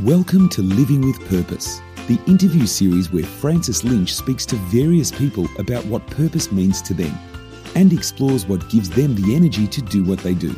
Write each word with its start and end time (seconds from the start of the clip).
Welcome 0.00 0.48
to 0.48 0.62
Living 0.62 1.02
with 1.02 1.20
Purpose, 1.28 1.82
the 2.08 2.18
interview 2.26 2.64
series 2.64 3.12
where 3.12 3.24
Francis 3.24 3.84
Lynch 3.84 4.14
speaks 4.14 4.46
to 4.46 4.56
various 4.56 5.10
people 5.10 5.46
about 5.58 5.84
what 5.84 6.06
purpose 6.06 6.50
means 6.50 6.80
to 6.82 6.94
them 6.94 7.14
and 7.74 7.92
explores 7.92 8.46
what 8.46 8.70
gives 8.70 8.88
them 8.88 9.14
the 9.14 9.36
energy 9.36 9.66
to 9.66 9.82
do 9.82 10.02
what 10.02 10.20
they 10.20 10.32
do. 10.32 10.54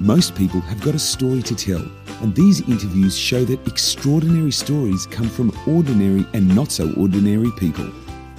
Most 0.00 0.34
people 0.34 0.58
have 0.62 0.80
got 0.82 0.96
a 0.96 0.98
story 0.98 1.42
to 1.42 1.54
tell, 1.54 1.88
and 2.22 2.34
these 2.34 2.68
interviews 2.68 3.16
show 3.16 3.44
that 3.44 3.64
extraordinary 3.68 4.50
stories 4.50 5.06
come 5.06 5.28
from 5.28 5.56
ordinary 5.68 6.26
and 6.34 6.52
not 6.52 6.72
so 6.72 6.92
ordinary 6.94 7.52
people. 7.60 7.88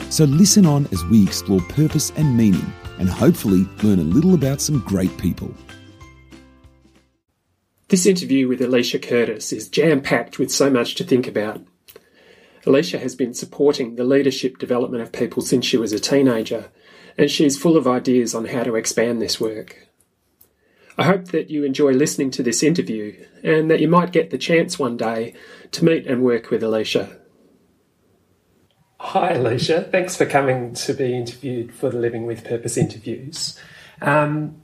So 0.09 0.25
listen 0.25 0.65
on 0.65 0.89
as 0.91 1.05
we 1.05 1.23
explore 1.23 1.61
purpose 1.69 2.11
and 2.17 2.35
meaning 2.35 2.73
and 2.99 3.09
hopefully 3.09 3.65
learn 3.81 3.99
a 3.99 4.03
little 4.03 4.33
about 4.33 4.59
some 4.59 4.79
great 4.79 5.17
people. 5.17 5.53
This 7.89 8.05
interview 8.05 8.49
with 8.49 8.61
Alicia 8.61 8.99
Curtis 8.99 9.53
is 9.53 9.69
jam 9.69 10.01
packed 10.01 10.37
with 10.37 10.51
so 10.51 10.69
much 10.69 10.95
to 10.95 11.05
think 11.05 11.25
about. 11.25 11.61
Alicia 12.65 12.99
has 12.99 13.15
been 13.15 13.33
supporting 13.33 13.95
the 13.95 14.03
leadership 14.03 14.57
development 14.57 15.01
of 15.03 15.13
people 15.13 15.41
since 15.41 15.65
she 15.65 15.77
was 15.77 15.93
a 15.93 15.99
teenager, 15.99 16.69
and 17.17 17.31
she 17.31 17.45
is 17.45 17.57
full 17.57 17.77
of 17.77 17.87
ideas 17.87 18.35
on 18.35 18.45
how 18.45 18.63
to 18.63 18.75
expand 18.75 19.21
this 19.21 19.39
work. 19.39 19.87
I 20.97 21.03
hope 21.03 21.27
that 21.27 21.49
you 21.49 21.63
enjoy 21.63 21.91
listening 21.91 22.29
to 22.31 22.43
this 22.43 22.61
interview 22.61 23.25
and 23.41 23.71
that 23.71 23.79
you 23.79 23.87
might 23.87 24.11
get 24.11 24.31
the 24.31 24.37
chance 24.37 24.77
one 24.77 24.97
day 24.97 25.33
to 25.71 25.85
meet 25.85 26.07
and 26.07 26.23
work 26.23 26.49
with 26.49 26.63
Alicia. 26.63 27.17
Hi, 28.99 29.33
Alicia. 29.33 29.83
Thanks 29.83 30.17
for 30.17 30.25
coming 30.25 30.73
to 30.73 30.93
be 30.93 31.15
interviewed 31.15 31.73
for 31.73 31.89
the 31.89 31.99
Living 31.99 32.25
with 32.25 32.43
Purpose 32.43 32.75
interviews. 32.75 33.57
Um, 34.01 34.63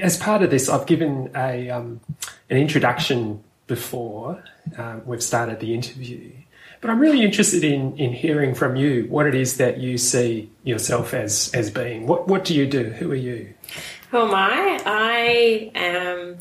as 0.00 0.16
part 0.16 0.42
of 0.42 0.50
this, 0.50 0.68
I've 0.68 0.86
given 0.86 1.30
a 1.34 1.70
um, 1.70 2.00
an 2.48 2.56
introduction 2.56 3.42
before 3.66 4.42
um, 4.76 5.02
we've 5.06 5.22
started 5.22 5.60
the 5.60 5.74
interview, 5.74 6.32
but 6.80 6.90
I'm 6.90 6.98
really 6.98 7.22
interested 7.22 7.64
in 7.64 7.96
in 7.96 8.12
hearing 8.12 8.54
from 8.54 8.76
you 8.76 9.06
what 9.08 9.26
it 9.26 9.34
is 9.34 9.56
that 9.58 9.78
you 9.78 9.98
see 9.98 10.50
yourself 10.64 11.14
as 11.14 11.50
as 11.54 11.70
being. 11.70 12.06
What 12.06 12.28
what 12.28 12.44
do 12.44 12.54
you 12.54 12.66
do? 12.66 12.84
Who 12.84 13.12
are 13.12 13.16
you? 13.16 13.54
Who 14.10 14.18
am 14.18 14.34
I? 14.34 14.80
I 14.84 15.70
am. 15.74 16.38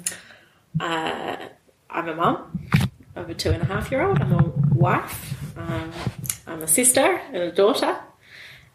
Uh, 0.80 1.38
I'm 1.90 2.08
a 2.08 2.16
mum 2.16 2.68
of 3.16 3.30
a 3.30 3.34
two 3.34 3.52
and 3.52 3.62
a 3.62 3.66
half 3.66 3.92
year 3.92 4.02
old. 4.02 4.22
I'm 4.22 4.34
a 4.34 4.44
wife. 4.74 5.36
Um, 5.58 5.92
I'm 6.48 6.62
a 6.62 6.68
sister 6.68 7.22
and 7.34 7.44
a 7.44 7.52
daughter. 7.52 8.00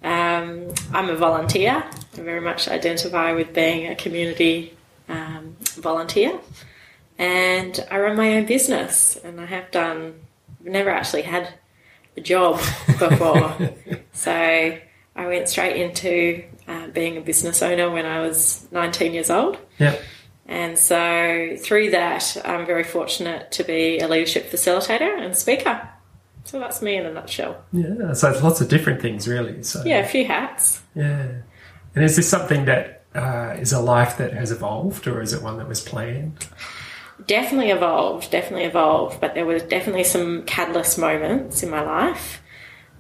Um, 0.05 0.73
I'm 0.93 1.09
a 1.09 1.17
volunteer. 1.17 1.83
I 2.17 2.21
very 2.21 2.41
much 2.41 2.69
identify 2.69 3.33
with 3.33 3.55
being 3.55 3.91
a 3.91 3.97
community 3.97 4.77
um, 5.09 5.57
volunteer. 5.61 6.39
And 7.19 7.85
I 7.91 7.99
run 7.99 8.17
my 8.17 8.37
own 8.37 8.47
business, 8.47 9.17
and 9.17 9.41
I 9.41 9.47
have 9.47 9.71
done, 9.71 10.21
I've 10.61 10.67
never 10.67 10.91
actually 10.91 11.23
had 11.23 11.55
a 12.17 12.21
job 12.21 12.61
before. 12.99 13.57
so 14.13 14.33
I 15.17 15.27
went 15.27 15.49
straight 15.49 15.81
into 15.81 16.45
uh, 16.69 16.89
being 16.89 17.17
a 17.17 17.21
business 17.21 17.63
owner 17.63 17.91
when 17.91 18.05
I 18.05 18.21
was 18.21 18.67
19 18.73 19.15
years 19.15 19.31
old. 19.31 19.59
Yeah. 19.79 19.97
And 20.47 20.79
so 20.79 21.57
through 21.59 21.93
that, 21.93 22.37
I'm 22.45 22.67
very 22.67 22.85
fortunate 22.85 23.53
to 23.53 23.65
be 23.65 24.01
a 24.01 24.09
leadership 24.09 24.51
facilitator 24.51 25.19
and 25.19 25.35
speaker. 25.37 25.89
So 26.45 26.59
that's 26.61 26.83
me 26.83 26.97
in 26.97 27.07
a 27.07 27.13
nutshell. 27.13 27.65
Yeah, 27.73 28.13
so 28.13 28.31
it's 28.31 28.43
lots 28.43 28.61
of 28.61 28.69
different 28.69 29.01
things, 29.01 29.27
really. 29.27 29.63
So 29.63 29.83
yeah, 29.85 29.99
a 29.99 30.07
few 30.07 30.27
hats. 30.27 30.83
Yeah, 30.95 31.41
and 31.95 32.05
is 32.05 32.17
this 32.17 32.29
something 32.29 32.67
that 32.67 33.05
uh, 33.15 33.57
is 33.59 33.73
a 33.73 33.81
life 33.81 34.19
that 34.19 34.35
has 34.35 34.53
evolved, 34.53 35.07
or 35.07 35.23
is 35.23 35.33
it 35.33 35.43
one 35.43 35.57
that 35.59 35.69
was 35.69 35.81
planned? 35.81 36.47
Definitely 37.27 37.71
evolved, 37.71 38.31
definitely 38.31 38.67
evolved. 38.67 39.21
But 39.21 39.35
there 39.35 39.47
were 39.47 39.59
definitely 39.59 40.05
some 40.05 40.43
catalyst 40.45 40.99
moments 40.99 41.63
in 41.63 41.71
my 41.71 41.81
life. 41.81 42.43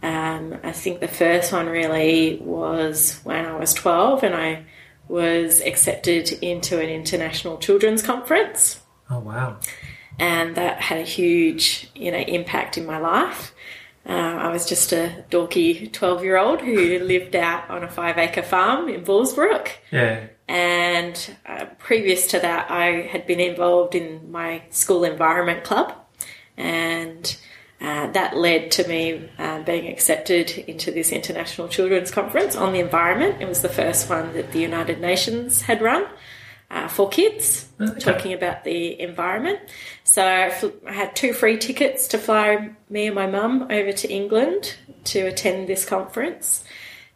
Um, 0.02 0.58
I 0.62 0.72
think 0.72 1.00
the 1.00 1.08
first 1.08 1.52
one 1.52 1.66
really 1.66 2.38
was 2.42 3.20
when 3.24 3.44
I 3.44 3.56
was 3.56 3.74
12 3.74 4.22
and 4.22 4.34
I 4.34 4.64
was 5.08 5.60
accepted 5.60 6.32
into 6.42 6.80
an 6.80 6.88
international 6.88 7.58
children's 7.58 8.02
conference. 8.02 8.80
Oh, 9.10 9.18
wow 9.18 9.58
and 10.18 10.54
that 10.56 10.80
had 10.80 10.98
a 10.98 11.04
huge 11.04 11.88
you 11.94 12.10
know 12.10 12.18
impact 12.18 12.78
in 12.78 12.86
my 12.86 12.98
life. 12.98 13.54
Uh, 14.06 14.12
I 14.12 14.52
was 14.52 14.66
just 14.66 14.92
a 14.92 15.24
dorky 15.30 15.90
twelve 15.92 16.22
year 16.22 16.36
old 16.36 16.60
who 16.60 16.98
lived 16.98 17.34
out 17.34 17.68
on 17.70 17.82
a 17.82 17.88
five 17.88 18.18
acre 18.18 18.42
farm 18.42 18.88
in 18.88 19.02
Bullsbrook. 19.02 19.68
Yeah. 19.90 20.26
And 20.46 21.36
uh, 21.46 21.66
previous 21.78 22.26
to 22.28 22.38
that, 22.40 22.70
I 22.70 23.02
had 23.02 23.26
been 23.26 23.40
involved 23.40 23.94
in 23.94 24.30
my 24.30 24.62
school 24.68 25.04
environment 25.04 25.64
club, 25.64 25.94
and 26.56 27.34
uh, 27.80 28.10
that 28.12 28.36
led 28.36 28.70
to 28.72 28.86
me 28.86 29.30
uh, 29.38 29.62
being 29.62 29.88
accepted 29.88 30.50
into 30.50 30.90
this 30.90 31.12
international 31.12 31.68
children's 31.68 32.10
conference 32.10 32.56
on 32.56 32.74
the 32.74 32.80
environment. 32.80 33.40
It 33.40 33.48
was 33.48 33.62
the 33.62 33.70
first 33.70 34.10
one 34.10 34.34
that 34.34 34.52
the 34.52 34.60
United 34.60 35.00
Nations 35.00 35.62
had 35.62 35.80
run 35.80 36.06
uh, 36.74 36.88
for 36.88 37.08
kids, 37.08 37.68
okay. 37.80 38.00
talking 38.00 38.32
about 38.32 38.64
the 38.64 39.00
environment. 39.00 39.60
So 40.02 40.26
I 40.26 40.92
had 40.92 41.14
two 41.14 41.32
free 41.32 41.56
tickets 41.56 42.08
to 42.08 42.18
fly 42.18 42.70
me 42.90 43.06
and 43.06 43.14
my 43.14 43.28
mum 43.28 43.68
over 43.70 43.92
to 43.92 44.12
England 44.12 44.74
to 45.04 45.20
attend 45.20 45.68
this 45.68 45.84
conference. 45.84 46.64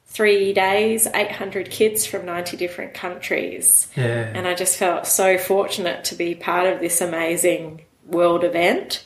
Three 0.07 0.53
days, 0.53 1.09
800 1.09 1.71
kids 1.71 2.07
from 2.07 2.25
90 2.25 2.57
different 2.57 2.95
countries. 2.95 3.89
Yeah. 3.97 4.31
And 4.33 4.47
I 4.47 4.55
just 4.55 4.79
felt 4.79 5.09
so 5.09 5.37
fortunate 5.37 6.05
to 6.05 6.15
be 6.15 6.37
part 6.37 6.73
of 6.73 6.79
this 6.79 7.01
amazing 7.01 7.83
world 8.07 8.45
event. 8.45 9.05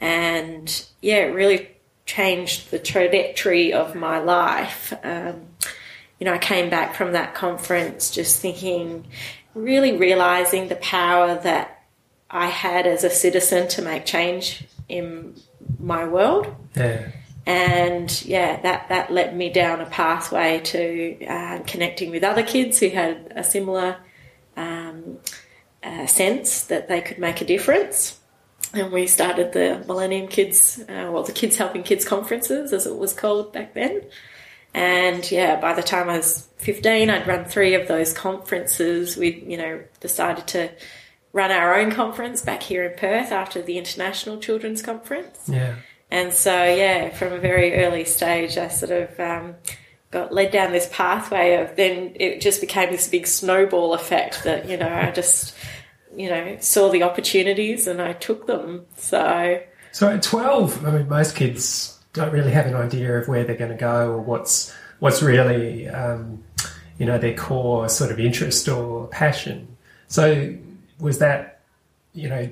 And 0.00 0.84
yeah, 1.00 1.18
it 1.18 1.34
really 1.34 1.70
changed 2.06 2.72
the 2.72 2.80
trajectory 2.80 3.72
of 3.72 3.94
my 3.94 4.18
life. 4.18 4.92
Um, 5.04 5.46
you 6.18 6.24
know, 6.24 6.34
I 6.34 6.38
came 6.38 6.70
back 6.70 6.96
from 6.96 7.12
that 7.12 7.34
conference 7.34 8.10
just 8.10 8.40
thinking 8.40 9.06
really 9.56 9.96
realizing 9.96 10.68
the 10.68 10.76
power 10.76 11.34
that 11.42 11.82
I 12.30 12.46
had 12.46 12.86
as 12.86 13.02
a 13.04 13.10
citizen 13.10 13.68
to 13.68 13.82
make 13.82 14.04
change 14.04 14.64
in 14.88 15.34
my 15.78 16.06
world. 16.06 16.54
Yeah. 16.76 17.08
And 17.46 18.24
yeah, 18.24 18.60
that, 18.60 18.88
that 18.88 19.12
led 19.12 19.36
me 19.36 19.50
down 19.50 19.80
a 19.80 19.86
pathway 19.86 20.60
to 20.60 21.26
uh, 21.26 21.60
connecting 21.66 22.10
with 22.10 22.22
other 22.24 22.42
kids 22.42 22.78
who 22.80 22.88
had 22.88 23.32
a 23.34 23.44
similar 23.44 23.96
um, 24.56 25.18
uh, 25.82 26.06
sense 26.06 26.64
that 26.64 26.88
they 26.88 27.00
could 27.00 27.18
make 27.18 27.40
a 27.40 27.44
difference. 27.44 28.18
And 28.74 28.92
we 28.92 29.06
started 29.06 29.52
the 29.52 29.84
Millennium 29.86 30.26
Kids, 30.26 30.80
uh, 30.88 31.08
well, 31.10 31.22
the 31.22 31.32
Kids 31.32 31.56
Helping 31.56 31.84
Kids 31.84 32.04
conferences, 32.04 32.72
as 32.72 32.84
it 32.84 32.96
was 32.96 33.12
called 33.12 33.52
back 33.52 33.74
then. 33.74 34.02
And 34.76 35.28
yeah, 35.32 35.58
by 35.58 35.72
the 35.72 35.82
time 35.82 36.10
I 36.10 36.18
was 36.18 36.46
15, 36.58 37.08
I'd 37.08 37.26
run 37.26 37.46
three 37.46 37.72
of 37.72 37.88
those 37.88 38.12
conferences. 38.12 39.16
We, 39.16 39.42
you 39.48 39.56
know, 39.56 39.82
decided 40.00 40.46
to 40.48 40.70
run 41.32 41.50
our 41.50 41.80
own 41.80 41.90
conference 41.90 42.42
back 42.42 42.62
here 42.62 42.84
in 42.84 42.98
Perth 42.98 43.32
after 43.32 43.62
the 43.62 43.78
International 43.78 44.36
Children's 44.36 44.82
Conference. 44.82 45.48
Yeah. 45.48 45.76
And 46.10 46.30
so, 46.30 46.52
yeah, 46.52 47.08
from 47.08 47.32
a 47.32 47.38
very 47.38 47.84
early 47.84 48.04
stage, 48.04 48.58
I 48.58 48.68
sort 48.68 48.92
of 48.92 49.18
um, 49.18 49.54
got 50.10 50.34
led 50.34 50.50
down 50.50 50.72
this 50.72 50.90
pathway 50.92 51.54
of 51.54 51.74
then 51.76 52.12
it 52.16 52.42
just 52.42 52.60
became 52.60 52.90
this 52.90 53.08
big 53.08 53.26
snowball 53.26 53.94
effect 53.94 54.44
that, 54.44 54.68
you 54.68 54.76
know, 54.76 54.92
I 54.92 55.10
just, 55.10 55.54
you 56.14 56.28
know, 56.28 56.58
saw 56.60 56.90
the 56.90 57.02
opportunities 57.02 57.86
and 57.86 58.02
I 58.02 58.12
took 58.12 58.46
them. 58.46 58.84
So. 58.98 59.62
So 59.92 60.10
at 60.10 60.22
12, 60.22 60.84
I 60.84 60.90
mean, 60.90 61.08
most 61.08 61.34
kids 61.34 61.95
don't 62.16 62.32
really 62.32 62.50
have 62.50 62.66
an 62.66 62.74
idea 62.74 63.18
of 63.18 63.28
where 63.28 63.44
they're 63.44 63.56
going 63.56 63.70
to 63.70 63.76
go 63.76 64.12
or 64.12 64.18
what's 64.18 64.74
what's 64.98 65.22
really 65.22 65.88
um, 65.88 66.42
you 66.98 67.06
know 67.06 67.18
their 67.18 67.34
core 67.34 67.88
sort 67.88 68.10
of 68.10 68.18
interest 68.18 68.68
or 68.68 69.06
passion. 69.08 69.76
So 70.08 70.56
was 70.98 71.18
that 71.18 71.60
you 72.14 72.28
know 72.28 72.48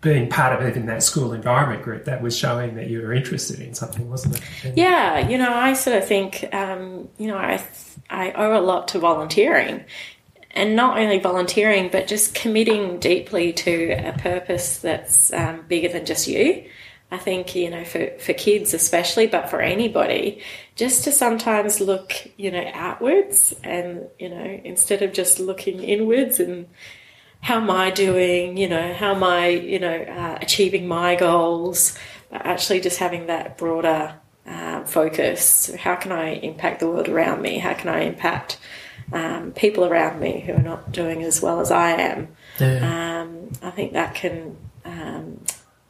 being 0.00 0.30
part 0.30 0.62
of 0.62 0.76
in 0.76 0.86
that 0.86 1.02
school 1.02 1.32
environment 1.32 1.82
group 1.82 2.04
that 2.04 2.22
was 2.22 2.36
showing 2.36 2.76
that 2.76 2.88
you 2.88 3.02
were 3.02 3.12
interested 3.12 3.60
in 3.60 3.74
something, 3.74 4.08
wasn't 4.08 4.36
it? 4.36 4.76
Yeah, 4.76 5.28
you 5.28 5.36
know, 5.36 5.52
I 5.52 5.72
sort 5.74 5.96
of 5.96 6.06
think 6.06 6.48
um, 6.54 7.08
you 7.18 7.26
know 7.26 7.36
I 7.36 7.62
I 8.08 8.32
owe 8.32 8.58
a 8.58 8.62
lot 8.62 8.88
to 8.88 8.98
volunteering. 8.98 9.84
And 10.52 10.74
not 10.74 10.98
only 10.98 11.20
volunteering, 11.20 11.88
but 11.92 12.08
just 12.08 12.34
committing 12.34 12.98
deeply 12.98 13.52
to 13.52 13.90
a 13.92 14.12
purpose 14.18 14.78
that's 14.78 15.32
um, 15.32 15.64
bigger 15.68 15.88
than 15.88 16.04
just 16.04 16.26
you. 16.26 16.64
I 17.10 17.16
think, 17.16 17.54
you 17.54 17.70
know, 17.70 17.84
for, 17.84 18.10
for 18.18 18.34
kids 18.34 18.74
especially, 18.74 19.26
but 19.26 19.48
for 19.48 19.62
anybody, 19.62 20.42
just 20.76 21.04
to 21.04 21.12
sometimes 21.12 21.80
look, 21.80 22.12
you 22.36 22.50
know, 22.50 22.70
outwards 22.74 23.54
and, 23.64 24.08
you 24.18 24.28
know, 24.28 24.60
instead 24.62 25.00
of 25.00 25.14
just 25.14 25.40
looking 25.40 25.82
inwards 25.82 26.38
and 26.38 26.66
how 27.40 27.56
am 27.56 27.70
I 27.70 27.90
doing, 27.90 28.58
you 28.58 28.68
know, 28.68 28.92
how 28.92 29.14
am 29.14 29.24
I, 29.24 29.48
you 29.48 29.78
know, 29.78 29.96
uh, 29.96 30.38
achieving 30.42 30.86
my 30.86 31.14
goals, 31.14 31.96
actually 32.30 32.80
just 32.80 32.98
having 32.98 33.26
that 33.26 33.56
broader 33.56 34.14
uh, 34.46 34.84
focus. 34.84 35.74
How 35.74 35.94
can 35.94 36.12
I 36.12 36.34
impact 36.34 36.80
the 36.80 36.88
world 36.88 37.08
around 37.08 37.42
me? 37.42 37.58
How 37.58 37.74
can 37.74 37.88
I 37.88 38.00
impact 38.00 38.58
um, 39.12 39.52
people 39.52 39.84
around 39.84 40.20
me 40.20 40.40
who 40.40 40.54
are 40.54 40.62
not 40.62 40.92
doing 40.92 41.22
as 41.22 41.40
well 41.40 41.60
as 41.60 41.70
I 41.70 41.90
am? 41.92 42.28
Yeah. 42.60 43.22
Um, 43.22 43.50
I 43.62 43.70
think 43.70 43.92
that 43.92 44.14
can 44.14 44.56
um, 44.84 45.40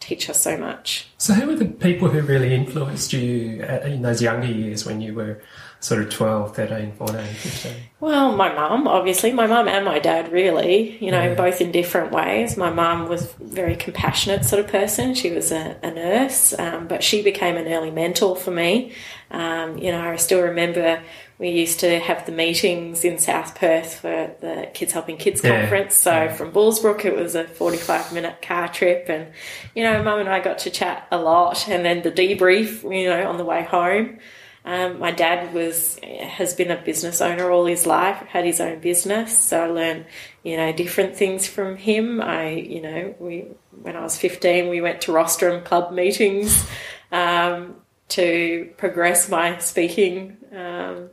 teach 0.09 0.31
us 0.31 0.41
so 0.41 0.57
much. 0.57 1.07
So, 1.19 1.35
who 1.35 1.47
were 1.47 1.55
the 1.55 1.67
people 1.67 2.09
who 2.09 2.23
really 2.23 2.55
influenced 2.55 3.13
you 3.13 3.63
in 3.63 4.03
those 4.03 4.23
younger 4.23 4.47
years 4.47 4.87
when 4.87 5.01
you 5.01 5.15
were 5.15 5.43
sort 5.81 6.03
of 6.03 6.11
12, 6.11 6.57
13, 6.57 6.93
14, 6.93 7.25
15? 7.25 7.73
Well, 8.01 8.35
my 8.35 8.53
mum, 8.55 8.89
obviously, 8.89 9.33
my 9.33 9.47
mum 9.47 9.69
and 9.69 9.85
my 9.85 9.99
dad, 9.99 10.33
really, 10.33 10.97
you 11.05 11.11
know, 11.11 11.23
yeah. 11.23 11.35
both 11.35 11.61
in 11.61 11.73
different 11.73 12.11
ways. 12.11 12.57
My 12.57 12.71
mum 12.71 13.09
was 13.09 13.35
a 13.35 13.45
very 13.45 13.77
compassionate 13.77 14.45
sort 14.45 14.65
of 14.65 14.71
person. 14.71 15.15
She 15.15 15.31
was 15.31 15.53
a, 15.53 15.77
a 15.83 15.91
nurse, 15.91 16.59
um, 16.59 16.89
but 16.89 17.05
she 17.05 17.23
became 17.23 17.57
an 17.57 17.69
early 17.69 17.91
mentor 17.91 18.35
for 18.35 18.51
me. 18.51 18.93
Um, 19.31 19.77
you 19.77 19.93
know, 19.93 20.01
I 20.01 20.17
still 20.17 20.41
remember 20.41 21.03
we 21.39 21.51
used 21.51 21.81
to 21.81 22.01
have 22.01 22.27
the 22.27 22.33
meetings 22.33 23.05
in 23.05 23.19
South 23.19 23.55
Perth 23.55 24.01
for 24.01 24.35
the 24.41 24.69
Kids 24.75 24.93
Helping 24.93 25.17
Kids 25.17 25.41
yeah. 25.43 25.61
conference. 25.61 25.95
So 25.95 26.11
yeah. 26.11 26.33
from 26.35 26.51
Bullsbrook, 26.51 27.05
it 27.05 27.15
was 27.15 27.37
a 27.37 27.45
45 27.45 28.13
minute 28.13 28.43
car 28.43 28.67
trip. 28.69 29.09
And, 29.09 29.29
you 29.75 29.85
know, 29.85 30.03
mum 30.03 30.19
and 30.19 30.29
I 30.29 30.41
got 30.41 30.59
to 30.61 30.71
chat 30.71 31.07
a 31.13 31.19
lot. 31.19 31.69
And 31.69 31.85
then 31.85 32.03
the 32.03 32.11
debrief, 32.11 32.83
you 32.83 33.09
know, 33.09 33.29
on 33.29 33.37
the 33.37 33.45
way 33.45 33.63
home. 33.63 34.19
Um, 34.65 34.99
my 34.99 35.13
dad 35.13 35.55
was 35.55 35.99
has 36.03 36.53
been 36.53 36.71
a 36.71 36.77
business 36.77 37.23
owner 37.23 37.51
all 37.51 37.65
his 37.65 37.87
life, 37.87 38.19
had 38.27 38.45
his 38.45 38.61
own 38.61 38.81
business, 38.81 39.39
so 39.39 39.63
I 39.63 39.67
learned 39.69 40.05
you 40.43 40.59
know 40.59 40.73
different 40.73 41.17
things 41.17 41.47
from 41.47 41.77
him. 41.77 42.21
I 42.21 42.51
you 42.51 42.83
know 42.83 43.15
we 43.19 43.47
when 43.81 43.97
I 43.97 44.03
was 44.03 44.19
fifteen, 44.19 44.69
we 44.69 44.83
went 44.83 45.01
to 45.03 45.13
rostrum 45.13 45.65
club 45.65 45.95
meetings 45.95 46.69
um, 47.13 47.77
to 48.09 48.71
progress 48.77 49.31
my 49.31 49.57
speaking 49.57 50.37
um, 50.55 51.09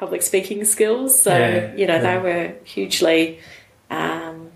public 0.00 0.22
speaking 0.22 0.64
skills. 0.64 1.22
So 1.22 1.36
yeah, 1.36 1.74
you 1.76 1.86
know 1.86 1.96
yeah. 1.96 2.14
they 2.14 2.18
were 2.18 2.54
hugely 2.64 3.38
um, 3.90 4.50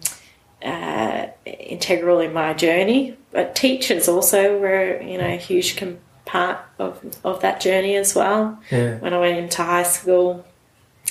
uh, 0.64 1.26
integral 1.46 2.18
in 2.20 2.32
my 2.32 2.54
journey. 2.54 3.16
But 3.30 3.54
teachers 3.54 4.08
also 4.08 4.58
were 4.58 5.00
you 5.02 5.18
know 5.18 5.28
a 5.28 5.36
huge 5.36 5.76
com- 5.76 5.98
part 6.24 6.58
of, 6.78 6.98
of 7.22 7.42
that 7.42 7.60
journey 7.60 7.94
as 7.96 8.14
well. 8.14 8.58
Yeah. 8.70 8.98
When 8.98 9.12
I 9.12 9.18
went 9.18 9.38
into 9.38 9.62
high 9.62 9.82
school, 9.82 10.44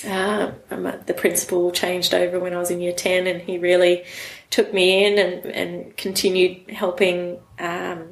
uh, 0.06 0.50
the 0.68 1.14
principal 1.16 1.70
changed 1.70 2.12
over 2.12 2.40
when 2.40 2.52
I 2.52 2.58
was 2.58 2.70
in 2.70 2.80
year 2.80 2.92
10 2.92 3.26
and 3.26 3.40
he 3.40 3.58
really 3.58 4.04
took 4.50 4.74
me 4.74 5.04
in 5.04 5.18
and, 5.18 5.46
and 5.46 5.96
continued 5.96 6.68
helping 6.70 7.38
um, 7.58 8.08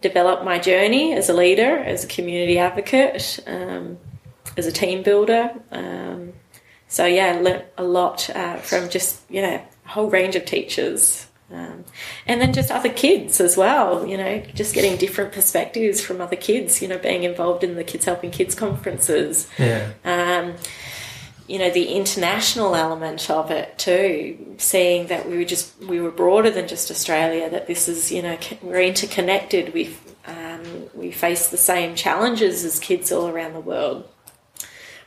develop 0.00 0.44
my 0.44 0.58
journey 0.58 1.12
as 1.12 1.28
a 1.28 1.34
leader, 1.34 1.76
as 1.76 2.04
a 2.04 2.06
community 2.06 2.58
advocate, 2.58 3.40
um, 3.46 3.98
as 4.56 4.66
a 4.66 4.72
team 4.72 5.02
builder. 5.02 5.52
Um, 5.70 6.32
so, 6.88 7.04
yeah, 7.04 7.36
I 7.36 7.40
learnt 7.40 7.64
a 7.76 7.84
lot 7.84 8.30
uh, 8.30 8.56
from 8.58 8.88
just, 8.88 9.20
you 9.28 9.42
know, 9.42 9.62
a 9.84 9.88
whole 9.88 10.08
range 10.08 10.36
of 10.36 10.44
teachers 10.44 11.26
um, 11.52 11.84
and 12.26 12.40
then 12.40 12.52
just 12.52 12.70
other 12.70 12.88
kids 12.88 13.40
as 13.40 13.56
well, 13.56 14.06
you 14.06 14.16
know, 14.16 14.40
just 14.54 14.74
getting 14.74 14.96
different 14.96 15.32
perspectives 15.32 16.00
from 16.00 16.20
other 16.20 16.36
kids, 16.36 16.82
you 16.82 16.88
know, 16.88 16.98
being 16.98 17.22
involved 17.22 17.62
in 17.62 17.76
the 17.76 17.84
Kids 17.84 18.04
Helping 18.04 18.32
Kids 18.32 18.54
conferences. 18.54 19.48
Yeah. 19.58 19.92
Um, 20.04 20.54
you 21.46 21.60
know, 21.60 21.70
the 21.70 21.92
international 21.94 22.74
element 22.74 23.30
of 23.30 23.52
it 23.52 23.78
too, 23.78 24.56
seeing 24.58 25.06
that 25.06 25.28
we 25.28 25.36
were 25.36 25.44
just, 25.44 25.78
we 25.84 26.00
were 26.00 26.10
broader 26.10 26.50
than 26.50 26.66
just 26.66 26.90
Australia, 26.90 27.48
that 27.48 27.68
this 27.68 27.86
is, 27.86 28.10
you 28.10 28.22
know, 28.22 28.36
we're 28.62 28.82
interconnected. 28.82 29.72
We, 29.72 29.96
um, 30.26 30.64
we 30.94 31.12
face 31.12 31.50
the 31.50 31.56
same 31.56 31.94
challenges 31.94 32.64
as 32.64 32.80
kids 32.80 33.12
all 33.12 33.28
around 33.28 33.52
the 33.52 33.60
world. 33.60 34.08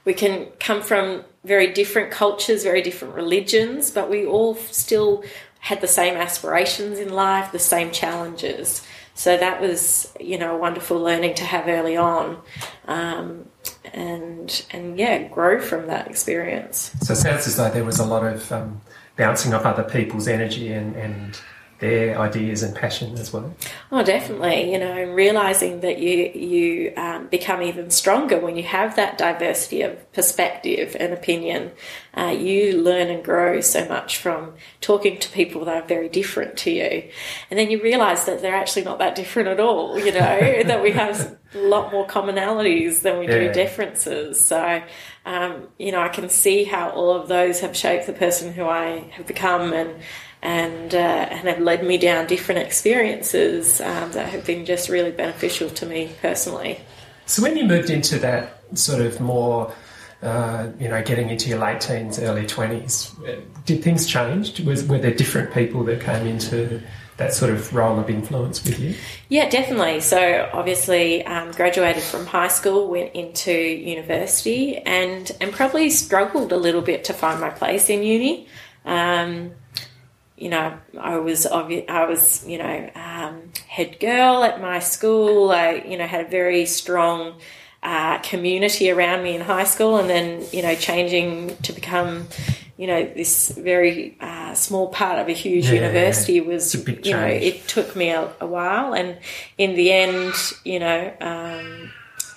We 0.10 0.16
can 0.16 0.48
come 0.60 0.82
from 0.82 1.24
very 1.44 1.72
different 1.72 2.10
cultures, 2.10 2.64
very 2.64 2.82
different 2.82 3.14
religions, 3.14 3.92
but 3.92 4.10
we 4.10 4.26
all 4.26 4.56
still 4.56 5.24
had 5.60 5.82
the 5.82 5.88
same 5.88 6.16
aspirations 6.16 6.98
in 6.98 7.14
life, 7.14 7.52
the 7.52 7.60
same 7.60 7.92
challenges. 7.92 8.82
So 9.14 9.38
that 9.38 9.62
was, 9.62 10.12
you 10.20 10.40
know, 10.40 10.56
a 10.56 10.58
wonderful 10.58 10.98
learning 10.98 11.36
to 11.36 11.44
have 11.44 11.68
early 11.68 11.96
on, 11.96 12.42
um, 12.88 13.46
and 13.94 14.66
and 14.72 14.98
yeah, 14.98 15.28
grow 15.28 15.62
from 15.62 15.86
that 15.86 16.08
experience. 16.08 16.92
So 17.02 17.14
it 17.14 17.18
sounds 17.18 17.46
as 17.46 17.58
though 17.58 17.70
there 17.70 17.86
was 17.86 18.00
a 18.00 18.06
lot 18.06 18.26
of 18.26 18.52
um, 18.52 18.82
bouncing 19.16 19.54
off 19.54 19.64
other 19.64 19.84
people's 19.84 20.28
energy 20.28 20.74
and, 20.74 20.96
and 20.96 21.40
their 21.80 22.20
ideas 22.20 22.62
and 22.62 22.76
passion 22.76 23.18
as 23.18 23.32
well. 23.32 23.56
Oh, 23.90 24.04
definitely. 24.04 24.72
You 24.72 24.80
know, 24.80 25.02
realizing 25.14 25.80
that 25.80 26.00
you 26.00 26.30
you 26.34 26.94
um, 26.98 27.28
become 27.28 27.62
even 27.62 27.90
stronger 27.90 28.38
when 28.38 28.58
you 28.58 28.64
have 28.64 28.98
that 28.98 29.18
diversity 29.18 29.82
of 29.82 30.12
perspective 30.12 30.96
and 31.00 31.14
opinion. 31.14 31.72
Uh, 32.14 32.36
you 32.38 32.82
learn 32.82 33.10
and 33.10 33.24
grow 33.24 33.62
so 33.62 33.88
much 33.88 34.18
from 34.18 34.56
talking 34.82 35.20
to 35.20 35.30
people 35.30 35.64
that 35.66 35.84
are 35.84 35.88
very 35.88 36.10
different 36.10 36.58
to 36.58 36.72
you, 36.72 37.10
and 37.50 37.58
then 37.58 37.72
you 37.72 37.82
realize 37.82 38.26
that 38.26 38.42
they're 38.42 38.56
actually 38.56 38.84
not 38.84 39.00
that 39.00 39.16
different 39.16 39.48
at 39.48 39.62
all. 39.62 39.98
You 39.98 40.12
know, 40.12 40.20
that 40.66 40.84
we 40.84 40.92
have 40.92 41.38
a 41.54 41.58
lot 41.60 41.94
more 41.94 42.06
commonalities 42.06 43.04
than 43.04 43.20
we 43.20 43.28
yeah. 43.28 43.48
do 43.48 43.54
differences. 43.54 44.46
So. 44.46 44.84
Um, 45.26 45.68
you 45.78 45.92
know, 45.92 46.02
I 46.02 46.08
can 46.08 46.28
see 46.30 46.64
how 46.64 46.90
all 46.90 47.12
of 47.14 47.28
those 47.28 47.60
have 47.60 47.78
shaped 47.78 48.08
the 48.08 48.14
person 48.14 48.52
who 48.52 48.66
I 48.66 49.12
have 49.12 49.28
become, 49.28 49.74
and 49.74 50.02
and 50.42 50.96
uh, 50.96 50.98
and 50.98 51.48
have 51.48 51.60
led 51.60 51.84
me 51.84 51.98
down 51.98 52.28
different 52.28 52.62
experiences 52.62 53.82
um, 53.82 54.12
that 54.14 54.30
have 54.30 54.46
been 54.46 54.66
just 54.66 54.90
really 54.90 55.12
beneficial 55.12 55.70
to 55.70 55.86
me 55.86 56.12
personally. 56.22 56.80
So 57.26 57.44
when 57.44 57.58
you 57.58 57.66
moved 57.66 57.90
into 57.90 58.18
that 58.20 58.62
sort 58.74 59.02
of 59.02 59.20
more, 59.20 59.74
uh, 60.22 60.70
you 60.80 60.88
know, 60.88 61.02
getting 61.04 61.30
into 61.30 61.50
your 61.50 61.60
late 61.60 61.82
teens, 61.82 62.20
early 62.20 62.48
twenties, 62.48 63.14
did 63.66 63.84
things 63.84 64.08
change? 64.08 64.60
Was, 64.62 64.84
were 64.88 64.98
there 64.98 65.14
different 65.14 65.54
people 65.54 65.84
that 65.84 66.02
came 66.02 66.26
into 66.26 66.82
that 67.18 67.34
sort 67.34 67.52
of 67.52 67.76
role 67.76 68.00
of 68.00 68.10
influence 68.10 68.64
with 68.64 68.80
you? 68.80 68.96
Yeah, 69.28 69.50
definitely. 69.50 70.00
So 70.00 70.50
obviously, 70.54 71.26
um, 71.26 71.52
graduated 71.52 72.02
from 72.02 72.26
high 72.26 72.48
school, 72.48 72.88
went 72.88 73.14
into 73.14 73.52
university, 73.52 74.78
and 74.78 75.30
and 75.42 75.52
probably 75.52 75.90
struggled 75.90 76.54
a 76.54 76.58
little 76.58 76.82
bit 76.82 77.04
to 77.06 77.14
find 77.14 77.42
my 77.42 77.50
place 77.50 77.90
in 77.90 78.04
uni. 78.04 78.48
Um, 78.86 79.52
you 80.40 80.50
know, 80.50 80.78
I 80.98 81.18
was 81.18 81.46
I 81.46 82.06
was 82.06 82.48
you 82.48 82.58
know 82.58 82.90
um, 82.96 83.52
head 83.68 84.00
girl 84.00 84.44
at 84.44 84.62
my 84.62 84.80
school. 84.80 85.52
I 85.52 85.84
you 85.86 85.98
know 85.98 86.08
had 86.08 86.28
a 86.28 86.30
very 86.30 86.66
strong 86.66 87.36
uh, 87.84 88.20
community 88.20 88.90
around 88.90 89.24
me 89.24 89.36
in 89.36 89.42
high 89.42 89.66
school, 89.66 89.98
and 89.98 90.10
then 90.10 90.46
you 90.54 90.62
know 90.62 90.76
changing 90.76 91.58
to 91.58 91.74
become 91.74 92.28
you 92.78 92.88
know 92.88 93.04
this 93.04 93.52
very 93.52 94.18
uh, 94.22 94.54
small 94.54 94.88
part 94.88 95.20
of 95.20 95.28
a 95.28 95.34
huge 95.34 95.66
yeah, 95.66 95.74
university 95.74 96.40
was 96.40 96.74
you 97.04 97.12
know 97.12 97.26
it 97.26 97.68
took 97.68 97.96
me 97.96 98.10
a, 98.10 98.32
a, 98.40 98.48
while, 98.48 98.94
and 98.94 99.18
in 99.58 99.76
the 99.76 99.92
end, 99.92 100.34
you 100.64 100.80
know. 100.80 101.14
Um, 101.20 101.92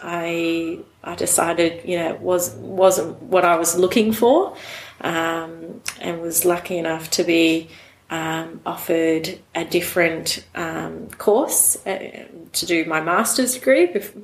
I 0.05 0.81
I 1.05 1.15
decided 1.15 1.89
you 1.89 1.97
know 1.97 2.09
it 2.09 2.21
was 2.21 2.51
wasn't 2.57 3.23
what 3.23 3.45
I 3.45 3.55
was 3.55 3.79
looking 3.79 4.13
for, 4.13 4.57
um, 5.01 5.81
and 6.01 6.21
was 6.21 6.45
lucky 6.45 6.77
enough 6.77 7.09
to 7.11 7.23
be 7.23 7.69
um, 8.13 8.61
offered 8.67 9.39
a 9.55 9.65
different 9.65 10.45
um, 10.55 11.09
course 11.17 11.85
uh, 11.87 12.27
to 12.53 12.67
do 12.67 12.85
my 12.85 13.01
master's 13.01 13.55
degree 13.55 13.87
bef- 13.87 14.23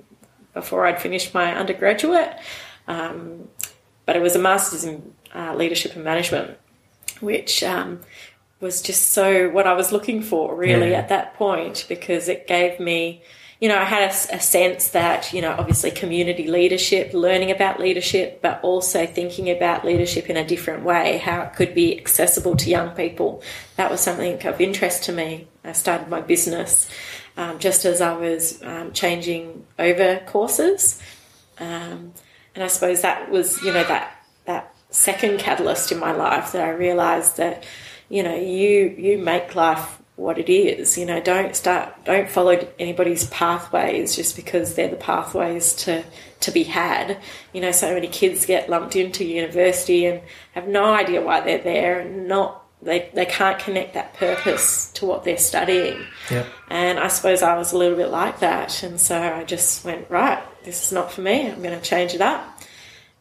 before 0.52 0.86
I'd 0.86 1.00
finished 1.00 1.32
my 1.32 1.56
undergraduate. 1.56 2.36
Um, 2.86 3.48
but 4.04 4.14
it 4.14 4.20
was 4.20 4.36
a 4.36 4.38
master's 4.38 4.84
in 4.84 5.14
uh, 5.34 5.54
leadership 5.54 5.94
and 5.94 6.04
management, 6.04 6.58
which 7.20 7.62
um, 7.62 8.00
was 8.60 8.82
just 8.82 9.12
so 9.12 9.48
what 9.48 9.66
I 9.66 9.72
was 9.72 9.90
looking 9.90 10.20
for 10.20 10.54
really 10.54 10.90
yeah. 10.90 10.98
at 10.98 11.08
that 11.08 11.34
point 11.34 11.86
because 11.88 12.28
it 12.28 12.46
gave 12.46 12.78
me 12.78 13.22
you 13.60 13.68
know, 13.68 13.76
I 13.76 13.84
had 13.84 14.02
a, 14.02 14.36
a, 14.36 14.40
sense 14.40 14.90
that, 14.90 15.32
you 15.32 15.42
know, 15.42 15.50
obviously 15.50 15.90
community 15.90 16.46
leadership, 16.46 17.12
learning 17.12 17.50
about 17.50 17.80
leadership, 17.80 18.40
but 18.40 18.60
also 18.62 19.04
thinking 19.04 19.50
about 19.50 19.84
leadership 19.84 20.30
in 20.30 20.36
a 20.36 20.46
different 20.46 20.84
way, 20.84 21.18
how 21.18 21.42
it 21.42 21.54
could 21.54 21.74
be 21.74 21.98
accessible 21.98 22.54
to 22.56 22.70
young 22.70 22.90
people. 22.90 23.42
That 23.74 23.90
was 23.90 24.00
something 24.00 24.46
of 24.46 24.60
interest 24.60 25.04
to 25.04 25.12
me. 25.12 25.48
I 25.64 25.72
started 25.72 26.08
my 26.08 26.20
business 26.20 26.88
um, 27.36 27.58
just 27.58 27.84
as 27.84 28.00
I 28.00 28.12
was 28.12 28.62
um, 28.62 28.92
changing 28.92 29.66
over 29.78 30.18
courses. 30.26 31.00
Um, 31.58 32.12
and 32.54 32.62
I 32.62 32.68
suppose 32.68 33.02
that 33.02 33.28
was, 33.28 33.60
you 33.62 33.72
know, 33.72 33.84
that, 33.84 34.24
that 34.44 34.74
second 34.90 35.40
catalyst 35.40 35.90
in 35.90 35.98
my 35.98 36.12
life 36.12 36.52
that 36.52 36.62
I 36.62 36.70
realized 36.70 37.38
that, 37.38 37.64
you 38.08 38.22
know, 38.22 38.36
you, 38.36 38.94
you 38.96 39.18
make 39.18 39.56
life 39.56 39.97
what 40.18 40.36
it 40.36 40.50
is. 40.50 40.98
You 40.98 41.06
know, 41.06 41.20
don't 41.20 41.54
start, 41.54 42.04
don't 42.04 42.28
follow 42.28 42.68
anybody's 42.78 43.26
pathways 43.28 44.16
just 44.16 44.34
because 44.34 44.74
they're 44.74 44.88
the 44.88 44.96
pathways 44.96 45.74
to 45.74 46.04
to 46.40 46.50
be 46.50 46.64
had. 46.64 47.18
You 47.52 47.60
know, 47.60 47.72
so 47.72 47.94
many 47.94 48.08
kids 48.08 48.44
get 48.44 48.68
lumped 48.68 48.96
into 48.96 49.24
university 49.24 50.06
and 50.06 50.20
have 50.52 50.68
no 50.68 50.92
idea 50.92 51.22
why 51.22 51.40
they're 51.40 51.62
there 51.62 52.00
and 52.00 52.28
not 52.28 52.64
they, 52.80 53.10
they 53.12 53.26
can't 53.26 53.58
connect 53.58 53.94
that 53.94 54.14
purpose 54.14 54.92
to 54.92 55.06
what 55.06 55.24
they're 55.24 55.36
studying. 55.36 56.04
Yeah. 56.30 56.46
And 56.68 56.98
I 56.98 57.08
suppose 57.08 57.42
I 57.42 57.56
was 57.56 57.72
a 57.72 57.78
little 57.78 57.96
bit 57.96 58.10
like 58.10 58.40
that. 58.40 58.82
And 58.82 59.00
so 59.00 59.20
I 59.20 59.42
just 59.44 59.84
went, 59.84 60.08
right, 60.10 60.40
this 60.64 60.86
is 60.86 60.92
not 60.92 61.10
for 61.10 61.20
me. 61.20 61.50
I'm 61.50 61.60
going 61.60 61.78
to 61.78 61.84
change 61.84 62.14
it 62.14 62.20
up. 62.20 62.57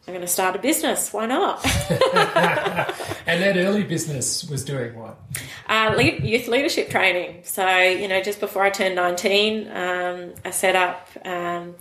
I'm 0.07 0.13
going 0.13 0.21
to 0.21 0.27
start 0.27 0.55
a 0.55 0.59
business. 0.59 1.11
Why 1.11 1.25
not? 1.25 1.65
and 1.65 3.43
that 3.43 3.57
early 3.57 3.83
business 3.83 4.49
was 4.49 4.63
doing 4.63 4.95
what? 4.95 5.19
Uh, 5.67 5.93
lead, 5.97 6.23
youth 6.23 6.47
leadership 6.47 6.89
training. 6.89 7.41
So, 7.43 7.67
you 7.77 8.07
know, 8.07 8.21
just 8.23 8.39
before 8.39 8.63
I 8.63 8.69
turned 8.69 8.95
19, 8.95 9.69
um, 9.69 10.33
I 10.45 10.51
set 10.51 10.77
up 10.77 11.09
um, 11.25 11.75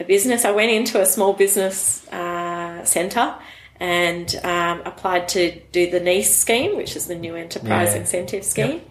a 0.00 0.04
business. 0.04 0.46
I 0.46 0.52
went 0.52 0.70
into 0.70 1.02
a 1.02 1.04
small 1.04 1.34
business 1.34 2.08
uh, 2.08 2.82
centre 2.86 3.34
and 3.78 4.34
um, 4.42 4.80
applied 4.86 5.28
to 5.28 5.60
do 5.72 5.90
the 5.90 6.00
NEIS 6.00 6.34
scheme, 6.34 6.78
which 6.78 6.96
is 6.96 7.08
the 7.08 7.14
New 7.14 7.36
Enterprise 7.36 7.92
yeah. 7.92 8.00
Incentive 8.00 8.42
Scheme. 8.42 8.66
Yep. 8.66 8.90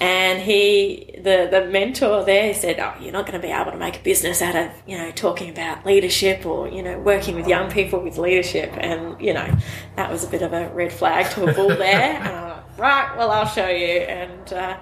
And 0.00 0.40
he, 0.40 1.10
the 1.16 1.48
the 1.50 1.66
mentor 1.66 2.24
there, 2.24 2.54
said, 2.54 2.78
"Oh, 2.78 2.94
you're 3.00 3.12
not 3.12 3.26
going 3.26 3.40
to 3.40 3.44
be 3.44 3.52
able 3.52 3.72
to 3.72 3.78
make 3.78 3.96
a 3.96 4.02
business 4.02 4.40
out 4.40 4.54
of 4.54 4.70
you 4.86 4.96
know 4.96 5.10
talking 5.10 5.50
about 5.50 5.84
leadership 5.84 6.46
or 6.46 6.68
you 6.68 6.82
know 6.82 7.00
working 7.00 7.34
with 7.34 7.48
young 7.48 7.68
people 7.68 7.98
with 8.00 8.16
leadership." 8.16 8.72
And 8.76 9.20
you 9.20 9.34
know 9.34 9.52
that 9.96 10.10
was 10.10 10.22
a 10.22 10.28
bit 10.28 10.42
of 10.42 10.52
a 10.52 10.68
red 10.68 10.92
flag 10.92 11.32
to 11.32 11.46
a 11.46 11.52
bull 11.52 11.68
there. 11.68 12.22
uh, 12.22 12.62
right, 12.76 13.16
well, 13.16 13.32
I'll 13.32 13.48
show 13.48 13.68
you. 13.68 13.86
And 13.86 14.52
uh, 14.52 14.76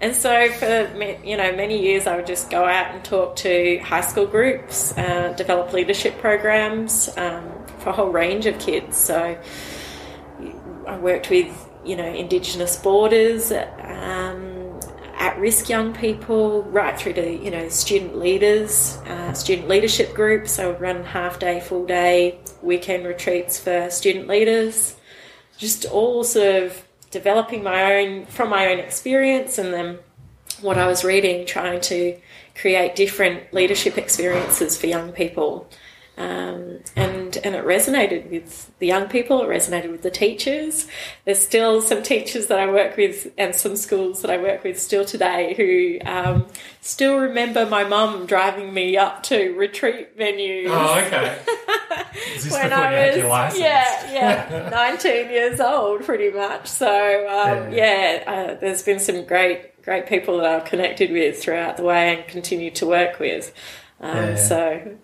and 0.00 0.14
so 0.14 0.50
for 0.52 0.94
you 1.24 1.36
know 1.36 1.50
many 1.52 1.82
years, 1.82 2.06
I 2.06 2.16
would 2.16 2.26
just 2.26 2.50
go 2.50 2.64
out 2.64 2.94
and 2.94 3.02
talk 3.04 3.36
to 3.36 3.78
high 3.78 4.02
school 4.02 4.26
groups, 4.26 4.96
uh, 4.96 5.32
develop 5.36 5.72
leadership 5.72 6.18
programs 6.18 7.08
um, 7.16 7.50
for 7.78 7.88
a 7.88 7.92
whole 7.92 8.10
range 8.10 8.46
of 8.46 8.58
kids. 8.58 8.96
So 8.96 9.38
I 10.86 10.98
worked 10.98 11.30
with 11.30 11.68
you 11.84 11.96
know 11.96 12.06
Indigenous 12.06 12.76
boarders. 12.76 13.50
Um, 13.50 14.47
at-risk 15.18 15.68
young 15.68 15.92
people, 15.92 16.62
right 16.64 16.98
through 16.98 17.14
to 17.14 17.30
you 17.30 17.50
know 17.50 17.68
student 17.68 18.18
leaders, 18.18 18.98
uh, 19.06 19.32
student 19.32 19.68
leadership 19.68 20.14
groups. 20.14 20.58
I 20.58 20.66
would 20.66 20.80
run 20.80 21.04
half 21.04 21.38
day, 21.38 21.60
full 21.60 21.86
day, 21.86 22.38
weekend 22.62 23.06
retreats 23.06 23.58
for 23.58 23.90
student 23.90 24.28
leaders. 24.28 24.96
Just 25.56 25.84
all 25.86 26.24
sort 26.24 26.62
of 26.62 26.84
developing 27.10 27.62
my 27.62 27.96
own 27.96 28.26
from 28.26 28.50
my 28.50 28.66
own 28.68 28.78
experience, 28.78 29.58
and 29.58 29.74
then 29.74 29.98
what 30.60 30.78
I 30.78 30.86
was 30.86 31.04
reading, 31.04 31.46
trying 31.46 31.80
to 31.82 32.18
create 32.54 32.96
different 32.96 33.52
leadership 33.52 33.98
experiences 33.98 34.76
for 34.76 34.86
young 34.86 35.12
people. 35.12 35.68
Um, 36.18 36.80
and 36.96 37.36
and 37.44 37.54
it 37.54 37.64
resonated 37.64 38.28
with 38.28 38.72
the 38.80 38.88
young 38.88 39.08
people. 39.08 39.40
It 39.42 39.46
resonated 39.46 39.92
with 39.92 40.02
the 40.02 40.10
teachers. 40.10 40.88
There's 41.24 41.38
still 41.38 41.80
some 41.80 42.02
teachers 42.02 42.48
that 42.48 42.58
I 42.58 42.66
work 42.66 42.96
with, 42.96 43.32
and 43.38 43.54
some 43.54 43.76
schools 43.76 44.22
that 44.22 44.30
I 44.30 44.36
work 44.38 44.64
with 44.64 44.80
still 44.80 45.04
today 45.04 45.54
who 45.54 46.10
um, 46.10 46.46
still 46.80 47.18
remember 47.18 47.66
my 47.66 47.84
mum 47.84 48.26
driving 48.26 48.74
me 48.74 48.96
up 48.96 49.22
to 49.24 49.54
retreat 49.56 50.18
venues. 50.18 50.66
Oh, 50.70 50.98
okay. 51.06 51.38
when 52.50 52.72
I 52.72 53.16
was 53.16 53.56
yeah 53.56 54.12
yeah 54.12 54.68
19 54.72 55.30
years 55.30 55.60
old, 55.60 56.02
pretty 56.02 56.30
much. 56.30 56.66
So 56.66 56.88
um, 56.88 57.72
yeah, 57.72 58.24
yeah 58.24 58.24
uh, 58.26 58.54
there's 58.60 58.82
been 58.82 58.98
some 58.98 59.24
great 59.24 59.80
great 59.84 60.08
people 60.08 60.38
that 60.38 60.46
I've 60.46 60.64
connected 60.64 61.12
with 61.12 61.40
throughout 61.40 61.76
the 61.76 61.84
way 61.84 62.16
and 62.16 62.26
continue 62.26 62.72
to 62.72 62.86
work 62.86 63.20
with. 63.20 63.54
Um, 64.00 64.16
yeah. 64.16 64.34
So 64.34 64.98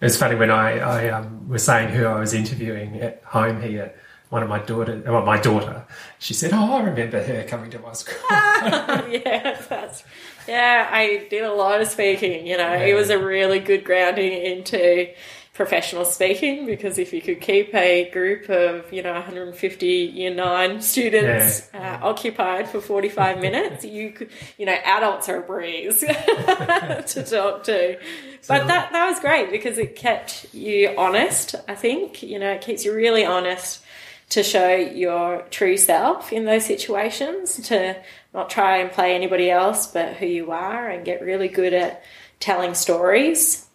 it 0.00 0.04
was 0.04 0.16
funny 0.16 0.34
when 0.34 0.50
I, 0.50 0.78
I 0.78 1.08
um, 1.08 1.48
was 1.48 1.64
saying 1.64 1.94
who 1.94 2.06
I 2.06 2.20
was 2.20 2.34
interviewing 2.34 3.00
at 3.00 3.22
home 3.24 3.62
here. 3.62 3.94
One 4.28 4.42
of 4.42 4.48
my 4.48 4.58
daughter, 4.58 5.00
well, 5.06 5.24
my 5.24 5.38
daughter, 5.38 5.86
she 6.18 6.34
said, 6.34 6.50
"Oh, 6.52 6.74
I 6.74 6.82
remember 6.82 7.22
her 7.22 7.44
coming 7.44 7.70
to 7.70 7.78
my 7.78 7.92
school." 7.94 8.16
yeah, 8.28 9.56
that's 9.68 10.02
yeah. 10.48 10.88
I 10.90 11.28
did 11.30 11.44
a 11.44 11.52
lot 11.52 11.80
of 11.80 11.86
speaking. 11.86 12.44
You 12.44 12.56
know, 12.56 12.72
yeah. 12.72 12.86
it 12.86 12.94
was 12.94 13.08
a 13.08 13.18
really 13.18 13.60
good 13.60 13.84
grounding 13.84 14.32
into 14.32 15.08
professional 15.56 16.04
speaking 16.04 16.66
because 16.66 16.98
if 16.98 17.14
you 17.14 17.22
could 17.22 17.40
keep 17.40 17.74
a 17.74 18.10
group 18.10 18.50
of 18.50 18.92
you 18.92 19.02
know 19.02 19.14
150 19.14 19.86
year 19.86 20.32
nine 20.32 20.82
students 20.82 21.68
yeah. 21.72 21.98
uh, 22.02 22.08
occupied 22.08 22.68
for 22.68 22.78
45 22.78 23.40
minutes 23.40 23.82
you 23.82 24.10
could 24.10 24.28
you 24.58 24.66
know 24.66 24.76
adults 24.84 25.30
are 25.30 25.38
a 25.38 25.40
breeze 25.40 26.00
to 26.00 27.26
talk 27.28 27.64
to. 27.64 27.98
But 28.46 28.66
that 28.66 28.92
that 28.92 29.10
was 29.10 29.18
great 29.18 29.50
because 29.50 29.78
it 29.78 29.96
kept 29.96 30.54
you 30.54 30.94
honest 30.98 31.54
i 31.66 31.74
think. 31.74 32.22
You 32.22 32.38
know 32.38 32.52
it 32.52 32.60
keeps 32.60 32.84
you 32.84 32.94
really 32.94 33.24
honest 33.24 33.82
to 34.28 34.42
show 34.42 34.74
your 34.74 35.42
true 35.50 35.78
self 35.78 36.32
in 36.32 36.44
those 36.44 36.66
situations 36.66 37.56
to 37.68 37.96
not 38.34 38.50
try 38.50 38.78
and 38.78 38.92
play 38.92 39.14
anybody 39.14 39.50
else 39.50 39.86
but 39.86 40.14
who 40.14 40.26
you 40.26 40.50
are 40.50 40.90
and 40.90 41.04
get 41.04 41.22
really 41.22 41.48
good 41.48 41.72
at 41.72 42.04
telling 42.40 42.74
stories 42.74 43.65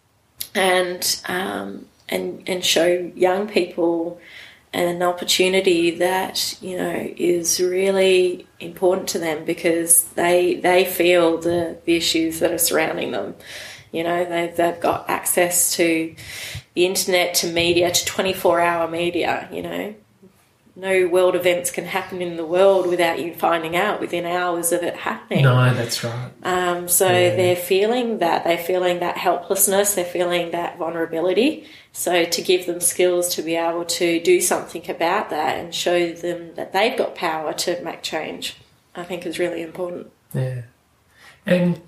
and 0.54 1.20
um, 1.26 1.86
and 2.08 2.42
and 2.46 2.64
show 2.64 3.10
young 3.14 3.48
people 3.48 4.20
an 4.72 5.02
opportunity 5.02 5.90
that 5.90 6.56
you 6.62 6.76
know 6.76 7.12
is 7.16 7.60
really 7.60 8.46
important 8.60 9.08
to 9.10 9.18
them 9.18 9.44
because 9.44 10.04
they 10.10 10.54
they 10.54 10.84
feel 10.84 11.38
the, 11.38 11.78
the 11.84 11.96
issues 11.96 12.40
that 12.40 12.50
are 12.50 12.58
surrounding 12.58 13.12
them. 13.12 13.34
You 13.92 14.04
know, 14.04 14.24
they've, 14.24 14.56
they've 14.56 14.80
got 14.80 15.10
access 15.10 15.76
to 15.76 16.14
the 16.72 16.86
internet, 16.86 17.34
to 17.36 17.52
media, 17.52 17.90
to 17.90 18.04
24 18.06 18.60
hour 18.60 18.88
media, 18.88 19.46
you 19.52 19.60
know, 19.60 19.94
no 20.74 21.06
world 21.06 21.34
events 21.34 21.70
can 21.70 21.84
happen 21.84 22.22
in 22.22 22.36
the 22.36 22.46
world 22.46 22.86
without 22.86 23.20
you 23.20 23.34
finding 23.34 23.76
out 23.76 24.00
within 24.00 24.24
hours 24.24 24.72
of 24.72 24.82
it 24.82 24.96
happening. 24.96 25.44
No, 25.44 25.74
that's 25.74 26.02
right. 26.02 26.30
Um, 26.42 26.88
so 26.88 27.06
yeah. 27.06 27.36
they're 27.36 27.56
feeling 27.56 28.18
that. 28.18 28.44
They're 28.44 28.56
feeling 28.56 29.00
that 29.00 29.18
helplessness. 29.18 29.94
They're 29.94 30.04
feeling 30.04 30.50
that 30.52 30.78
vulnerability. 30.78 31.66
So 31.92 32.24
to 32.24 32.42
give 32.42 32.66
them 32.66 32.80
skills 32.80 33.34
to 33.34 33.42
be 33.42 33.54
able 33.54 33.84
to 33.84 34.20
do 34.20 34.40
something 34.40 34.90
about 34.90 35.28
that 35.30 35.58
and 35.58 35.74
show 35.74 36.12
them 36.12 36.54
that 36.54 36.72
they've 36.72 36.96
got 36.96 37.14
power 37.14 37.52
to 37.52 37.82
make 37.82 38.02
change, 38.02 38.56
I 38.94 39.04
think 39.04 39.26
is 39.26 39.38
really 39.38 39.60
important. 39.60 40.10
Yeah, 40.32 40.62
and 41.44 41.82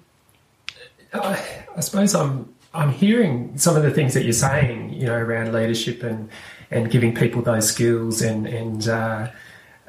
I, 1.14 1.42
I 1.74 1.80
suppose 1.80 2.14
I'm 2.14 2.53
I'm 2.74 2.90
hearing 2.90 3.56
some 3.56 3.76
of 3.76 3.82
the 3.82 3.90
things 3.90 4.14
that 4.14 4.24
you're 4.24 4.32
saying, 4.32 4.92
you 4.92 5.06
know, 5.06 5.14
around 5.14 5.52
leadership 5.52 6.02
and 6.02 6.28
and 6.70 6.90
giving 6.90 7.14
people 7.14 7.40
those 7.40 7.68
skills 7.68 8.20
and 8.20 8.46
and 8.46 8.88
uh, 8.88 9.30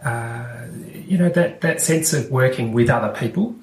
uh, 0.03 0.67
you 0.93 1.17
know 1.17 1.29
that 1.29 1.61
that 1.61 1.81
sense 1.81 2.13
of 2.13 2.29
working 2.29 2.73
with 2.73 2.89
other 2.89 3.13
people 3.13 3.55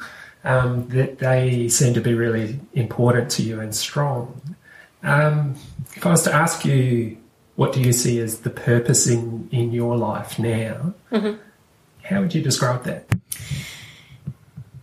um, 0.44 0.88
that 0.88 1.18
they 1.18 1.68
seem 1.68 1.94
to 1.94 2.00
be 2.00 2.14
really 2.14 2.58
important 2.74 3.30
to 3.32 3.42
you 3.42 3.60
and 3.60 3.74
strong. 3.74 4.40
Um, 5.04 5.54
if 5.94 6.04
I 6.04 6.10
was 6.10 6.22
to 6.24 6.34
ask 6.34 6.64
you, 6.64 7.16
what 7.54 7.72
do 7.72 7.80
you 7.80 7.92
see 7.92 8.18
as 8.18 8.40
the 8.40 8.50
purpose 8.50 9.06
in 9.06 9.48
in 9.52 9.72
your 9.72 9.96
life 9.96 10.38
now? 10.38 10.94
Mm-hmm. 11.12 11.40
How 12.02 12.20
would 12.20 12.34
you 12.34 12.42
describe 12.42 12.82
that? 12.84 13.06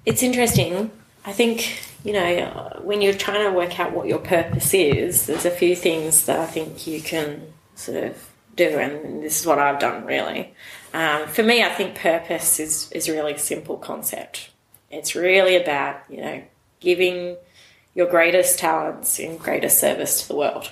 It's 0.05 0.23
interesting. 0.23 0.91
I 1.25 1.33
think 1.33 1.88
you 2.03 2.13
know 2.13 2.79
when 2.83 3.01
you're 3.01 3.13
trying 3.13 3.45
to 3.45 3.55
work 3.55 3.79
out 3.79 3.93
what 3.93 4.07
your 4.07 4.19
purpose 4.19 4.73
is. 4.73 5.25
There's 5.25 5.45
a 5.45 5.51
few 5.51 5.75
things 5.75 6.25
that 6.25 6.39
I 6.39 6.45
think 6.45 6.87
you 6.87 7.01
can 7.01 7.53
sort 7.75 8.03
of 8.03 8.29
do, 8.55 8.77
and 8.77 9.23
this 9.23 9.41
is 9.41 9.45
what 9.45 9.59
I've 9.59 9.79
done 9.79 10.05
really. 10.05 10.53
Um, 10.93 11.27
for 11.27 11.43
me, 11.43 11.63
I 11.63 11.69
think 11.69 11.95
purpose 11.95 12.59
is 12.59 12.91
is 12.91 13.09
really 13.09 13.33
a 13.33 13.39
simple 13.39 13.77
concept. 13.77 14.49
It's 14.89 15.15
really 15.15 15.55
about 15.55 16.01
you 16.09 16.21
know 16.21 16.43
giving 16.79 17.35
your 17.93 18.07
greatest 18.07 18.59
talents 18.59 19.19
in 19.19 19.37
greatest 19.37 19.79
service 19.79 20.21
to 20.21 20.27
the 20.29 20.35
world. 20.35 20.71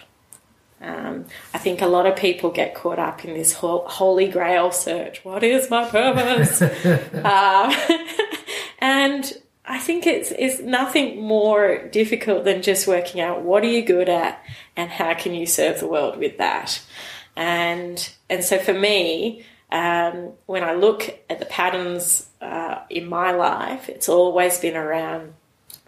Um, 0.79 1.25
I 1.53 1.57
think 1.57 1.81
a 1.81 1.87
lot 1.87 2.05
of 2.05 2.15
people 2.15 2.51
get 2.51 2.75
caught 2.75 2.99
up 2.99 3.25
in 3.25 3.33
this 3.33 3.53
whole 3.53 3.87
holy 3.87 4.27
grail 4.27 4.71
search. 4.71 5.25
What 5.25 5.43
is 5.43 5.69
my 5.71 5.89
purpose? 5.89 6.61
uh, 6.61 7.75
and 8.79 9.33
I 9.67 9.79
think 9.79 10.07
it's 10.07 10.31
it's 10.31 10.61
nothing 10.61 11.21
more 11.21 11.87
difficult 11.89 12.45
than 12.45 12.61
just 12.61 12.87
working 12.87 13.19
out 13.19 13.41
what 13.41 13.63
are 13.63 13.67
you 13.67 13.85
good 13.85 14.07
at 14.07 14.41
and 14.75 14.89
how 14.89 15.13
can 15.13 15.33
you 15.33 15.45
serve 15.45 15.79
the 15.79 15.87
world 15.87 16.17
with 16.17 16.37
that 16.37 16.81
and 17.37 18.09
and 18.29 18.43
so 18.43 18.57
for 18.57 18.73
me, 18.73 19.45
um, 19.71 20.33
when 20.47 20.63
I 20.63 20.73
look 20.73 21.19
at 21.29 21.39
the 21.39 21.45
patterns 21.45 22.27
uh, 22.41 22.79
in 22.89 23.07
my 23.07 23.31
life, 23.31 23.89
it's 23.89 24.09
always 24.09 24.59
been 24.59 24.75
around 24.75 25.33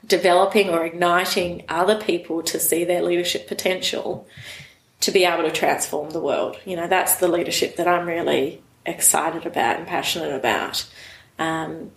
developing 0.05 0.69
or 0.69 0.85
igniting 0.85 1.65
other 1.67 1.99
people 1.99 2.43
to 2.43 2.59
see 2.59 2.85
their 2.85 3.01
leadership 3.01 3.47
potential 3.47 4.27
to 5.01 5.11
be 5.11 5.25
able 5.25 5.43
to 5.43 5.51
transform 5.51 6.11
the 6.11 6.21
world. 6.21 6.57
You 6.65 6.75
know, 6.75 6.87
that's 6.87 7.17
the 7.17 7.27
leadership 7.27 7.77
that 7.77 7.87
I'm 7.87 8.07
really 8.07 8.61
excited 8.85 9.45
about 9.45 9.77
and 9.77 9.87
passionate 9.87 10.33
about. 10.33 10.87
Um, 11.39 11.91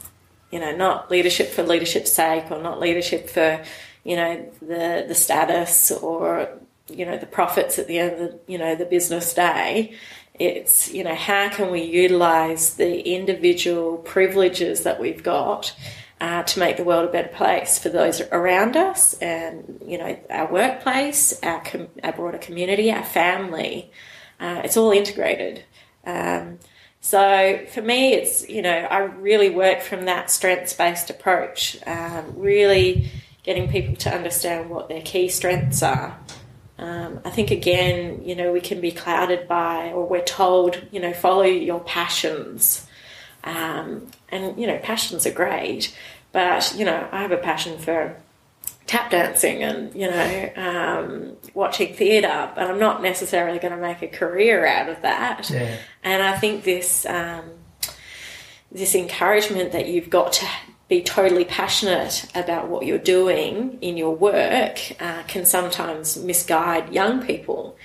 you 0.52 0.60
know, 0.60 0.76
not 0.76 1.10
leadership 1.10 1.50
for 1.50 1.62
leadership's 1.62 2.12
sake 2.12 2.50
or 2.50 2.62
not 2.62 2.78
leadership 2.78 3.28
for, 3.28 3.64
you 4.04 4.16
know, 4.16 4.52
the, 4.60 5.04
the 5.08 5.14
status 5.14 5.90
or 5.90 6.48
you 6.88 7.06
know 7.06 7.16
the 7.16 7.26
profits 7.26 7.78
at 7.78 7.86
the 7.86 7.98
end 7.98 8.12
of 8.12 8.18
the, 8.18 8.40
you 8.46 8.58
know 8.58 8.74
the 8.74 8.84
business 8.84 9.32
day 9.34 9.94
it's 10.34 10.92
you 10.92 11.04
know 11.04 11.14
how 11.14 11.48
can 11.48 11.70
we 11.70 11.82
utilize 11.82 12.74
the 12.74 13.14
individual 13.14 13.98
privileges 13.98 14.82
that 14.82 15.00
we've 15.00 15.22
got 15.22 15.74
uh, 16.20 16.42
to 16.42 16.58
make 16.58 16.76
the 16.76 16.84
world 16.84 17.08
a 17.08 17.12
better 17.12 17.28
place 17.28 17.78
for 17.78 17.88
those 17.88 18.20
around 18.32 18.76
us 18.76 19.14
and 19.22 19.80
you 19.86 19.96
know 19.96 20.18
our 20.28 20.52
workplace 20.52 21.40
our, 21.44 21.62
com- 21.62 21.88
our 22.02 22.12
broader 22.12 22.38
community 22.38 22.90
our 22.90 23.04
family 23.04 23.90
Uh, 24.42 24.60
it's 24.64 24.76
all 24.76 24.90
integrated. 24.90 25.62
Um, 26.04 26.58
so 27.02 27.66
for 27.68 27.82
me, 27.82 28.14
it's, 28.14 28.48
you 28.48 28.62
know, 28.62 28.70
I 28.70 29.00
really 29.00 29.50
work 29.50 29.82
from 29.82 30.04
that 30.04 30.30
strengths 30.30 30.72
based 30.72 31.10
approach, 31.10 31.76
um, 31.84 32.32
really 32.36 33.10
getting 33.42 33.68
people 33.68 33.96
to 33.96 34.14
understand 34.14 34.70
what 34.70 34.88
their 34.88 35.02
key 35.02 35.28
strengths 35.28 35.82
are. 35.82 36.16
Um, 36.78 37.20
I 37.24 37.30
think 37.30 37.50
again, 37.50 38.22
you 38.24 38.36
know, 38.36 38.52
we 38.52 38.60
can 38.60 38.80
be 38.80 38.92
clouded 38.92 39.48
by, 39.48 39.90
or 39.90 40.06
we're 40.06 40.22
told, 40.22 40.80
you 40.92 41.00
know, 41.00 41.12
follow 41.12 41.42
your 41.42 41.80
passions. 41.80 42.86
Um, 43.42 44.06
and, 44.28 44.56
you 44.56 44.68
know, 44.68 44.78
passions 44.78 45.26
are 45.26 45.32
great, 45.32 45.92
but, 46.30 46.72
you 46.76 46.84
know, 46.84 47.08
I 47.10 47.22
have 47.22 47.32
a 47.32 47.36
passion 47.36 47.78
for 47.78 48.16
tap 48.92 49.10
dancing 49.10 49.62
and 49.62 49.94
you 49.94 50.06
know 50.10 50.50
um, 50.56 51.36
watching 51.54 51.94
theatre, 51.94 52.50
but 52.54 52.68
I'm 52.68 52.78
not 52.78 53.02
necessarily 53.02 53.58
going 53.58 53.74
to 53.74 53.80
make 53.80 54.02
a 54.02 54.08
career 54.08 54.66
out 54.66 54.90
of 54.90 55.00
that. 55.00 55.48
Yeah. 55.48 55.76
And 56.04 56.22
I 56.22 56.36
think 56.36 56.64
this 56.64 57.06
um, 57.06 57.44
this 58.70 58.94
encouragement 58.94 59.72
that 59.72 59.88
you've 59.88 60.10
got 60.10 60.34
to 60.34 60.46
be 60.88 61.02
totally 61.02 61.46
passionate 61.46 62.26
about 62.34 62.68
what 62.68 62.84
you're 62.84 62.98
doing 62.98 63.78
in 63.80 63.96
your 63.96 64.14
work 64.14 64.78
uh, 65.00 65.22
can 65.26 65.46
sometimes 65.46 66.18
misguide 66.18 66.92
young 66.92 67.24
people. 67.26 67.78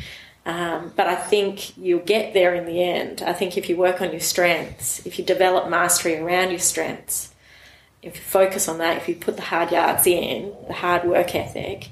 Um, 0.46 0.92
but 0.96 1.08
I 1.08 1.16
think 1.16 1.78
you'll 1.78 2.00
get 2.00 2.34
there 2.34 2.54
in 2.54 2.66
the 2.66 2.84
end. 2.84 3.22
I 3.22 3.32
think 3.32 3.58
if 3.58 3.70
you 3.70 3.78
work 3.78 4.02
on 4.02 4.12
your 4.12 4.20
strengths, 4.20 5.06
if 5.06 5.20
you 5.20 5.24
develop 5.26 5.70
mastery 5.70 6.18
around 6.18 6.50
your 6.50 6.60
strengths, 6.60 7.34
if 8.08 8.16
you 8.16 8.22
focus 8.22 8.68
on 8.68 8.78
that, 8.80 8.98
if 8.98 9.08
you 9.10 9.16
put 9.16 9.36
the 9.36 9.42
hard 9.44 9.72
yards 9.72 10.08
in, 10.08 10.54
the 10.68 10.74
hard 10.74 11.04
work 11.06 11.36
ethic, 11.36 11.90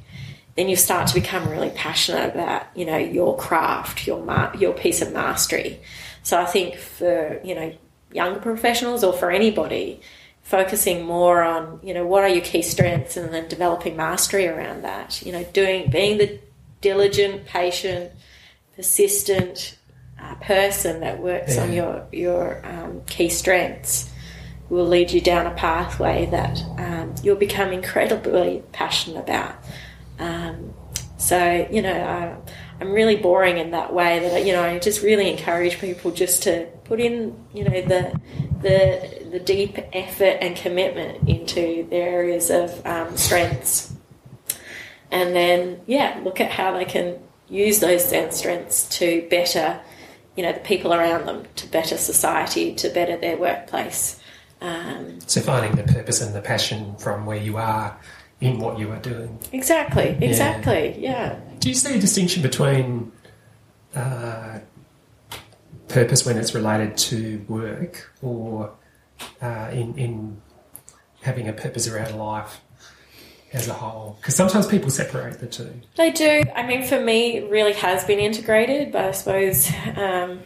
then 0.55 0.69
you 0.69 0.75
start 0.75 1.07
to 1.09 1.13
become 1.13 1.49
really 1.49 1.69
passionate 1.71 2.33
about 2.33 2.63
you 2.75 2.85
know 2.85 2.97
your 2.97 3.37
craft, 3.37 4.07
your 4.07 4.23
ma- 4.23 4.53
your 4.57 4.73
piece 4.73 5.01
of 5.01 5.11
mastery. 5.13 5.79
So 6.23 6.39
I 6.41 6.45
think 6.45 6.75
for 6.77 7.39
you 7.43 7.55
know 7.55 7.73
younger 8.13 8.39
professionals 8.39 9.03
or 9.03 9.11
for 9.13 9.29
anybody, 9.31 9.99
focusing 10.43 11.05
more 11.05 11.43
on 11.43 11.79
you 11.83 11.93
know 11.93 12.05
what 12.07 12.23
are 12.23 12.29
your 12.29 12.43
key 12.43 12.61
strengths 12.61 13.17
and 13.17 13.33
then 13.33 13.47
developing 13.47 13.95
mastery 13.97 14.47
around 14.47 14.83
that. 14.83 15.21
You 15.25 15.31
know, 15.33 15.43
doing 15.53 15.89
being 15.89 16.17
the 16.17 16.39
diligent, 16.81 17.45
patient, 17.45 18.11
persistent 18.75 19.77
uh, 20.21 20.35
person 20.35 21.01
that 21.01 21.19
works 21.19 21.55
Yeah. 21.55 21.63
on 21.63 21.73
your 21.73 22.07
your 22.11 22.65
um, 22.65 23.01
key 23.07 23.29
strengths 23.29 24.09
will 24.69 24.85
lead 24.87 25.11
you 25.11 25.21
down 25.21 25.45
a 25.45 25.51
pathway 25.51 26.25
that 26.27 26.63
um, 26.77 27.13
you'll 27.23 27.35
become 27.35 27.71
incredibly 27.71 28.63
passionate 28.71 29.19
about. 29.19 29.55
Um, 30.19 30.73
so 31.17 31.67
you 31.71 31.81
know, 31.81 31.93
I, 31.93 32.35
I'm 32.81 32.91
really 32.91 33.15
boring 33.15 33.57
in 33.57 33.71
that 33.71 33.93
way 33.93 34.19
that 34.19 34.45
you 34.45 34.53
know 34.53 34.63
I 34.63 34.79
just 34.79 35.01
really 35.01 35.29
encourage 35.29 35.79
people 35.79 36.11
just 36.11 36.43
to 36.43 36.67
put 36.83 36.99
in 36.99 37.35
you 37.53 37.63
know 37.63 37.81
the 37.81 38.19
the 38.61 39.29
the 39.31 39.39
deep 39.39 39.77
effort 39.93 40.37
and 40.41 40.55
commitment 40.55 41.29
into 41.29 41.87
their 41.89 42.07
areas 42.09 42.49
of 42.49 42.85
um, 42.85 43.15
strengths, 43.17 43.93
and 45.11 45.35
then 45.35 45.81
yeah, 45.85 46.19
look 46.23 46.41
at 46.41 46.51
how 46.51 46.73
they 46.73 46.85
can 46.85 47.19
use 47.47 47.79
those 47.79 48.05
strengths 48.31 48.89
to 48.89 49.27
better 49.29 49.79
you 50.35 50.43
know 50.43 50.51
the 50.51 50.59
people 50.59 50.93
around 50.93 51.25
them, 51.25 51.45
to 51.55 51.67
better 51.67 51.97
society, 51.97 52.73
to 52.75 52.89
better 52.89 53.17
their 53.17 53.37
workplace. 53.37 54.19
Um, 54.65 55.19
So 55.27 55.41
finding 55.41 55.75
the 55.75 55.83
purpose 55.91 56.21
and 56.21 56.33
the 56.33 56.41
passion 56.41 56.95
from 56.97 57.25
where 57.25 57.37
you 57.37 57.57
are 57.57 57.97
in 58.41 58.59
what 58.59 58.79
you 58.79 58.91
are 58.91 58.99
doing. 58.99 59.39
exactly, 59.53 60.17
exactly, 60.21 60.95
yeah. 60.99 61.39
Do 61.59 61.69
you 61.69 61.75
see 61.75 61.95
a 61.95 61.99
distinction 61.99 62.41
between 62.41 63.11
uh, 63.95 64.59
purpose 65.87 66.25
when 66.25 66.37
it's 66.37 66.53
related 66.53 66.97
to 66.97 67.43
work 67.47 68.11
or 68.21 68.71
uh, 69.41 69.69
in, 69.71 69.97
in 69.97 70.41
having 71.21 71.47
a 71.47 71.53
purpose 71.53 71.87
around 71.87 72.17
life 72.17 72.59
as 73.53 73.67
a 73.67 73.73
whole? 73.73 74.17
Because 74.19 74.35
sometimes 74.35 74.67
people 74.67 74.89
separate 74.89 75.39
the 75.39 75.47
two. 75.47 75.71
They 75.95 76.11
do. 76.11 76.43
I 76.55 76.65
mean, 76.67 76.83
for 76.85 76.99
me, 76.99 77.37
it 77.37 77.49
really 77.49 77.73
has 77.73 78.03
been 78.03 78.19
integrated, 78.19 78.91
but 78.91 79.05
I 79.05 79.11
suppose 79.11 79.71
um, 79.95 80.41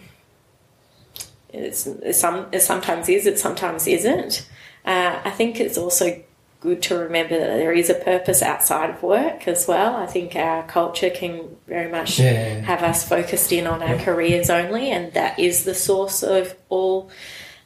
it's, 1.53 1.87
it's 1.87 2.19
some 2.19 2.47
it 2.51 2.61
sometimes 2.61 3.09
is, 3.09 3.25
it 3.25 3.39
sometimes 3.39 3.87
isn't. 3.87 4.47
Uh, 4.85 5.19
I 5.23 5.29
think 5.31 5.59
it's 5.59 5.77
also 5.77 6.23
good 6.61 6.81
to 6.83 6.97
remember 6.97 7.39
that 7.39 7.57
there 7.57 7.71
is 7.71 7.89
a 7.89 7.93
purpose 7.93 8.41
outside 8.41 8.89
of 8.89 9.01
work 9.01 9.47
as 9.47 9.67
well. 9.67 9.95
I 9.95 10.05
think 10.05 10.35
our 10.35 10.63
culture 10.63 11.09
can 11.09 11.55
very 11.67 11.89
much 11.89 12.19
Yeah. 12.19 12.59
have 12.61 12.83
us 12.83 13.07
focused 13.07 13.51
in 13.53 13.65
on 13.65 13.81
our 13.81 13.97
careers 13.97 14.49
only, 14.49 14.91
and 14.91 15.13
that 15.13 15.39
is 15.39 15.63
the 15.63 15.73
source 15.73 16.21
of 16.21 16.55
all 16.67 17.09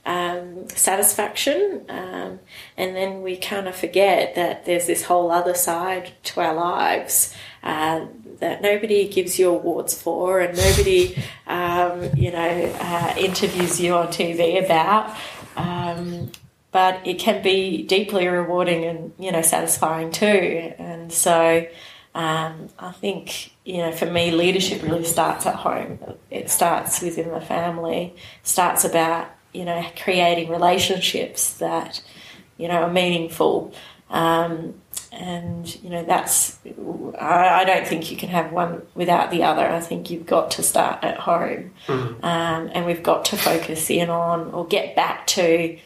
um, 0.06 0.68
satisfaction. 0.70 1.86
Um, 1.90 2.40
and 2.78 2.96
then 2.96 3.22
we 3.24 3.38
kind 3.38 3.68
of 3.68 3.76
forget 3.76 4.36
that 4.36 4.66
there's 4.66 4.86
this 4.86 5.04
whole 5.04 5.32
other 5.32 5.54
side 5.56 6.12
to 6.26 6.42
our 6.42 6.54
lives 6.54 7.34
uh, 7.64 8.06
that 8.44 8.62
nobody 8.62 9.08
gives 9.08 9.40
you 9.40 9.50
awards 9.50 9.94
for, 10.00 10.42
and 10.42 10.58
nobody, 10.58 11.16
um, 11.48 12.10
you 12.16 12.30
know, 12.30 12.76
uh, 12.82 13.14
interviews 13.18 13.80
you 13.80 13.94
on 13.96 14.08
TV 14.08 14.64
about. 14.64 15.16
Um, 15.56 16.30
but 16.72 17.06
it 17.08 17.20
can 17.20 17.42
be 17.42 17.84
deeply 17.84 18.28
rewarding 18.28 18.84
and 18.84 19.14
you 19.18 19.32
know 19.32 19.42
satisfying 19.42 20.12
too. 20.12 20.74
And 20.78 21.14
so 21.14 21.66
um, 22.14 22.68
I 22.78 22.92
think 22.92 23.54
you 23.64 23.78
know 23.78 23.94
for 23.94 24.08
me, 24.08 24.32
leadership 24.32 24.84
really 24.84 25.06
starts 25.06 25.46
at 25.46 25.56
home. 25.56 26.00
It 26.30 26.50
starts 26.50 27.02
within 27.02 27.30
the 27.30 27.42
family. 27.42 28.14
Starts 28.42 28.84
about 28.84 29.28
you 29.54 29.64
know 29.64 29.86
creating 30.04 30.50
relationships 30.50 31.54
that 31.54 32.02
you 32.58 32.68
know 32.68 32.82
are 32.84 32.92
meaningful. 32.92 33.74
Um, 34.10 34.76
and 35.14 35.82
you 35.84 35.90
know 35.90 36.04
that's 36.04 36.58
I, 37.20 37.62
I 37.62 37.66
don't 37.66 37.88
think 37.88 38.12
you 38.12 38.18
can 38.18 38.30
have 38.30 38.52
one 38.52 38.82
without 38.96 39.32
the 39.32 39.44
other. 39.44 39.66
I 39.68 39.80
think 39.80 40.10
you've 40.10 40.26
got 40.26 40.52
to 40.52 40.64
start 40.64 41.04
at 41.04 41.18
home, 41.20 41.72
um, 41.88 42.70
and 42.74 42.86
we've 42.86 43.04
got 43.04 43.26
to 43.26 43.38
focus 43.38 43.90
in 43.90 44.10
on 44.10 44.52
or 44.52 44.66
get 44.66 44.96
back 44.96 45.28
to 45.28 45.78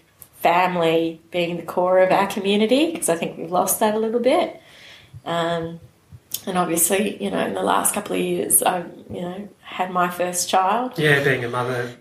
family 0.41 1.19
being 1.31 1.57
the 1.57 1.63
core 1.63 1.99
of 1.99 2.11
our 2.11 2.27
community 2.27 2.91
because 2.91 3.09
I 3.09 3.15
think 3.15 3.37
we've 3.37 3.51
lost 3.51 3.79
that 3.79 3.95
a 3.95 3.99
little 3.99 4.19
bit. 4.19 4.61
Um, 5.25 5.79
and 6.45 6.57
obviously, 6.57 7.21
you 7.21 7.29
know, 7.29 7.39
in 7.45 7.53
the 7.53 7.63
last 7.63 7.93
couple 7.93 8.15
of 8.15 8.21
years, 8.21 8.63
i've 8.63 8.89
you 9.09 9.21
know, 9.21 9.49
had 9.61 9.91
my 9.91 10.09
first 10.09 10.47
child. 10.47 10.97
Yeah, 10.97 11.23
being 11.23 11.43
a 11.43 11.49
mother. 11.49 11.95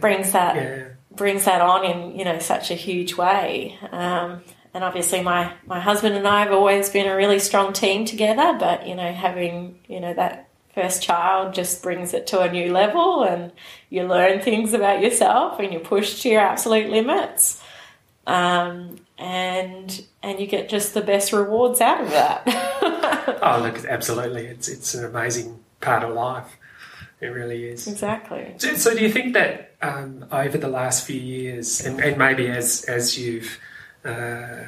Brings 0.00 0.32
that 0.32 0.56
Yeah. 0.56 0.84
brings 1.14 1.44
that 1.44 1.60
on 1.60 1.84
in 1.84 2.18
you 2.18 2.24
know 2.24 2.38
such 2.40 2.70
a 2.70 2.74
huge 2.74 3.14
way. 3.16 3.78
Um, 3.92 4.42
and 4.74 4.82
obviously, 4.84 5.22
my 5.22 5.52
my 5.66 5.80
husband 5.80 6.14
and 6.14 6.26
I 6.26 6.42
have 6.44 6.52
always 6.52 6.88
been 6.90 7.06
a 7.06 7.16
really 7.16 7.38
strong 7.38 7.72
team 7.72 8.04
together. 8.04 8.56
But 8.58 8.86
you 8.86 8.94
know, 8.94 9.12
having 9.12 9.78
you 9.86 10.00
know 10.00 10.14
that 10.14 10.48
first 10.74 11.02
child 11.02 11.54
just 11.54 11.82
brings 11.82 12.14
it 12.14 12.26
to 12.28 12.40
a 12.40 12.50
new 12.50 12.72
level, 12.72 13.22
and 13.22 13.52
you 13.90 14.04
learn 14.04 14.40
things 14.40 14.72
about 14.72 15.02
yourself, 15.02 15.58
and 15.58 15.72
you're 15.72 15.82
pushed 15.82 16.22
to 16.22 16.30
your 16.30 16.40
absolute 16.40 16.90
limits. 16.90 17.62
Um, 18.26 18.96
and 19.18 20.04
and 20.22 20.40
you 20.40 20.46
get 20.46 20.68
just 20.68 20.94
the 20.94 21.02
best 21.02 21.32
rewards 21.32 21.80
out 21.80 22.00
of 22.00 22.10
that. 22.10 22.88
Oh, 23.44 23.60
look, 23.60 23.84
absolutely. 23.84 24.46
It's, 24.46 24.68
it's 24.68 24.94
an 24.94 25.04
amazing 25.04 25.62
part 25.80 26.02
of 26.02 26.14
life. 26.14 26.56
It 27.20 27.26
really 27.26 27.66
is. 27.66 27.86
exactly. 27.86 28.54
So, 28.58 28.74
so 28.74 28.94
do 28.94 29.02
you 29.02 29.10
think 29.10 29.34
that 29.34 29.74
um, 29.80 30.26
over 30.32 30.58
the 30.58 30.68
last 30.68 31.04
few 31.06 31.20
years, 31.20 31.84
and, 31.84 32.00
and 32.00 32.16
maybe 32.16 32.48
as 32.48 32.84
as 32.84 33.16
you've 33.16 33.58
uh, 34.04 34.64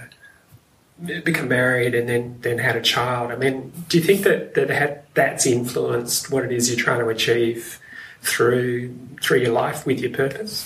become 1.25 1.49
married 1.49 1.95
and 1.95 2.09
then 2.09 2.39
then 2.41 2.59
had 2.59 2.77
a 2.77 2.83
child, 2.83 3.33
I 3.33 3.37
mean, 3.37 3.73
do 3.89 3.99
you 3.99 4.05
think 4.05 4.23
that 4.23 4.55
that 4.55 4.71
had, 4.71 5.03
that's 5.15 5.47
influenced 5.47 6.31
what 6.31 6.45
it 6.45 6.53
is 6.53 6.69
you're 6.69 6.79
trying 6.79 7.01
to 7.01 7.09
achieve 7.09 7.81
through 8.23 8.97
through 9.21 9.41
your 9.41 9.53
life 9.53 9.87
with 9.87 10.01
your 10.01 10.11
purpose? 10.11 10.65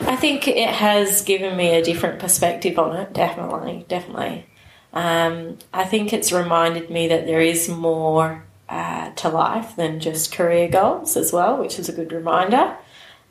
I 0.00 0.14
think 0.14 0.46
it 0.46 0.70
has 0.70 1.22
given 1.22 1.56
me 1.56 1.74
a 1.74 1.82
different 1.82 2.20
perspective 2.20 2.78
on 2.78 2.96
it, 2.96 3.12
definitely, 3.12 3.84
definitely. 3.88 4.46
Um, 4.92 5.58
I 5.72 5.84
think 5.84 6.12
it's 6.12 6.32
reminded 6.32 6.88
me 6.88 7.08
that 7.08 7.26
there 7.26 7.40
is 7.40 7.68
more 7.68 8.44
uh, 8.68 9.10
to 9.10 9.28
life 9.28 9.74
than 9.76 9.98
just 9.98 10.32
career 10.32 10.68
goals 10.68 11.16
as 11.16 11.32
well, 11.32 11.58
which 11.58 11.78
is 11.78 11.88
a 11.88 11.92
good 11.92 12.12
reminder. 12.12 12.76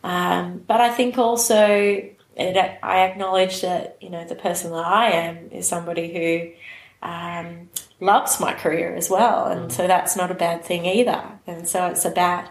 Um, 0.03 0.63
but 0.67 0.81
I 0.81 0.89
think 0.89 1.17
also 1.17 2.03
it, 2.37 2.79
I 2.83 2.99
acknowledge 3.01 3.61
that 3.61 3.97
you 3.99 4.09
know 4.09 4.25
the 4.25 4.35
person 4.35 4.71
that 4.71 4.85
I 4.85 5.09
am 5.11 5.49
is 5.51 5.67
somebody 5.67 6.13
who 6.13 7.07
um, 7.07 7.69
loves 7.99 8.39
my 8.39 8.53
career 8.53 8.95
as 8.95 9.09
well, 9.09 9.47
and 9.47 9.71
so 9.71 9.87
that's 9.87 10.15
not 10.15 10.31
a 10.31 10.35
bad 10.35 10.63
thing 10.63 10.85
either. 10.85 11.23
And 11.45 11.67
so 11.67 11.87
it's 11.87 12.05
about 12.05 12.49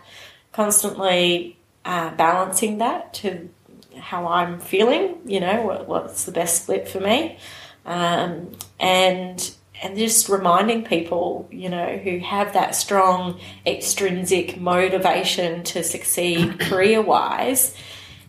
constantly 0.52 1.56
uh, 1.84 2.14
balancing 2.16 2.78
that 2.78 3.14
to 3.14 3.48
how 3.98 4.26
I'm 4.26 4.60
feeling, 4.60 5.18
you 5.24 5.40
know, 5.40 5.62
what, 5.62 5.88
what's 5.88 6.24
the 6.24 6.32
best 6.32 6.62
split 6.62 6.88
for 6.88 7.00
me. 7.00 7.38
Um, 7.84 8.52
and 8.80 9.54
and 9.82 9.96
just 9.96 10.28
reminding 10.28 10.84
people, 10.84 11.48
you 11.50 11.68
know, 11.68 11.98
who 11.98 12.18
have 12.18 12.54
that 12.54 12.74
strong 12.74 13.38
extrinsic 13.66 14.58
motivation 14.58 15.62
to 15.64 15.84
succeed 15.84 16.58
career 16.60 17.02
wise, 17.02 17.76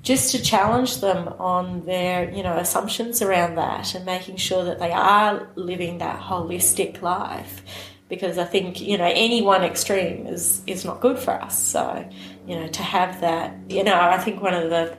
just 0.08 0.32
to 0.32 0.41
challenge 0.41 1.02
them 1.02 1.28
on 1.38 1.86
their, 1.86 2.32
you 2.32 2.41
know, 2.41 2.56
assumptions 2.58 3.22
around 3.22 3.56
that 3.56 3.93
and 3.93 4.06
making 4.06 4.38
sure 4.38 4.63
that 4.63 4.80
they 4.80 4.93
are 4.93 5.50
living 5.56 5.98
that 5.98 6.17
holistic 6.22 7.02
life. 7.02 7.62
Because 8.08 8.38
I 8.38 8.46
think, 8.46 8.80
you 8.80 8.98
know, 8.98 9.12
any 9.13 9.41
one 9.41 9.65
extreme 9.65 10.26
is, 10.26 10.62
is 10.65 10.86
not 10.86 11.02
good 11.02 11.20
for 11.20 11.32
us. 11.32 11.62
So, 11.62 12.10
you 12.48 12.56
know, 12.56 12.67
to 12.70 12.84
have 12.84 13.20
that, 13.20 13.54
you 13.67 13.84
know, 13.84 14.00
I 14.00 14.17
think 14.17 14.41
one 14.41 14.54
of 14.54 14.70
the 14.70 14.98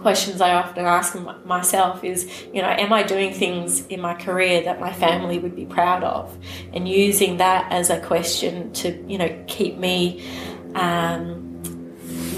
questions 0.00 0.40
I 0.40 0.54
often 0.54 0.84
ask 0.84 1.16
myself 1.44 2.02
is, 2.02 2.28
you 2.52 2.60
know, 2.60 2.66
am 2.66 2.92
I 2.92 3.04
doing 3.04 3.32
things 3.32 3.86
in 3.86 4.00
my 4.00 4.14
career 4.14 4.64
that 4.64 4.80
my 4.80 4.92
family 4.92 5.38
would 5.38 5.54
be 5.54 5.66
proud 5.66 6.02
of? 6.02 6.36
And 6.72 6.88
using 6.88 7.36
that 7.36 7.70
as 7.70 7.90
a 7.90 8.00
question 8.00 8.72
to, 8.72 9.04
you 9.06 9.18
know, 9.18 9.44
keep 9.46 9.78
me 9.78 10.26
um, 10.74 11.37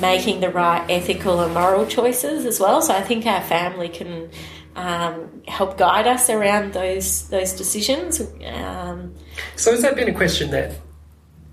making 0.00 0.40
the 0.40 0.50
right 0.50 0.84
ethical 0.90 1.40
and 1.40 1.54
moral 1.54 1.86
choices 1.86 2.46
as 2.46 2.60
well. 2.60 2.82
So 2.82 2.94
I 2.94 3.02
think 3.02 3.26
our 3.26 3.42
family 3.42 3.88
can 3.88 4.30
um, 4.76 5.42
help 5.46 5.76
guide 5.78 6.06
us 6.06 6.30
around 6.30 6.72
those 6.72 7.28
those 7.28 7.52
decisions. 7.52 8.20
Um, 8.20 9.14
so 9.56 9.72
has 9.72 9.82
that 9.82 9.96
been 9.96 10.08
a 10.08 10.14
question 10.14 10.50
that 10.50 10.72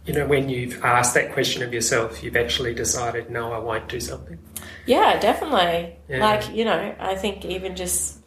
you 0.08 0.14
know, 0.14 0.26
when 0.26 0.48
you've 0.48 0.84
asked 0.86 1.14
that 1.16 1.34
question 1.34 1.62
of 1.64 1.74
yourself, 1.74 2.24
you've 2.24 2.38
actually 2.38 2.74
decided, 2.74 3.30
no, 3.30 3.52
I 3.52 3.60
won't 3.60 3.90
do 3.90 4.00
something? 4.00 4.40
Yeah, 4.86 5.20
definitely. 5.20 5.98
Yeah. 6.08 6.26
Like, 6.26 6.56
you 6.56 6.64
know, 6.64 6.96
I 6.98 7.16
think 7.16 7.44
even 7.44 7.76
just 7.76 8.20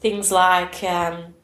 things 0.00 0.32
like, 0.32 0.82
um, 0.82 1.34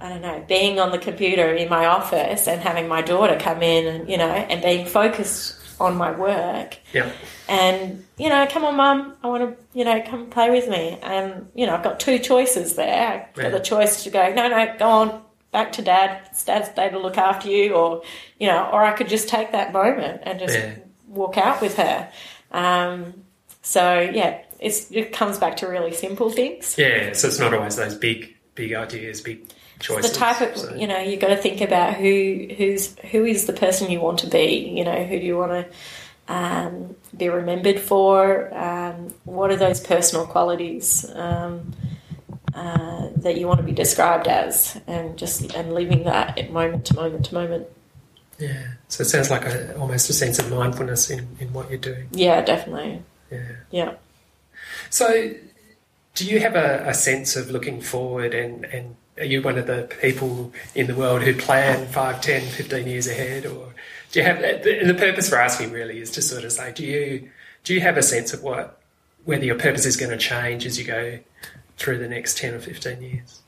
I 0.00 0.08
don't 0.08 0.22
know, 0.22 0.44
being 0.46 0.78
on 0.78 0.92
the 0.92 0.98
computer 0.98 1.52
in 1.52 1.68
my 1.68 1.86
office 1.86 2.46
and 2.46 2.60
having 2.60 2.86
my 2.86 3.02
daughter 3.02 3.36
come 3.38 3.62
in 3.62 3.86
and, 3.86 4.08
you 4.08 4.16
know, 4.16 4.30
and 4.30 4.62
being 4.62 4.86
focused 4.86 5.59
on 5.80 5.96
my 5.96 6.12
work. 6.12 6.78
Yeah. 6.92 7.10
And, 7.48 8.04
you 8.18 8.28
know, 8.28 8.46
come 8.48 8.64
on, 8.64 8.76
mum, 8.76 9.16
I 9.24 9.26
want 9.28 9.58
to, 9.58 9.78
you 9.78 9.84
know, 9.84 10.00
come 10.06 10.30
play 10.30 10.50
with 10.50 10.68
me. 10.68 10.98
And, 11.02 11.48
you 11.54 11.66
know, 11.66 11.74
I've 11.74 11.82
got 11.82 11.98
two 11.98 12.18
choices 12.18 12.76
there. 12.76 13.28
I've 13.28 13.34
got 13.34 13.42
yeah. 13.44 13.50
the 13.50 13.60
choice 13.60 14.04
to 14.04 14.10
go, 14.10 14.32
no, 14.32 14.48
no, 14.48 14.76
go 14.78 14.88
on, 14.88 15.22
back 15.52 15.72
to 15.72 15.82
dad. 15.82 16.28
It's 16.30 16.44
dad's 16.44 16.68
day 16.70 16.90
to 16.90 16.98
look 16.98 17.18
after 17.18 17.48
you, 17.48 17.74
or 17.74 18.02
you 18.38 18.46
know, 18.46 18.68
or 18.72 18.84
I 18.84 18.92
could 18.92 19.08
just 19.08 19.28
take 19.28 19.52
that 19.52 19.72
moment 19.72 20.22
and 20.24 20.38
just 20.38 20.54
yeah. 20.54 20.74
walk 21.08 21.36
out 21.36 21.60
with 21.60 21.76
her. 21.76 22.10
Um, 22.52 23.24
so 23.62 24.00
yeah, 24.00 24.42
it's 24.58 24.90
it 24.90 25.12
comes 25.12 25.38
back 25.38 25.56
to 25.58 25.66
really 25.66 25.92
simple 25.92 26.30
things. 26.30 26.76
Yeah, 26.78 27.12
so 27.12 27.28
it's 27.28 27.38
not 27.38 27.54
always 27.54 27.76
those 27.76 27.94
big, 27.94 28.36
big 28.54 28.72
ideas, 28.72 29.20
big 29.20 29.48
choices. 29.80 30.12
the 30.12 30.16
type 30.16 30.40
of 30.40 30.56
so. 30.56 30.74
you 30.74 30.86
know 30.86 30.98
you've 30.98 31.20
got 31.20 31.28
to 31.28 31.36
think 31.36 31.60
about 31.60 31.94
who 31.94 32.48
who's 32.56 32.96
who 33.10 33.24
is 33.24 33.46
the 33.46 33.52
person 33.52 33.90
you 33.90 34.00
want 34.00 34.20
to 34.20 34.26
be. 34.26 34.72
You 34.76 34.84
know, 34.84 35.04
who 35.04 35.18
do 35.18 35.26
you 35.26 35.36
want 35.36 35.52
to 35.52 36.32
um, 36.32 36.96
be 37.16 37.28
remembered 37.28 37.80
for? 37.80 38.54
Um, 38.56 39.12
what 39.24 39.50
are 39.50 39.56
those 39.56 39.80
personal 39.80 40.26
qualities? 40.26 41.10
Um, 41.14 41.72
uh, 42.54 43.08
that 43.16 43.36
you 43.38 43.46
want 43.46 43.58
to 43.58 43.64
be 43.64 43.72
described 43.72 44.26
as, 44.26 44.78
and 44.86 45.16
just 45.16 45.54
and 45.54 45.72
living 45.72 46.04
that 46.04 46.36
at 46.36 46.50
moment 46.50 46.84
to 46.86 46.94
moment 46.94 47.24
to 47.26 47.34
moment. 47.34 47.66
Yeah, 48.38 48.72
so 48.88 49.02
it 49.02 49.06
sounds 49.06 49.30
like 49.30 49.44
a, 49.44 49.78
almost 49.78 50.08
a 50.10 50.12
sense 50.12 50.38
of 50.38 50.50
mindfulness 50.50 51.10
in, 51.10 51.36
in 51.38 51.52
what 51.52 51.68
you're 51.68 51.78
doing. 51.78 52.08
Yeah, 52.10 52.40
definitely. 52.40 53.02
Yeah. 53.30 53.52
Yeah. 53.70 53.94
So, 54.88 55.34
do 56.14 56.26
you 56.26 56.40
have 56.40 56.56
a, 56.56 56.84
a 56.88 56.94
sense 56.94 57.36
of 57.36 57.50
looking 57.50 57.80
forward 57.80 58.34
and, 58.34 58.64
and 58.64 58.96
are 59.20 59.26
you 59.26 59.42
one 59.42 59.58
of 59.58 59.66
the 59.66 59.88
people 60.00 60.52
in 60.74 60.86
the 60.86 60.94
world 60.94 61.22
who 61.22 61.34
plan 61.34 61.86
5, 61.86 62.20
10, 62.20 62.40
15 62.40 62.86
years 62.86 63.06
ahead? 63.06 63.46
Or 63.46 63.74
do 64.10 64.18
you 64.18 64.24
have, 64.24 64.42
and 64.42 64.88
the 64.88 64.94
purpose 64.94 65.28
for 65.28 65.36
asking 65.36 65.72
really 65.72 66.00
is 66.00 66.10
to 66.12 66.22
sort 66.22 66.44
of 66.44 66.52
say, 66.52 66.72
do 66.72 66.84
you, 66.84 67.30
do 67.62 67.74
you 67.74 67.80
have 67.80 67.96
a 67.98 68.02
sense 68.02 68.32
of 68.32 68.42
what, 68.42 68.80
whether 69.24 69.44
your 69.44 69.58
purpose 69.58 69.84
is 69.84 69.96
going 69.96 70.10
to 70.10 70.16
change 70.16 70.64
as 70.64 70.78
you 70.78 70.84
go 70.84 71.18
through 71.76 71.98
the 71.98 72.08
next 72.08 72.38
10 72.38 72.54
or 72.54 72.60
15 72.60 73.02
years? 73.02 73.42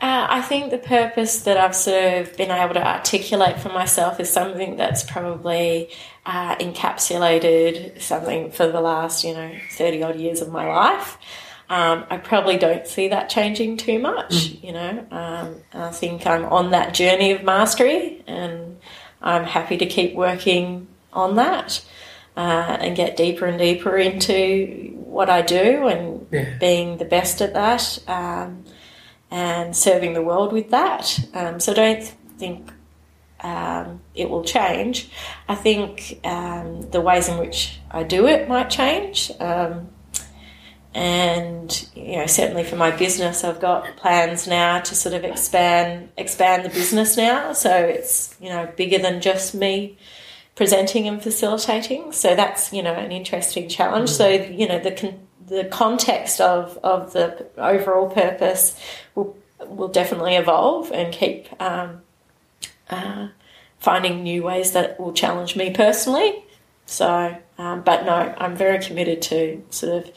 Uh, 0.00 0.26
I 0.30 0.40
think 0.40 0.70
the 0.70 0.78
purpose 0.78 1.42
that 1.42 1.56
I've 1.56 1.76
sort 1.76 2.14
of 2.14 2.36
been 2.36 2.50
able 2.50 2.74
to 2.74 2.86
articulate 2.86 3.58
for 3.58 3.68
myself 3.68 4.18
is 4.20 4.30
something 4.30 4.76
that's 4.76 5.02
probably 5.02 5.90
uh, 6.24 6.56
encapsulated 6.56 8.00
something 8.00 8.50
for 8.50 8.66
the 8.68 8.80
last, 8.80 9.24
you 9.24 9.34
know, 9.34 9.52
30 9.72 10.02
odd 10.02 10.20
years 10.20 10.40
of 10.40 10.50
my 10.50 10.66
life. 10.66 11.18
Um, 11.72 12.04
I 12.10 12.18
probably 12.18 12.58
don't 12.58 12.86
see 12.86 13.08
that 13.08 13.30
changing 13.30 13.78
too 13.78 13.98
much, 13.98 14.34
mm. 14.34 14.62
you 14.62 14.72
know. 14.72 15.06
Um, 15.10 15.56
I 15.72 15.88
think 15.88 16.26
I'm 16.26 16.44
on 16.44 16.72
that 16.72 16.92
journey 16.92 17.32
of 17.32 17.44
mastery 17.44 18.22
and 18.26 18.78
I'm 19.22 19.44
happy 19.44 19.78
to 19.78 19.86
keep 19.86 20.14
working 20.14 20.86
on 21.14 21.36
that 21.36 21.82
uh, 22.36 22.76
and 22.78 22.94
get 22.94 23.16
deeper 23.16 23.46
and 23.46 23.58
deeper 23.58 23.96
into 23.96 24.92
what 24.96 25.30
I 25.30 25.40
do 25.40 25.86
and 25.86 26.26
yeah. 26.30 26.58
being 26.58 26.98
the 26.98 27.06
best 27.06 27.40
at 27.40 27.54
that 27.54 27.98
um, 28.06 28.64
and 29.30 29.74
serving 29.74 30.12
the 30.12 30.22
world 30.22 30.52
with 30.52 30.72
that. 30.72 31.18
Um, 31.32 31.58
so 31.58 31.72
I 31.72 31.74
don't 31.74 32.04
think 32.36 32.70
um, 33.40 34.02
it 34.14 34.28
will 34.28 34.44
change. 34.44 35.08
I 35.48 35.54
think 35.54 36.20
um, 36.22 36.90
the 36.90 37.00
ways 37.00 37.30
in 37.30 37.38
which 37.38 37.80
I 37.90 38.02
do 38.02 38.26
it 38.26 38.46
might 38.46 38.68
change. 38.68 39.32
Um, 39.40 39.88
and 40.94 41.88
you 41.94 42.16
know, 42.16 42.26
certainly 42.26 42.64
for 42.64 42.76
my 42.76 42.90
business, 42.90 43.44
I've 43.44 43.60
got 43.60 43.96
plans 43.96 44.46
now 44.46 44.80
to 44.80 44.94
sort 44.94 45.14
of 45.14 45.24
expand 45.24 46.10
expand 46.16 46.64
the 46.64 46.68
business 46.68 47.16
now. 47.16 47.52
So 47.54 47.70
it's 47.70 48.36
you 48.40 48.50
know 48.50 48.70
bigger 48.76 48.98
than 48.98 49.20
just 49.20 49.54
me 49.54 49.96
presenting 50.54 51.08
and 51.08 51.22
facilitating. 51.22 52.12
So 52.12 52.36
that's 52.36 52.72
you 52.72 52.82
know 52.82 52.92
an 52.92 53.10
interesting 53.10 53.68
challenge. 53.68 54.10
So 54.10 54.28
you 54.28 54.68
know 54.68 54.78
the 54.78 54.92
con- 54.92 55.26
the 55.46 55.64
context 55.64 56.40
of 56.40 56.78
of 56.82 57.12
the 57.14 57.46
overall 57.56 58.10
purpose 58.10 58.78
will 59.14 59.36
will 59.66 59.88
definitely 59.88 60.36
evolve 60.36 60.92
and 60.92 61.12
keep 61.12 61.48
um, 61.60 62.02
uh, 62.90 63.28
finding 63.78 64.22
new 64.22 64.42
ways 64.42 64.72
that 64.72 65.00
will 65.00 65.12
challenge 65.12 65.56
me 65.56 65.70
personally. 65.70 66.44
So, 66.84 67.36
um, 67.58 67.80
but 67.82 68.04
no, 68.04 68.34
I'm 68.36 68.56
very 68.56 68.78
committed 68.78 69.22
to 69.22 69.64
sort 69.70 70.04
of 70.04 70.12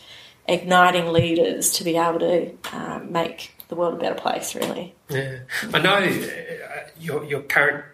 igniting 0.48 1.12
leaders 1.12 1.72
to 1.72 1.84
be 1.84 1.98
able 1.98 2.20
to 2.20 2.52
uh, 2.74 3.00
make 3.04 3.56
the 3.68 3.76
world 3.76 3.96
a 3.96 3.98
better 3.98 4.16
place. 4.16 4.56
Really. 4.56 4.96
Yeah, 5.10 5.40
I 5.74 5.80
know 5.80 5.96
uh, 5.96 6.90
your 7.00 7.24
your 7.26 7.42
current 7.42 7.86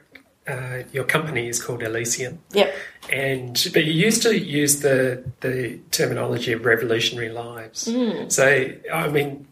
uh, 0.48 0.84
your 0.92 1.04
company 1.04 1.48
is 1.48 1.62
called 1.62 1.84
Elysium. 1.84 2.40
Yep. 2.52 2.76
And 3.12 3.70
but 3.74 3.86
you 3.86 3.94
used 3.94 4.22
to 4.24 4.38
use 4.38 4.82
the 4.82 5.24
the 5.42 5.80
terminology 5.92 6.52
of 6.54 6.66
revolutionary 6.66 7.30
lives. 7.30 7.86
Mm. 7.86 8.32
So 8.32 8.74
I 8.94 9.08
mean, 9.10 9.48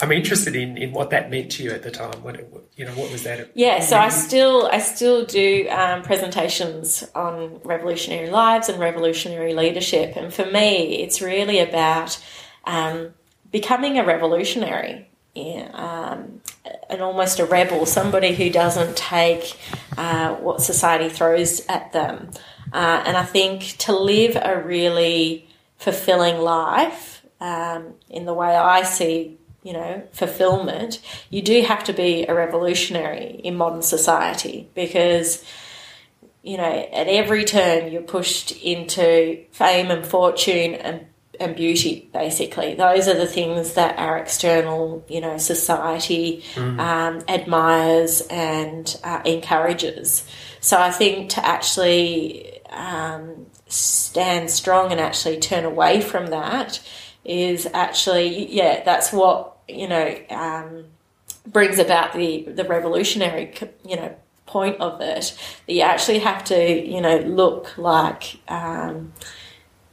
I'm 0.00 0.12
interested 0.12 0.56
in, 0.56 0.76
in 0.76 0.92
what 0.92 1.10
that 1.10 1.30
meant 1.30 1.52
to 1.52 1.62
you 1.62 1.70
at 1.70 1.82
the 1.82 1.90
time. 1.90 2.22
What 2.22 2.38
you 2.76 2.84
know, 2.84 2.92
what 2.92 3.10
was 3.10 3.22
that? 3.24 3.50
Yeah. 3.54 3.80
So 3.80 3.96
I 3.96 4.08
still 4.08 4.68
I 4.70 4.78
still 4.78 5.24
do 5.24 5.68
um, 5.70 6.02
presentations 6.02 7.04
on 7.14 7.60
revolutionary 7.64 8.30
lives 8.30 8.68
and 8.68 8.78
revolutionary 8.78 9.54
leadership, 9.54 10.16
and 10.16 10.32
for 10.32 10.46
me, 10.46 11.02
it's 11.02 11.20
really 11.22 11.58
about 11.58 12.22
um, 12.64 13.14
becoming 13.50 13.98
a 13.98 14.04
revolutionary 14.04 15.06
yeah, 15.36 15.68
um, 15.74 16.40
an 16.88 17.02
almost 17.02 17.38
a 17.38 17.44
rebel, 17.44 17.84
somebody 17.84 18.34
who 18.34 18.48
doesn't 18.48 18.96
take 18.96 19.58
uh, 19.98 20.34
what 20.36 20.62
society 20.62 21.10
throws 21.10 21.64
at 21.66 21.92
them. 21.92 22.30
Uh, 22.72 23.02
and 23.06 23.16
I 23.18 23.24
think 23.24 23.76
to 23.78 23.94
live 23.94 24.36
a 24.36 24.62
really 24.62 25.46
fulfilling 25.76 26.38
life, 26.38 27.22
um, 27.38 27.94
in 28.08 28.24
the 28.24 28.32
way 28.32 28.56
I 28.56 28.82
see, 28.82 29.35
you 29.66 29.72
know, 29.72 30.00
fulfillment, 30.12 31.00
you 31.28 31.42
do 31.42 31.60
have 31.62 31.82
to 31.82 31.92
be 31.92 32.24
a 32.24 32.32
revolutionary 32.32 33.40
in 33.42 33.56
modern 33.56 33.82
society 33.82 34.70
because 34.74 35.44
you 36.44 36.56
know, 36.56 36.62
at 36.62 37.08
every 37.08 37.44
turn 37.44 37.90
you're 37.90 38.02
pushed 38.02 38.52
into 38.52 39.44
fame 39.50 39.90
and 39.90 40.06
fortune 40.06 40.74
and 40.74 41.06
and 41.38 41.54
beauty 41.54 42.08
basically 42.14 42.74
those 42.74 43.08
are 43.08 43.14
the 43.14 43.26
things 43.26 43.74
that 43.74 43.98
our 43.98 44.16
external 44.16 45.04
you 45.06 45.20
know 45.20 45.36
society 45.36 46.42
mm. 46.54 46.80
um, 46.80 47.22
admires 47.28 48.22
and 48.30 48.98
uh, 49.04 49.20
encourages 49.26 50.26
so 50.60 50.80
i 50.80 50.90
think 50.90 51.28
to 51.28 51.44
actually 51.44 52.58
um, 52.70 53.44
stand 53.66 54.50
strong 54.50 54.92
and 54.92 54.98
actually 54.98 55.38
turn 55.38 55.66
away 55.66 56.00
from 56.00 56.28
that 56.28 56.80
is 57.22 57.68
actually 57.74 58.50
yeah 58.50 58.82
that's 58.82 59.12
what 59.12 59.55
you 59.68 59.88
know 59.88 60.16
um, 60.30 60.84
brings 61.46 61.78
about 61.78 62.12
the 62.14 62.42
the 62.44 62.64
revolutionary 62.64 63.52
you 63.84 63.96
know 63.96 64.14
point 64.46 64.80
of 64.80 65.00
it 65.00 65.36
that 65.66 65.72
you 65.72 65.82
actually 65.82 66.20
have 66.20 66.44
to 66.44 66.86
you 66.86 67.00
know 67.00 67.18
look 67.18 67.76
like 67.76 68.38
um, 68.48 69.12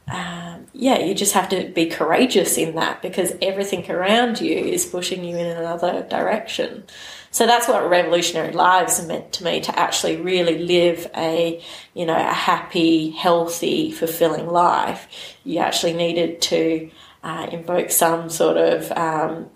um, 0.06 0.66
yeah, 0.74 0.98
you 0.98 1.14
just 1.14 1.32
have 1.32 1.48
to 1.48 1.68
be 1.70 1.86
courageous 1.86 2.58
in 2.58 2.74
that 2.74 3.00
because 3.00 3.32
everything 3.40 3.90
around 3.90 4.40
you 4.40 4.56
is 4.56 4.84
pushing 4.84 5.24
you 5.24 5.36
in 5.36 5.46
another 5.46 6.02
direction. 6.02 6.84
So 7.30 7.46
that's 7.46 7.66
what 7.66 7.88
revolutionary 7.88 8.52
lives 8.52 9.04
meant 9.06 9.32
to 9.34 9.44
me 9.44 9.60
to 9.62 9.78
actually 9.78 10.16
really 10.16 10.58
live 10.58 11.10
a, 11.16 11.60
you 11.94 12.04
know, 12.04 12.16
a 12.16 12.32
happy, 12.32 13.10
healthy, 13.10 13.92
fulfilling 13.92 14.46
life. 14.46 15.08
You 15.42 15.60
actually 15.60 15.94
needed 15.94 16.42
to 16.42 16.90
uh, 17.22 17.48
invoke 17.50 17.90
some 17.90 18.28
sort 18.28 18.58
of 18.58 18.92
um, 18.92 19.50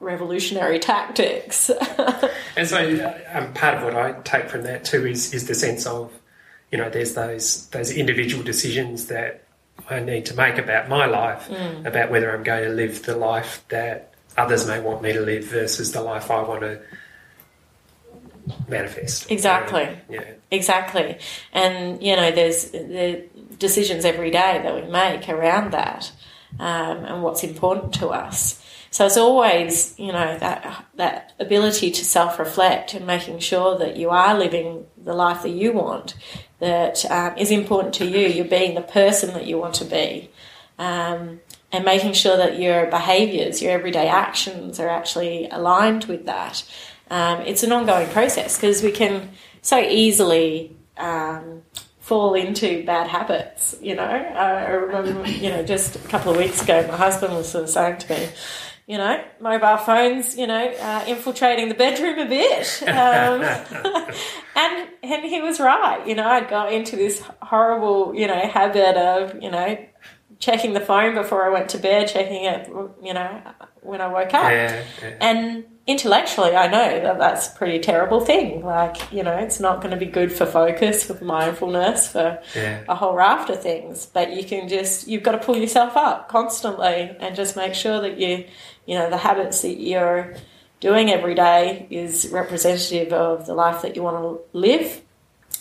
revolutionary 0.00 0.78
tactics. 0.78 1.70
and 2.56 2.68
so, 2.68 3.14
um, 3.32 3.52
part 3.54 3.78
of 3.78 3.84
what 3.84 3.96
I 3.96 4.12
take 4.22 4.48
from 4.48 4.62
that 4.62 4.84
too 4.84 5.06
is 5.06 5.34
is 5.34 5.46
the 5.46 5.54
sense 5.54 5.86
of, 5.86 6.12
you 6.70 6.78
know, 6.78 6.90
there's 6.90 7.14
those 7.14 7.66
those 7.68 7.90
individual 7.90 8.42
decisions 8.42 9.06
that 9.06 9.44
I 9.88 10.00
need 10.00 10.26
to 10.26 10.34
make 10.34 10.58
about 10.58 10.88
my 10.88 11.06
life, 11.06 11.48
mm. 11.48 11.86
about 11.86 12.10
whether 12.10 12.34
I'm 12.34 12.42
going 12.42 12.64
to 12.64 12.70
live 12.70 13.02
the 13.04 13.16
life 13.16 13.64
that 13.68 14.14
others 14.36 14.66
may 14.66 14.80
want 14.80 15.02
me 15.02 15.12
to 15.12 15.20
live 15.20 15.44
versus 15.44 15.92
the 15.92 16.02
life 16.02 16.30
I 16.30 16.42
want 16.42 16.60
to 16.60 16.80
manifest. 18.68 19.30
Exactly. 19.30 19.88
yeah. 20.08 20.32
Exactly. 20.50 21.18
And 21.52 22.02
you 22.02 22.16
know, 22.16 22.30
there's 22.30 22.70
the 22.70 23.24
decisions 23.58 24.04
every 24.04 24.30
day 24.30 24.60
that 24.62 24.74
we 24.74 24.90
make 24.90 25.28
around 25.28 25.72
that, 25.72 26.10
um, 26.58 27.04
and 27.04 27.22
what's 27.22 27.44
important 27.44 27.94
to 27.94 28.08
us. 28.08 28.62
So 28.90 29.06
it's 29.06 29.16
always, 29.16 29.98
you 29.98 30.12
know, 30.12 30.38
that 30.38 30.86
that 30.94 31.32
ability 31.38 31.90
to 31.90 32.04
self-reflect 32.04 32.94
and 32.94 33.06
making 33.06 33.40
sure 33.40 33.78
that 33.78 33.96
you 33.96 34.10
are 34.10 34.38
living 34.38 34.86
the 34.96 35.14
life 35.14 35.42
that 35.42 35.50
you 35.50 35.72
want, 35.72 36.14
that 36.58 37.04
um, 37.10 37.36
is 37.36 37.50
important 37.50 37.94
to 37.94 38.06
you. 38.06 38.26
You're 38.28 38.44
being 38.44 38.74
the 38.74 38.82
person 38.82 39.34
that 39.34 39.46
you 39.46 39.58
want 39.58 39.74
to 39.74 39.84
be, 39.84 40.30
um, 40.78 41.40
and 41.70 41.84
making 41.84 42.14
sure 42.14 42.36
that 42.36 42.58
your 42.58 42.86
behaviours, 42.86 43.60
your 43.60 43.72
everyday 43.72 44.08
actions, 44.08 44.80
are 44.80 44.88
actually 44.88 45.48
aligned 45.50 46.06
with 46.06 46.26
that 46.26 46.64
um, 47.10 47.40
it's 47.42 47.62
an 47.62 47.72
ongoing 47.72 48.08
process 48.08 48.56
because 48.56 48.82
we 48.82 48.92
can 48.92 49.30
so 49.62 49.78
easily 49.78 50.76
um, 50.96 51.62
fall 52.00 52.34
into 52.34 52.84
bad 52.84 53.08
habits. 53.08 53.76
You 53.80 53.96
know, 53.96 54.04
I 54.04 54.68
remember, 54.70 55.28
you 55.28 55.50
know, 55.50 55.62
just 55.62 55.96
a 55.96 56.08
couple 56.08 56.32
of 56.32 56.38
weeks 56.38 56.62
ago, 56.62 56.86
my 56.86 56.96
husband 56.96 57.34
was 57.34 57.50
sort 57.50 57.64
of 57.64 57.70
saying 57.70 57.98
to 57.98 58.12
me, 58.12 58.28
you 58.88 58.96
know, 58.96 59.22
mobile 59.38 59.76
phones, 59.76 60.34
you 60.34 60.46
know, 60.46 60.66
uh, 60.66 61.04
infiltrating 61.06 61.68
the 61.68 61.74
bedroom 61.74 62.18
a 62.18 62.24
bit. 62.24 62.82
Um, 62.84 63.42
and 64.56 64.88
and 65.02 65.24
he 65.26 65.42
was 65.42 65.60
right. 65.60 66.02
You 66.06 66.14
know, 66.14 66.26
I'd 66.26 66.48
got 66.48 66.72
into 66.72 66.96
this 66.96 67.22
horrible, 67.42 68.14
you 68.14 68.26
know, 68.26 68.40
habit 68.48 68.96
of, 68.96 69.42
you 69.42 69.50
know, 69.50 69.76
checking 70.38 70.72
the 70.72 70.80
phone 70.80 71.14
before 71.14 71.44
I 71.44 71.50
went 71.50 71.68
to 71.70 71.78
bed, 71.78 72.08
checking 72.08 72.44
it, 72.44 72.66
you 73.02 73.12
know, 73.12 73.42
when 73.82 74.00
I 74.00 74.08
woke 74.08 74.32
up. 74.32 74.50
Yeah, 74.50 74.82
yeah. 75.02 75.16
And 75.20 75.64
intellectually, 75.88 76.54
I 76.54 76.68
know 76.68 77.00
that 77.00 77.18
that's 77.18 77.48
a 77.48 77.56
pretty 77.56 77.80
terrible 77.80 78.20
thing. 78.20 78.62
Like, 78.62 79.10
you 79.10 79.22
know, 79.22 79.34
it's 79.38 79.58
not 79.58 79.80
going 79.80 79.90
to 79.90 79.96
be 79.96 80.06
good 80.06 80.30
for 80.30 80.44
focus, 80.44 81.04
for 81.04 81.24
mindfulness, 81.24 82.12
for 82.12 82.40
yeah. 82.54 82.84
a 82.86 82.94
whole 82.94 83.14
raft 83.14 83.48
of 83.48 83.62
things. 83.62 84.04
But 84.04 84.36
you 84.36 84.44
can 84.44 84.68
just, 84.68 85.08
you've 85.08 85.22
got 85.22 85.32
to 85.32 85.38
pull 85.38 85.56
yourself 85.56 85.96
up 85.96 86.28
constantly 86.28 87.16
and 87.18 87.34
just 87.34 87.56
make 87.56 87.74
sure 87.74 88.02
that 88.02 88.20
you, 88.20 88.44
you 88.84 88.96
know, 88.96 89.08
the 89.08 89.16
habits 89.16 89.62
that 89.62 89.80
you're 89.80 90.36
doing 90.80 91.10
every 91.10 91.34
day 91.34 91.86
is 91.90 92.28
representative 92.30 93.14
of 93.14 93.46
the 93.46 93.54
life 93.54 93.80
that 93.80 93.96
you 93.96 94.02
want 94.02 94.16
to 94.18 94.58
live 94.58 95.00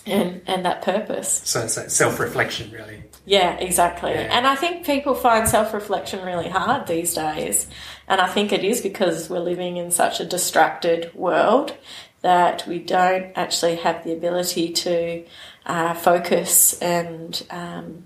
and 0.06 0.42
and 0.48 0.66
that 0.66 0.82
purpose. 0.82 1.42
So 1.46 1.62
it's 1.62 1.78
like 1.78 1.90
self 1.90 2.20
reflection, 2.20 2.72
really. 2.72 3.04
Yeah, 3.26 3.58
exactly. 3.58 4.12
Yeah. 4.12 4.38
And 4.38 4.48
I 4.48 4.56
think 4.56 4.86
people 4.86 5.16
find 5.16 5.48
self 5.48 5.74
reflection 5.74 6.26
really 6.26 6.50
hard 6.50 6.88
these 6.88 7.14
days, 7.14 7.68
and 8.08 8.22
I 8.22 8.28
think 8.28 8.52
it 8.52 8.64
is 8.64 8.82
because 8.82 9.30
we're 9.30 9.40
living 9.40 9.78
in 9.78 9.92
such 9.92 10.20
a 10.20 10.26
distracted 10.26 11.14
world 11.14 11.76
that 12.22 12.66
we 12.68 12.80
don't 12.80 13.32
actually 13.36 13.76
have 13.76 14.04
the 14.04 14.14
ability 14.14 14.74
to 14.74 15.26
uh, 15.66 15.94
focus 15.94 16.82
and 16.82 17.46
um, 17.50 18.06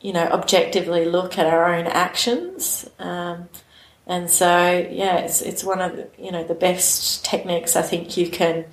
you 0.00 0.12
know 0.12 0.26
objectively 0.26 1.04
look 1.04 1.38
at 1.38 1.46
our 1.46 1.74
own 1.74 1.86
actions. 1.86 2.88
Um, 2.98 3.48
and 4.06 4.30
so, 4.30 4.86
yeah, 4.90 5.16
it's, 5.18 5.40
it's 5.40 5.64
one 5.64 5.80
of 5.80 5.96
the, 5.96 6.08
you 6.18 6.30
know 6.30 6.44
the 6.44 6.54
best 6.54 7.24
techniques 7.24 7.76
I 7.76 7.82
think 7.82 8.16
you 8.16 8.28
can 8.28 8.66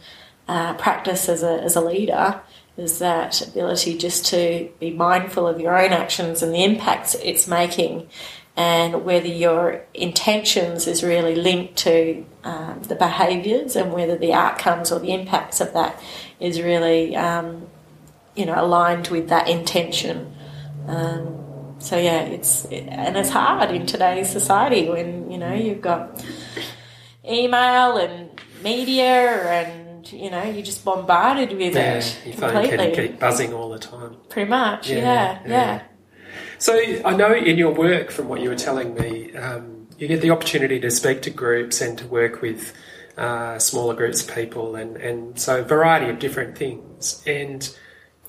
uh, 0.48 0.74
practice 0.74 1.30
as 1.30 1.44
a, 1.44 1.62
as 1.62 1.76
a 1.76 1.82
leader 1.82 2.42
is 2.78 3.00
that 3.00 3.42
ability 3.42 3.98
just 3.98 4.26
to 4.28 4.70
be 4.80 4.92
mindful 4.92 5.48
of 5.48 5.60
your 5.60 5.78
own 5.78 5.92
actions 5.92 6.42
and 6.42 6.54
the 6.54 6.64
impacts 6.64 7.16
it's 7.16 7.48
making, 7.48 8.10
and 8.56 9.06
whether 9.06 9.28
your 9.28 9.84
intentions 9.94 10.88
is 10.88 11.04
really 11.04 11.36
linked 11.36 11.78
to 11.78 12.26
um, 12.44 12.82
the 12.84 12.96
behaviours 12.96 13.76
and 13.76 13.94
whether 13.94 14.18
the 14.18 14.34
outcomes 14.34 14.92
or 14.92 15.00
the 15.00 15.14
impacts 15.14 15.62
of 15.62 15.74
that 15.74 16.02
is 16.40 16.62
really, 16.62 17.16
um, 17.16 17.68
you 18.36 18.46
know, 18.46 18.62
aligned 18.62 19.08
with 19.08 19.30
that 19.30 19.48
intention. 19.48 20.34
Um, 20.88 21.76
so 21.80 21.98
yeah, 21.98 22.22
it's 22.22 22.66
and 22.66 23.18
it's 23.18 23.30
hard 23.30 23.72
in 23.72 23.86
today's 23.86 24.30
society 24.30 24.88
when 24.88 25.32
you 25.32 25.38
know 25.38 25.54
you've 25.54 25.82
got 25.82 26.24
email 27.28 27.98
and 27.98 28.30
media 28.64 29.50
and 29.50 30.12
you 30.12 30.30
know 30.30 30.44
you're 30.44 30.64
just 30.64 30.86
bombarded 30.86 31.58
with 31.58 31.74
yeah, 31.74 31.96
it 31.96 32.22
your 32.26 32.36
phone 32.36 32.68
can 32.68 32.94
keep 32.94 33.20
buzzing 33.20 33.54
all 33.54 33.70
the 33.70 33.80
time. 33.80 34.16
Pretty 34.30 34.50
much, 34.50 34.90
yeah, 34.90 34.98
yeah. 34.98 35.42
yeah. 35.44 35.50
yeah. 35.50 35.82
So 36.62 36.78
I 36.78 37.16
know 37.16 37.34
in 37.34 37.58
your 37.58 37.74
work, 37.74 38.12
from 38.12 38.28
what 38.28 38.40
you 38.40 38.50
were 38.50 38.56
telling 38.56 38.94
me, 38.94 39.36
um, 39.36 39.88
you 39.98 40.08
get 40.08 40.22
the 40.22 40.30
opportunity 40.30 40.80
to 40.82 40.92
speak 40.92 41.24
to 41.24 41.32
groups 41.32 41.82
and 41.82 41.98
to 41.98 42.06
work 42.06 42.44
with 42.44 42.72
uh, 43.18 43.58
smaller 43.58 43.96
groups 43.96 44.22
of 44.22 44.36
people, 44.36 44.76
and 44.76 44.96
and 44.98 45.40
so 45.40 45.62
a 45.62 45.64
variety 45.64 46.12
of 46.12 46.20
different 46.20 46.56
things. 46.56 47.24
And 47.26 47.68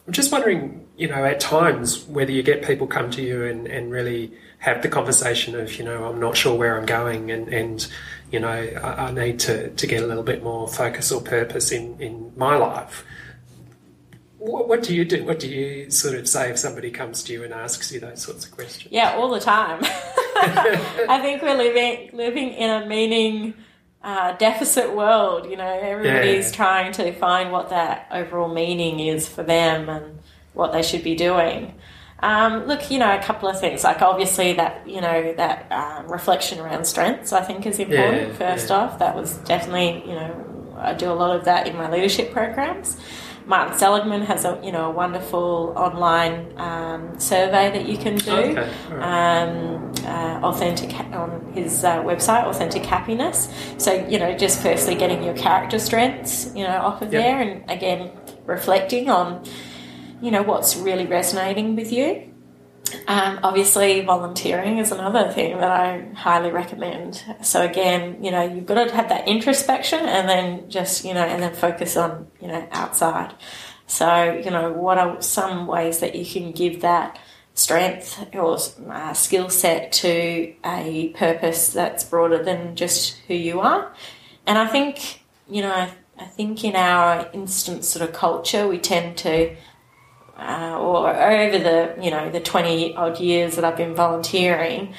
I'm 0.07 0.15
just 0.15 0.33
wondering, 0.33 0.89
you 0.97 1.09
know, 1.09 1.23
at 1.23 1.41
times 1.41 2.05
whether 2.07 2.33
you 2.33 2.43
get 2.43 2.65
people 2.65 2.87
come 2.87 3.11
to 3.11 3.21
you 3.21 3.45
and, 3.45 3.67
and 3.67 3.93
really 3.93 4.33
have 4.61 4.81
the 4.81 4.89
conversation 4.89 5.55
of, 5.55 5.77
you 5.77 5.85
know, 5.85 6.07
I'm 6.07 6.19
not 6.19 6.35
sure 6.35 6.57
where 6.57 6.79
I'm 6.79 6.87
going, 6.87 7.31
and 7.31 7.49
and 7.49 7.87
you 8.31 8.41
know, 8.41 8.49
I, 8.49 9.09
I, 9.09 9.13
need 9.13 9.41
to, 9.41 9.69
to 9.69 9.87
get 9.87 10.03
a 10.03 10.07
little 10.07 10.23
bit 10.23 10.43
more 10.43 10.67
focus 10.67 11.13
or 11.13 11.21
purpose 11.21 11.71
in, 11.71 12.01
in 12.01 12.33
my 12.35 12.57
life. 12.57 13.05
What, 14.45 14.69
what, 14.69 14.83
do 14.83 14.93
you 14.93 15.05
do? 15.05 15.25
What 15.25 15.39
do 15.39 15.49
you 15.49 15.89
sort 15.89 16.17
of 16.17 16.29
say 16.29 16.51
if 16.51 16.59
somebody 16.59 16.91
comes 16.91 17.23
to 17.25 17.33
you 17.33 17.45
and 17.45 17.55
asks 17.55 17.93
you 17.93 18.01
those 18.01 18.23
sorts 18.23 18.45
of 18.45 18.51
questions? 18.51 18.93
Yeah, 18.93 19.15
all 19.15 19.31
the 19.31 19.39
time. 19.39 19.81
I 19.85 21.21
think 21.23 21.43
we're 21.43 21.57
living 21.57 22.11
living 22.13 22.49
in 22.49 22.83
a 22.83 22.87
meaning 22.87 23.55
uh, 24.03 24.33
deficit 24.33 24.97
world. 24.97 25.49
You 25.49 25.57
know, 25.57 25.79
everybody's 25.81 26.51
yeah. 26.51 26.57
trying 26.57 26.93
to 26.95 27.13
find 27.13 27.53
what 27.53 27.71
that 27.71 28.09
overall 28.11 28.53
meaning 28.53 28.99
is 28.99 29.29
for 29.29 29.45
them 29.45 29.89
and 29.89 30.19
what 30.55 30.73
they 30.73 30.83
should 30.83 31.05
be 31.05 31.15
doing. 31.15 31.75
Um, 32.19 32.67
look, 32.67 32.91
you 32.91 32.99
know, 32.99 33.17
a 33.17 33.23
couple 33.23 33.49
of 33.49 33.61
things. 33.61 33.85
Like 33.85 34.03
obviously 34.03 34.55
that 34.55 34.89
you 34.89 35.01
know 35.01 35.35
that 35.35 35.71
um, 35.71 36.11
reflection 36.11 36.59
around 36.59 36.85
strengths, 36.85 37.33
I 37.33 37.43
think, 37.43 37.65
is 37.65 37.79
important. 37.79 38.29
Yeah, 38.31 38.35
first 38.35 38.71
yeah. 38.71 38.77
off, 38.77 38.99
that 38.99 39.15
was 39.15 39.37
definitely 39.39 40.03
you 40.09 40.17
know 40.17 40.75
I 40.79 40.95
do 40.95 41.11
a 41.11 41.15
lot 41.15 41.37
of 41.37 41.45
that 41.45 41.69
in 41.69 41.77
my 41.77 41.89
leadership 41.91 42.33
programs. 42.33 42.97
Martin 43.47 43.77
Seligman 43.77 44.23
has 44.23 44.45
a 44.45 44.61
you 44.63 44.73
know 44.73 44.87
a 44.87 44.91
wonderful 44.91 45.73
online 45.77 46.53
um, 46.59 47.19
survey 47.19 47.71
that 47.71 47.87
you 47.87 47.97
can 47.97 48.17
do. 48.17 48.33
Okay. 48.33 48.71
Right. 48.91 49.43
Um, 49.43 49.93
uh, 50.05 50.41
authentic 50.43 50.95
on 51.13 51.53
his 51.53 51.85
uh, 51.85 52.03
website, 52.03 52.45
authentic 52.45 52.85
happiness. 52.85 53.49
So 53.79 53.93
you 54.09 54.19
know, 54.19 54.37
just 54.37 54.63
firstly 54.63 54.95
getting 54.95 55.23
your 55.23 55.35
character 55.35 55.79
strengths 55.79 56.55
you 56.55 56.65
know 56.65 56.77
off 56.79 57.03
of 57.03 57.13
yep. 57.13 57.23
there, 57.23 57.41
and 57.41 57.71
again 57.71 58.11
reflecting 58.47 59.11
on 59.11 59.45
you 60.21 60.31
know 60.31 60.43
what's 60.43 60.77
really 60.77 61.07
resonating 61.07 61.77
with 61.77 61.93
you. 61.93 62.32
Um, 63.07 63.41
obviously, 63.43 64.01
volunteering 64.03 64.79
is 64.79 64.93
another 64.93 65.31
thing 65.33 65.59
that 65.59 65.71
I 65.71 66.09
highly 66.15 66.51
recommend. 66.51 67.23
So 67.43 67.63
again, 67.63 68.23
you 68.23 68.31
know, 68.31 68.43
you've 68.43 68.67
got 68.67 68.87
to 68.87 68.95
have 68.95 69.09
that 69.09 69.29
introspection, 69.29 70.01
and 70.01 70.29
then 70.29 70.71
just 70.71 71.05
you 71.05 71.15
know, 71.15 71.25
and 71.25 71.43
then 71.43 71.55
focus 71.55 71.97
on 71.97 72.29
you 72.41 72.49
know 72.49 72.67
outside. 72.73 73.35
So 73.87 74.33
you 74.33 74.51
know, 74.51 74.73
what 74.73 74.99
are 74.99 75.21
some 75.23 75.67
ways 75.67 76.01
that 76.01 76.15
you 76.15 76.25
can 76.25 76.53
give 76.53 76.83
that 76.83 77.19
strength 77.55 78.27
or 78.35 78.59
uh, 78.91 79.13
skill 79.13 79.51
set 79.51 79.93
to 79.93 80.55
a 80.65 81.13
purpose 81.17 81.69
that's 81.69 82.05
broader 82.05 82.43
than 82.43 82.77
just 82.77 83.17
who 83.29 83.35
you 83.35 83.61
are? 83.61 83.93
And 84.47 84.59
I 84.59 84.67
think 84.67 85.23
you 85.49 85.63
know, 85.63 85.73
I, 85.73 85.93
I 86.19 86.27
think 86.27 86.65
in 86.65 86.77
our 86.77 87.29
instant 87.33 87.85
sort 87.85 88.09
of 88.09 88.15
culture, 88.15 88.67
we 88.67 88.79
tend 88.79 89.17
to 89.19 89.57
uh, 90.43 90.79
or 90.79 91.09
over 91.09 91.59
the 91.59 91.95
you 92.03 92.11
know 92.11 92.31
the 92.31 92.41
20 92.41 92.95
odd 92.97 93.21
years 93.21 93.57
that 93.57 93.65
I've 93.65 93.77
been 93.77 93.95
volunteering, 93.95 94.95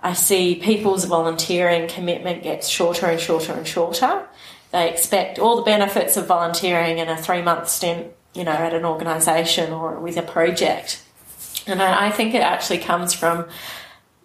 I 0.00 0.12
see 0.14 0.56
people's 0.56 1.04
volunteering 1.04 1.88
commitment 1.88 2.42
gets 2.42 2.68
shorter 2.68 3.06
and 3.06 3.20
shorter 3.20 3.52
and 3.52 3.66
shorter. 3.66 4.26
They 4.72 4.90
expect 4.90 5.38
all 5.38 5.56
the 5.56 5.62
benefits 5.62 6.16
of 6.16 6.26
volunteering 6.26 6.98
in 6.98 7.08
a 7.08 7.16
three 7.16 7.42
month 7.42 7.68
stint, 7.68 8.12
you 8.34 8.44
know, 8.44 8.52
at 8.52 8.74
an 8.74 8.84
organisation 8.84 9.72
or 9.72 9.98
with 10.00 10.16
a 10.16 10.22
project. 10.22 11.02
And 11.66 11.80
I, 11.80 12.08
I 12.08 12.10
think 12.10 12.34
it 12.34 12.42
actually 12.42 12.78
comes 12.78 13.12
from, 13.14 13.46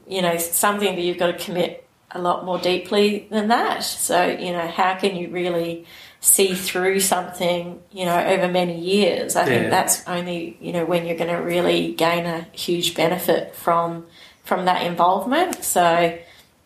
you 0.07 0.21
know, 0.21 0.37
something 0.37 0.95
that 0.95 1.01
you've 1.01 1.17
got 1.17 1.37
to 1.37 1.43
commit 1.43 1.86
a 2.11 2.19
lot 2.21 2.45
more 2.45 2.57
deeply 2.57 3.27
than 3.29 3.49
that. 3.49 3.83
So, 3.83 4.25
you 4.25 4.51
know, 4.51 4.67
how 4.67 4.95
can 4.95 5.15
you 5.15 5.29
really 5.29 5.85
see 6.19 6.55
through 6.55 6.99
something, 7.01 7.81
you 7.91 8.05
know, 8.05 8.17
over 8.17 8.47
many 8.47 8.79
years? 8.79 9.35
I 9.35 9.45
think 9.45 9.69
that's 9.69 10.07
only, 10.07 10.57
you 10.61 10.73
know, 10.73 10.85
when 10.85 11.05
you're 11.05 11.17
going 11.17 11.35
to 11.35 11.41
really 11.41 11.93
gain 11.93 12.25
a 12.25 12.47
huge 12.53 12.95
benefit 12.95 13.55
from 13.55 14.05
from 14.43 14.65
that 14.65 14.83
involvement. 14.83 15.63
So, 15.63 16.17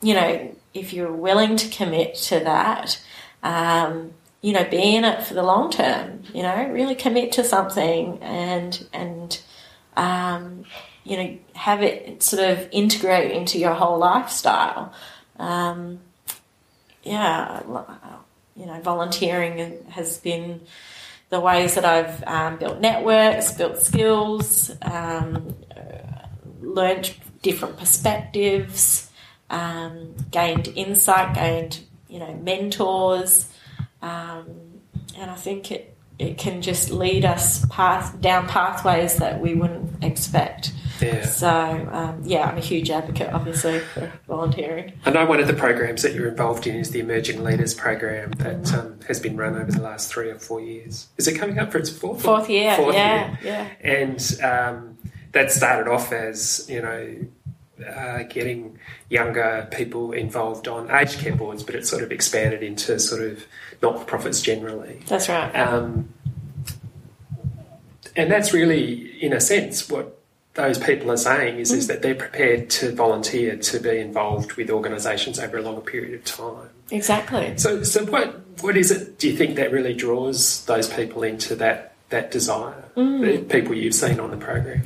you 0.02 0.14
know, 0.14 0.56
if 0.74 0.94
you're 0.94 1.12
willing 1.12 1.58
to 1.58 1.68
commit 1.70 2.14
to 2.16 2.40
that, 2.42 3.02
um, 3.42 4.14
you 4.42 4.54
know, 4.54 4.64
be 4.64 4.96
in 4.96 5.04
it 5.04 5.24
for 5.24 5.34
the 5.34 5.44
long 5.44 5.72
term. 5.72 6.24
You 6.34 6.44
know, 6.44 6.70
really 6.72 6.96
commit 6.96 7.32
to 7.34 7.44
something 7.44 8.20
and 8.22 8.88
and 8.92 9.40
um, 9.96 10.66
you 11.04 11.18
know 11.18 11.38
have 11.54 11.84
it 11.84 12.24
sort 12.24 12.44
of 12.44 12.68
integrate 12.72 13.32
into 13.32 13.60
your 13.60 13.74
whole 13.74 13.98
lifestyle. 13.98 14.94
Um, 15.38 16.00
yeah, 17.04 17.62
you 18.56 18.66
know, 18.66 18.80
volunteering 18.82 19.84
has 19.90 20.18
been 20.20 20.62
the 21.30 21.40
ways 21.40 21.76
that 21.76 21.86
I've 21.86 22.24
um, 22.28 22.58
built 22.58 22.80
networks, 22.80 23.54
built 23.54 23.80
skills, 23.80 24.72
um, 24.82 25.56
learned 26.62 27.14
different 27.42 27.78
perspectives, 27.78 29.10
um, 29.50 30.16
gained 30.30 30.68
insight, 30.76 31.34
gained 31.34 31.80
you 32.08 32.20
know 32.20 32.34
mentors, 32.36 33.52
um, 34.02 34.46
and 35.18 35.32
I 35.32 35.36
think 35.36 35.72
it 35.72 35.96
it 36.20 36.38
can 36.38 36.62
just 36.62 36.92
lead 36.92 37.26
us 37.26 37.66
path 37.68 38.20
down 38.22 38.48
pathways 38.48 39.16
that 39.16 39.40
we 39.40 39.56
wouldn't 39.56 40.04
expect. 40.04 40.74
Yeah. 41.02 41.26
So 41.26 41.50
um, 41.92 42.22
yeah, 42.24 42.48
I'm 42.50 42.58
a 42.58 42.62
huge 42.62 42.90
advocate, 42.90 43.32
obviously, 43.34 43.80
for 43.80 44.12
volunteering. 44.28 44.94
I 45.06 45.12
know 45.12 45.26
one 45.26 45.40
of 45.40 45.48
the 45.48 45.54
programs 45.54 46.02
that 46.04 46.14
you're 46.14 46.28
involved 46.28 46.68
in 46.68 46.76
is 46.76 46.92
the 46.92 47.00
Emerging 47.00 47.44
Leaders 47.44 47.74
program 47.74 48.32
that 48.34 48.74
um, 48.74 49.00
has 49.08 49.20
been 49.20 49.36
run 49.38 49.56
over 49.56 49.72
the 49.72 49.82
last 49.82 50.12
three 50.12 50.30
or 50.30 50.40
four 50.40 50.62
years. 50.62 51.08
Is 51.18 51.28
it 51.28 51.38
coming 51.38 51.60
up 51.60 51.72
for 51.72 51.80
its 51.80 51.90
fourth? 51.90 52.22
Fourth 52.22 52.50
year, 52.50 52.76
Fourth 52.76 52.96
yeah, 52.96 53.30
year. 53.42 53.70
yeah. 53.84 53.92
And 53.92 54.42
um, 54.44 54.98
that 55.32 55.52
started 55.52 55.90
off 55.90 56.12
as 56.12 56.66
you 56.70 56.82
know. 56.82 57.16
Uh, 57.82 58.22
getting 58.30 58.78
younger 59.10 59.68
people 59.72 60.12
involved 60.12 60.68
on 60.68 60.92
aged 60.92 61.18
care 61.18 61.36
boards, 61.36 61.64
but 61.64 61.74
it 61.74 61.88
sort 61.88 62.04
of 62.04 62.12
expanded 62.12 62.62
into 62.62 63.00
sort 63.00 63.24
of 63.24 63.44
not 63.82 63.98
for 63.98 64.06
profits 64.06 64.40
generally. 64.40 65.02
That's 65.08 65.28
right. 65.28 65.52
Um, 65.56 66.10
and 68.16 68.32
that's 68.32 68.54
really, 68.54 69.20
in 69.24 69.34
a 69.34 69.40
sense, 69.42 69.90
what 69.90 70.21
those 70.54 70.78
people 70.78 71.10
are 71.12 71.18
saying 71.18 71.60
is, 71.60 71.72
is 71.72 71.86
mm. 71.86 71.88
that 71.90 72.02
they're 72.02 72.16
prepared 72.16 72.70
to 72.70 72.94
volunteer 72.94 73.56
to 73.56 73.80
be 73.80 73.98
involved 73.98 74.54
with 74.54 74.70
organisations 74.70 75.40
over 75.40 75.58
a 75.58 75.62
longer 75.62 75.82
period 75.82 76.14
of 76.14 76.26
time. 76.26 76.70
Exactly. 76.90 77.58
So, 77.58 77.84
so 77.84 78.06
what 78.06 78.42
what 78.62 78.76
is 78.76 78.92
it? 78.92 79.18
Do 79.18 79.30
you 79.30 79.38
think 79.38 79.56
that 79.56 79.72
really 79.72 79.94
draws 79.94 80.66
those 80.66 80.90
people 80.90 81.24
into 81.24 81.56
that 81.56 81.96
that 82.10 82.32
desire? 82.32 82.84
Mm. 82.98 83.22
The 83.22 83.44
people 83.44 83.76
you've 83.76 83.96
seen 83.96 84.20
on 84.20 84.32
the 84.32 84.38
program. 84.38 84.84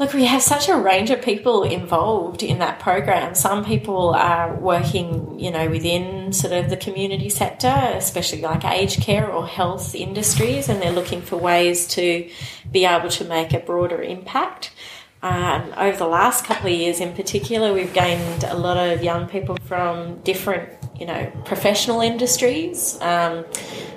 Look, 0.00 0.14
we 0.14 0.24
have 0.24 0.40
such 0.40 0.70
a 0.70 0.78
range 0.78 1.10
of 1.10 1.20
people 1.20 1.62
involved 1.62 2.42
in 2.42 2.60
that 2.60 2.80
program. 2.80 3.34
Some 3.34 3.66
people 3.66 4.14
are 4.14 4.54
working, 4.54 5.38
you 5.38 5.50
know, 5.50 5.68
within 5.68 6.32
sort 6.32 6.54
of 6.54 6.70
the 6.70 6.78
community 6.78 7.28
sector, 7.28 7.68
especially 7.68 8.40
like 8.40 8.64
aged 8.64 9.02
care 9.02 9.30
or 9.30 9.46
health 9.46 9.94
industries, 9.94 10.70
and 10.70 10.80
they're 10.80 10.90
looking 10.90 11.20
for 11.20 11.36
ways 11.36 11.86
to 11.88 12.30
be 12.72 12.86
able 12.86 13.10
to 13.10 13.26
make 13.26 13.52
a 13.52 13.58
broader 13.58 14.00
impact. 14.00 14.72
Um, 15.22 15.74
over 15.76 15.98
the 15.98 16.06
last 16.06 16.46
couple 16.46 16.72
of 16.72 16.78
years, 16.78 16.98
in 16.98 17.12
particular, 17.12 17.74
we've 17.74 17.92
gained 17.92 18.44
a 18.44 18.56
lot 18.56 18.78
of 18.78 19.04
young 19.04 19.28
people 19.28 19.58
from 19.66 20.20
different, 20.20 20.70
you 21.00 21.06
know, 21.06 21.32
professional 21.46 22.02
industries, 22.02 23.00
um, 23.00 23.46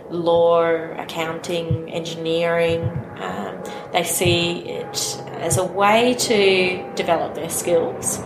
law, 0.10 0.64
accounting, 0.64 1.92
engineering. 1.92 2.82
Um, 3.20 3.62
they 3.92 4.04
see 4.06 4.60
it 4.70 5.22
as 5.34 5.58
a 5.58 5.64
way 5.66 6.16
to 6.18 6.94
develop 6.96 7.36
their 7.36 7.50
skills, 7.50 8.20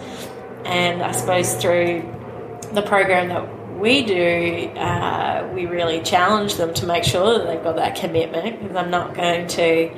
and 0.63 1.01
I 1.01 1.11
suppose 1.11 1.55
through 1.55 2.03
the 2.71 2.83
program 2.83 3.29
that 3.29 3.79
we 3.79 4.03
do, 4.03 4.69
uh, 4.75 5.49
we 5.53 5.65
really 5.65 6.01
challenge 6.01 6.55
them 6.55 6.73
to 6.75 6.85
make 6.85 7.03
sure 7.03 7.37
that 7.37 7.47
they've 7.47 7.63
got 7.63 7.75
that 7.77 7.95
commitment. 7.95 8.61
Because 8.61 8.75
I'm 8.75 8.91
not 8.91 9.15
going 9.15 9.47
to, 9.47 9.91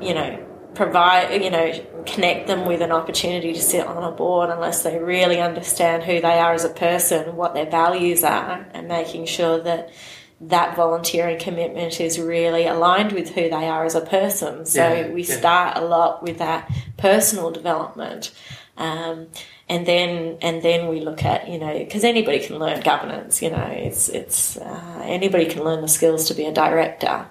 you 0.00 0.14
know, 0.14 0.51
provide, 0.74 1.42
you 1.42 1.50
know, 1.50 1.72
connect 2.06 2.46
them 2.46 2.66
with 2.66 2.80
an 2.80 2.92
opportunity 2.92 3.52
to 3.52 3.60
sit 3.60 3.86
on 3.86 4.02
a 4.02 4.10
board 4.10 4.50
unless 4.50 4.82
they 4.82 4.98
really 4.98 5.40
understand 5.40 6.02
who 6.02 6.20
they 6.20 6.38
are 6.38 6.52
as 6.52 6.64
a 6.64 6.70
person, 6.70 7.36
what 7.36 7.54
their 7.54 7.70
values 7.70 8.24
are, 8.24 8.66
and 8.72 8.88
making 8.88 9.26
sure 9.26 9.60
that 9.60 9.90
that 10.40 10.74
volunteering 10.74 11.38
commitment 11.38 12.00
is 12.00 12.18
really 12.18 12.66
aligned 12.66 13.12
with 13.12 13.28
who 13.30 13.42
they 13.42 13.68
are 13.68 13.84
as 13.84 13.94
a 13.94 14.00
person. 14.00 14.66
So 14.66 14.92
Yeah, 14.92 15.08
we 15.08 15.22
yeah. 15.22 15.36
start 15.38 15.76
a 15.76 15.84
lot 15.84 16.22
with 16.22 16.38
that 16.38 16.70
personal 16.96 17.50
development. 17.50 18.32
Um, 18.76 19.28
and 19.68 19.86
then 19.86 20.38
and 20.42 20.62
then 20.62 20.88
we 20.88 21.00
look 21.00 21.24
at 21.24 21.48
you 21.48 21.58
know 21.58 21.78
because 21.78 22.04
anybody 22.04 22.40
can 22.40 22.58
learn 22.58 22.80
governance 22.80 23.40
you 23.40 23.50
know 23.50 23.66
it's 23.70 24.08
it's 24.08 24.56
uh, 24.56 25.02
anybody 25.04 25.46
can 25.46 25.62
learn 25.62 25.82
the 25.82 25.88
skills 25.88 26.28
to 26.28 26.34
be 26.34 26.44
a 26.44 26.52
director 26.52 27.26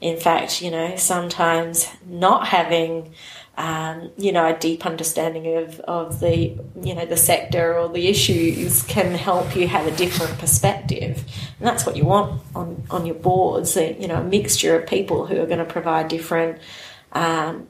in 0.00 0.16
fact 0.18 0.62
you 0.62 0.70
know 0.70 0.96
sometimes 0.96 1.88
not 2.06 2.46
having 2.46 3.12
um, 3.58 4.10
you 4.18 4.32
know 4.32 4.46
a 4.46 4.58
deep 4.58 4.84
understanding 4.84 5.56
of, 5.56 5.80
of 5.80 6.20
the 6.20 6.56
you 6.82 6.94
know 6.94 7.06
the 7.06 7.16
sector 7.16 7.78
or 7.78 7.88
the 7.88 8.08
issues 8.08 8.82
can 8.82 9.14
help 9.14 9.56
you 9.56 9.66
have 9.66 9.86
a 9.86 9.96
different 9.96 10.38
perspective 10.38 11.24
and 11.58 11.66
that's 11.66 11.86
what 11.86 11.96
you 11.96 12.04
want 12.04 12.42
on 12.54 12.82
on 12.90 13.06
your 13.06 13.14
boards 13.14 13.76
you 13.76 14.06
know 14.06 14.20
a 14.20 14.24
mixture 14.24 14.78
of 14.78 14.86
people 14.86 15.26
who 15.26 15.40
are 15.40 15.46
going 15.46 15.58
to 15.58 15.64
provide 15.64 16.08
different 16.08 16.58
um, 17.12 17.66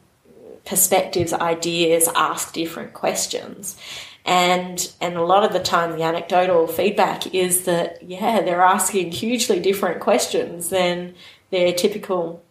perspectives, 0.66 1.32
ideas, 1.32 2.08
ask 2.14 2.52
different 2.52 2.92
questions. 2.92 3.78
And 4.26 4.92
and 5.00 5.16
a 5.16 5.22
lot 5.22 5.44
of 5.44 5.52
the 5.52 5.60
time 5.60 5.96
the 5.96 6.02
anecdotal 6.02 6.66
feedback 6.66 7.32
is 7.32 7.64
that 7.64 8.02
yeah, 8.02 8.40
they're 8.42 8.60
asking 8.60 9.12
hugely 9.12 9.60
different 9.60 10.00
questions 10.00 10.68
than 10.68 11.14
their 11.56 11.72
typical 11.72 12.42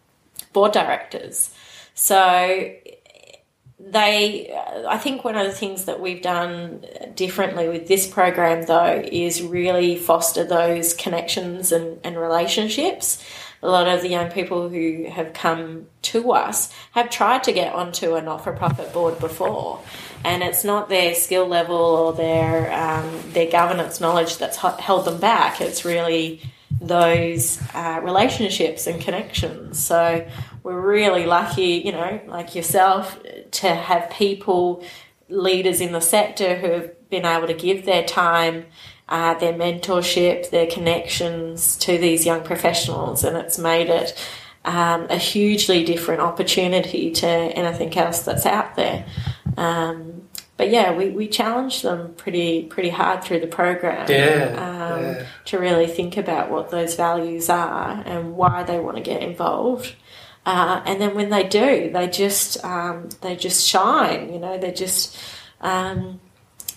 board 0.52 0.72
directors. 0.72 1.50
So 1.94 2.74
they 3.78 4.52
I 4.88 4.98
think 4.98 5.22
one 5.22 5.36
of 5.36 5.46
the 5.46 5.52
things 5.52 5.84
that 5.84 6.00
we've 6.00 6.22
done 6.22 6.84
differently 7.14 7.68
with 7.68 7.86
this 7.86 8.06
program 8.06 8.66
though 8.66 9.02
is 9.04 9.42
really 9.42 9.96
foster 9.96 10.44
those 10.44 10.94
connections 10.94 11.72
and, 11.72 12.00
and 12.02 12.16
relationships 12.16 13.22
a 13.62 13.68
lot 13.68 13.86
of 13.86 14.02
the 14.02 14.08
young 14.08 14.30
people 14.30 14.68
who 14.68 15.06
have 15.10 15.32
come 15.32 15.86
to 16.02 16.32
us 16.32 16.72
have 16.92 17.10
tried 17.10 17.44
to 17.44 17.52
get 17.52 17.72
onto 17.74 18.14
a 18.14 18.22
not-for-profit 18.22 18.92
board 18.92 19.18
before 19.20 19.80
and 20.24 20.42
it's 20.42 20.64
not 20.64 20.88
their 20.88 21.14
skill 21.14 21.46
level 21.46 21.76
or 21.76 22.12
their 22.12 22.72
um, 22.72 23.22
their 23.32 23.50
governance 23.50 24.00
knowledge 24.00 24.38
that's 24.38 24.56
held 24.56 25.04
them 25.04 25.20
back 25.20 25.60
it's 25.60 25.84
really 25.84 26.40
those 26.80 27.60
uh, 27.74 28.00
relationships 28.02 28.86
and 28.86 29.00
connections 29.00 29.78
so 29.78 30.26
we're 30.62 30.80
really 30.80 31.26
lucky 31.26 31.82
you 31.84 31.92
know 31.92 32.20
like 32.26 32.54
yourself 32.54 33.18
to 33.50 33.68
have 33.68 34.10
people 34.10 34.84
leaders 35.28 35.80
in 35.80 35.92
the 35.92 36.00
sector 36.00 36.56
who 36.56 36.70
have 36.70 37.08
been 37.10 37.24
able 37.24 37.46
to 37.46 37.54
give 37.54 37.84
their 37.84 38.04
time 38.04 38.66
uh, 39.08 39.34
their 39.34 39.52
mentorship, 39.52 40.50
their 40.50 40.66
connections 40.66 41.76
to 41.76 41.96
these 41.98 42.26
young 42.26 42.42
professionals, 42.42 43.22
and 43.22 43.36
it's 43.36 43.58
made 43.58 43.88
it 43.88 44.18
um, 44.64 45.06
a 45.08 45.16
hugely 45.16 45.84
different 45.84 46.20
opportunity 46.20 47.12
to 47.12 47.26
anything 47.26 47.96
else 47.96 48.22
that's 48.22 48.44
out 48.46 48.74
there. 48.74 49.06
Um, 49.56 50.25
but 50.56 50.70
yeah, 50.70 50.94
we, 50.94 51.10
we 51.10 51.28
challenge 51.28 51.82
them 51.82 52.14
pretty 52.14 52.64
pretty 52.64 52.88
hard 52.88 53.22
through 53.22 53.40
the 53.40 53.46
program 53.46 54.10
Yeah, 54.10 54.54
um, 54.56 55.02
yeah. 55.02 55.26
to 55.46 55.58
really 55.58 55.86
think 55.86 56.16
about 56.16 56.50
what 56.50 56.70
those 56.70 56.94
values 56.94 57.50
are 57.50 58.02
and 58.06 58.36
why 58.36 58.62
they 58.62 58.78
want 58.78 58.96
to 58.96 59.02
get 59.02 59.22
involved. 59.22 59.94
Uh, 60.46 60.80
and 60.86 61.00
then 61.00 61.14
when 61.14 61.28
they 61.28 61.42
do, 61.42 61.90
they 61.92 62.08
just 62.08 62.64
um, 62.64 63.08
they 63.20 63.36
just 63.36 63.66
shine. 63.66 64.32
You 64.32 64.38
know, 64.38 64.56
they 64.56 64.72
just 64.72 65.18
um, 65.60 66.20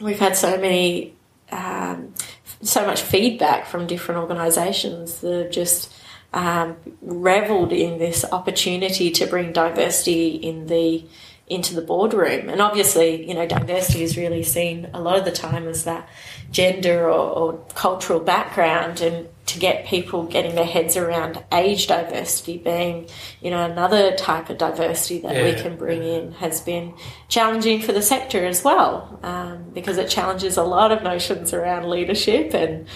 we've 0.02 0.20
had 0.20 0.36
so 0.36 0.58
many 0.58 1.14
um, 1.52 2.14
so 2.62 2.86
much 2.86 3.02
feedback 3.02 3.66
from 3.66 3.88
different 3.88 4.20
organisations 4.22 5.22
that 5.22 5.44
have 5.44 5.52
just 5.52 5.94
um, 6.34 6.76
revelled 7.02 7.72
in 7.72 7.98
this 7.98 8.26
opportunity 8.32 9.10
to 9.12 9.26
bring 9.26 9.54
diversity 9.54 10.36
in 10.36 10.68
the 10.68 11.06
into 11.50 11.74
the 11.74 11.82
boardroom. 11.82 12.48
And 12.48 12.62
obviously, 12.62 13.28
you 13.28 13.34
know, 13.34 13.48
diversity 13.48 14.04
is 14.04 14.16
really 14.16 14.44
seen 14.44 14.88
a 14.94 15.02
lot 15.02 15.18
of 15.18 15.26
the 15.26 15.32
time 15.32 15.68
as 15.68 15.84
that 15.84 16.08
gender 16.52 17.06
or, 17.06 17.12
or 17.12 17.66
cultural 17.74 18.20
background. 18.20 19.02
And 19.02 19.28
to 19.48 19.58
get 19.58 19.88
people 19.88 20.24
getting 20.26 20.54
their 20.54 20.66
heads 20.66 20.96
around 20.96 21.44
age 21.52 21.88
diversity 21.88 22.60
being, 22.60 23.10
you 23.42 23.50
know, 23.50 23.66
another 23.66 24.16
type 24.16 24.52
of 24.52 24.60
diversity 24.60 25.22
that 25.22 25.44
we 25.44 25.60
can 25.60 25.76
bring 25.76 26.04
in 26.04 26.34
has 26.34 26.62
been 26.62 26.94
challenging 27.30 27.82
for 27.82 27.94
the 27.94 28.04
sector 28.04 28.46
as 28.46 28.64
well, 28.64 29.20
um, 29.24 29.72
because 29.74 29.98
it 29.98 30.08
challenges 30.08 30.56
a 30.56 30.64
lot 30.64 30.92
of 30.92 31.02
notions 31.02 31.52
around 31.52 31.90
leadership 31.90 32.54
and 32.54 32.88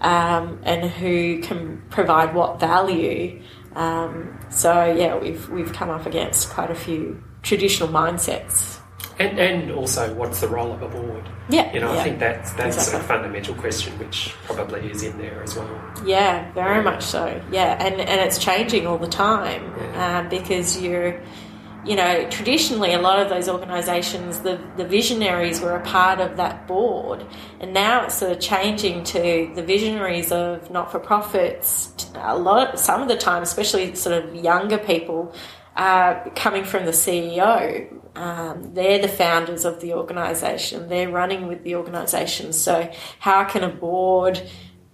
um, 0.00 0.58
and 0.64 0.90
who 0.90 1.40
can 1.40 1.80
provide 1.88 2.34
what 2.34 2.58
value. 2.58 3.40
Um, 3.76 4.40
so 4.50 4.92
yeah, 4.92 5.16
we've 5.16 5.48
we've 5.50 5.72
come 5.72 5.88
up 5.88 6.04
against 6.04 6.50
quite 6.50 6.72
a 6.72 6.74
few 6.74 7.22
traditional 7.42 7.88
mindsets. 7.88 8.78
And, 9.18 9.38
and 9.38 9.70
also, 9.72 10.12
what's 10.14 10.40
the 10.40 10.48
role 10.48 10.72
of 10.72 10.82
a 10.82 10.88
board? 10.88 11.28
Yeah, 11.50 11.72
You 11.72 11.80
know, 11.80 11.92
yeah. 11.92 12.00
I 12.00 12.04
think 12.04 12.18
that's 12.18 12.52
that's 12.54 12.76
Exactly. 12.76 13.00
a 13.00 13.02
fundamental 13.02 13.54
question, 13.54 13.92
which 13.98 14.34
probably 14.44 14.90
is 14.90 15.02
in 15.02 15.18
there 15.18 15.42
as 15.42 15.54
well. 15.54 15.68
Yeah, 16.04 16.50
very 16.52 16.82
much 16.82 17.02
so. 17.02 17.40
Yeah, 17.52 17.76
and 17.84 18.00
and 18.00 18.20
it's 18.20 18.38
changing 18.38 18.86
all 18.86 18.98
the 18.98 19.08
time 19.08 19.62
Yeah. 19.78 20.18
um, 20.20 20.28
because 20.30 20.80
you're, 20.80 21.20
you 21.84 21.94
know, 21.94 22.26
traditionally 22.30 22.94
a 22.94 23.00
lot 23.00 23.18
of 23.20 23.28
those 23.28 23.48
organisations, 23.50 24.38
the 24.40 24.58
the 24.76 24.84
visionaries 24.84 25.60
were 25.60 25.76
a 25.76 25.82
part 25.84 26.18
of 26.20 26.36
that 26.38 26.66
board, 26.66 27.24
and 27.60 27.74
now 27.74 28.04
it's 28.04 28.14
sort 28.16 28.32
of 28.32 28.40
changing 28.40 29.04
to 29.04 29.50
the 29.54 29.62
visionaries 29.62 30.32
of 30.32 30.70
not 30.70 30.90
for 30.90 30.98
profits. 30.98 31.92
A 32.14 32.38
lot, 32.38 32.78
some 32.80 33.02
of 33.02 33.08
the 33.08 33.16
time, 33.16 33.42
especially 33.42 33.94
sort 33.94 34.24
of 34.24 34.34
younger 34.34 34.78
people, 34.78 35.34
uh, 35.76 36.30
coming 36.34 36.64
from 36.64 36.84
the 36.84 36.92
CEO. 36.92 37.98
Um, 38.14 38.74
they're 38.74 39.00
the 39.00 39.08
founders 39.08 39.64
of 39.64 39.80
the 39.80 39.94
organisation. 39.94 40.88
They're 40.88 41.08
running 41.08 41.46
with 41.46 41.64
the 41.64 41.76
organisation. 41.76 42.52
So 42.52 42.90
how 43.18 43.44
can 43.44 43.64
a 43.64 43.70
board 43.70 44.42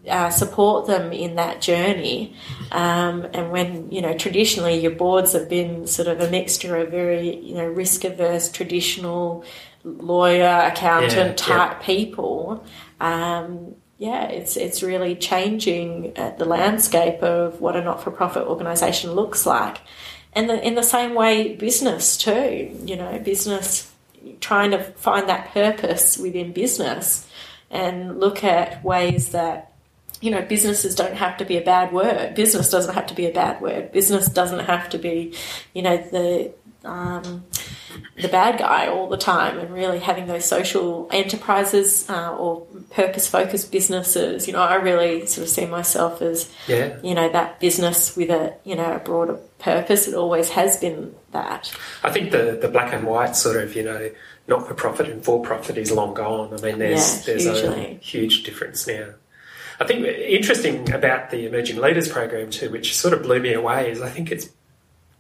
uh, 0.09 0.31
support 0.31 0.87
them 0.87 1.13
in 1.13 1.37
that 1.37 1.61
journey. 1.61 2.35
Um, 2.73 3.27
and 3.35 3.51
when, 3.51 3.91
you 3.91 4.01
know, 4.01 4.17
traditionally 4.17 4.79
your 4.81 4.93
boards 4.93 5.33
have 5.33 5.49
been 5.49 5.87
sort 5.87 6.09
of 6.09 6.21
a 6.21 6.31
mixture 6.31 6.77
of 6.77 6.91
very, 6.91 7.37
you 7.45 7.55
know, 7.55 7.67
risk 7.67 8.05
averse, 8.05 8.51
traditional 8.51 9.45
lawyer, 9.85 10.71
accountant 10.71 11.15
Yeah, 11.15 11.27
yeah. 11.27 11.67
type 11.69 11.83
people. 11.83 12.65
Um, 13.01 13.75
yeah, 13.99 14.29
it's 14.29 14.57
it's 14.57 14.83
really 14.83 15.17
changing 15.17 16.13
uh, 16.17 16.31
the 16.39 16.45
landscape 16.45 17.21
of 17.21 17.61
what 17.61 17.75
a 17.75 17.83
not 17.83 18.03
for 18.03 18.13
profit 18.13 18.47
organisation 18.47 19.11
looks 19.13 19.45
like, 19.45 19.79
and 20.35 20.49
the, 20.49 20.65
in 20.67 20.75
the 20.75 20.83
same 20.83 21.15
way, 21.15 21.55
business 21.57 22.17
too. 22.17 22.77
You 22.85 22.97
know, 22.97 23.19
business 23.19 23.91
trying 24.41 24.71
to 24.73 24.83
find 24.83 25.29
that 25.29 25.53
purpose 25.53 26.19
within 26.19 26.53
business, 26.53 27.27
and 27.71 28.21
look 28.21 28.45
at 28.45 28.83
ways 28.85 29.31
that 29.31 29.73
you 30.21 30.31
know, 30.33 30.43
businesses 30.43 30.95
don't 30.97 31.15
have 31.15 31.37
to 31.37 31.45
be 31.45 31.57
a 31.57 31.61
bad 31.61 31.93
word. 31.93 32.35
Business 32.35 32.71
doesn't 32.71 32.95
have 32.95 33.07
to 33.07 33.15
be 33.15 33.27
a 33.27 33.33
bad 33.33 33.61
word. 33.61 33.93
Business 33.93 34.29
doesn't 34.29 34.65
have 34.67 34.89
to 34.91 34.99
be, 34.99 35.33
you 35.75 35.83
know, 35.83 35.97
the 35.97 36.53
um, 36.85 37.45
the 38.21 38.29
bad 38.29 38.59
guy 38.59 38.89
all 38.89 39.09
the 39.09 39.17
time. 39.17 39.59
And 39.59 39.73
really 39.73 40.01
having 40.01 40.27
those 40.27 40.45
social 40.45 41.09
enterprises 41.13 42.09
uh, 42.11 42.37
or 42.37 42.63
purpose 42.91 43.29
focused 43.29 43.71
businesses. 43.71 44.49
You 44.49 44.55
know, 44.55 44.61
I 44.63 44.77
really 44.77 45.27
sort 45.27 45.45
of 45.47 45.51
see 45.51 45.67
myself 45.67 46.21
as, 46.21 46.51
Yeah. 46.67 46.97
you 47.03 47.15
know, 47.15 47.29
that 47.31 47.61
business 47.61 48.17
with 48.17 48.31
a 48.31 48.55
you 48.65 48.75
know 48.75 48.95
a 48.95 48.99
broader 48.99 49.39
purpose. 49.59 50.09
It 50.09 50.15
always 50.15 50.51
has 50.51 50.77
been 50.77 51.15
that. 51.33 51.73
I 52.03 52.11
think 52.11 52.31
the, 52.31 52.59
the 52.61 52.69
black 52.69 52.93
and 52.93 53.07
white 53.07 53.37
sort 53.37 53.57
of, 53.63 53.75
you 53.75 53.83
know, 53.83 54.11
not 54.47 54.67
for 54.67 54.75
profit 54.75 55.09
and 55.09 55.25
for 55.25 55.43
profit 55.43 55.77
is 55.77 55.91
long 55.93 56.15
gone. 56.15 56.55
I 56.55 56.61
mean, 56.61 56.79
there's 56.79 57.27
Yeah, 57.29 57.35
there's 57.35 57.47
a 57.47 57.99
huge 58.01 58.45
difference 58.45 58.87
now. 58.87 59.11
I 59.81 59.85
think 59.87 60.05
interesting 60.07 60.93
about 60.93 61.31
the 61.31 61.47
Emerging 61.47 61.81
Leaders 61.81 62.09
program 62.09 62.51
too, 62.51 62.71
which 62.71 62.97
sort 62.97 63.15
of 63.15 63.23
blew 63.23 63.41
me 63.41 63.53
away, 63.53 63.91
is 63.93 64.01
I 64.01 64.09
think 64.09 64.33
it's 64.33 64.49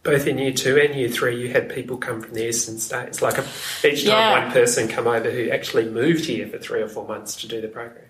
both 0.03 0.26
in 0.26 0.39
year 0.39 0.53
two 0.53 0.78
and 0.78 0.95
year 0.95 1.09
three, 1.09 1.41
you 1.41 1.53
had 1.53 1.68
people 1.68 1.97
come 1.97 2.22
from 2.22 2.34
the 2.34 2.49
eastern 2.49 2.78
states. 2.78 3.20
Like 3.20 3.39
a, 3.39 3.43
each 3.86 4.05
time 4.05 4.07
Yeah. 4.07 4.45
one 4.45 4.53
person 4.53 4.89
come 4.89 5.07
over 5.07 5.30
who 5.30 5.51
actually 5.51 5.89
moved 5.91 6.24
here 6.24 6.49
for 6.49 6.59
three 6.59 6.80
or 6.80 6.89
four 6.89 7.07
months 7.07 7.36
to 7.36 7.49
do 7.49 7.61
the 7.61 7.68
program. 7.68 8.05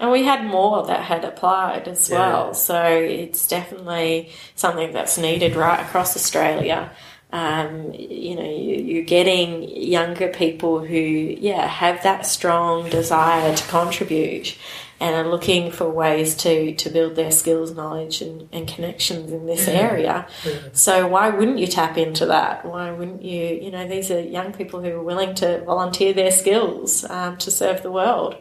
And 0.00 0.10
we 0.10 0.24
had 0.24 0.44
more 0.46 0.86
that 0.86 1.02
had 1.02 1.24
applied 1.24 1.86
as 1.86 2.08
Yeah. 2.08 2.18
well. 2.18 2.54
So 2.54 2.82
it's 2.82 3.46
definitely 3.46 4.30
something 4.56 4.92
that's 4.92 5.18
needed 5.18 5.54
right 5.54 5.78
across 5.80 6.16
Australia. 6.16 6.90
Um, 7.32 7.92
you 7.94 8.34
know, 8.34 8.42
you, 8.42 8.74
you're 8.76 9.04
getting 9.04 9.62
younger 9.68 10.28
people 10.28 10.80
who, 10.80 10.96
yeah, 10.96 11.66
have 11.68 12.02
that 12.02 12.26
strong 12.26 12.88
desire 12.90 13.54
to 13.54 13.68
contribute 13.68 14.56
and 14.98 15.14
are 15.14 15.30
looking 15.30 15.70
for 15.70 15.88
ways 15.88 16.34
to, 16.34 16.74
to 16.74 16.90
build 16.90 17.14
their 17.16 17.30
skills, 17.30 17.74
knowledge, 17.74 18.20
and, 18.20 18.48
and 18.52 18.66
connections 18.66 19.30
in 19.32 19.46
this 19.46 19.68
area. 19.68 20.26
So 20.72 21.06
why 21.06 21.30
wouldn't 21.30 21.58
you 21.58 21.68
tap 21.68 21.96
into 21.96 22.26
that? 22.26 22.64
Why 22.64 22.90
wouldn't 22.90 23.22
you? 23.22 23.60
You 23.62 23.70
know, 23.70 23.86
these 23.86 24.10
are 24.10 24.20
young 24.20 24.52
people 24.52 24.80
who 24.82 24.90
are 24.90 25.02
willing 25.02 25.34
to 25.36 25.62
volunteer 25.64 26.12
their 26.12 26.32
skills 26.32 27.04
um, 27.08 27.36
to 27.38 27.50
serve 27.50 27.82
the 27.82 27.92
world. 27.92 28.36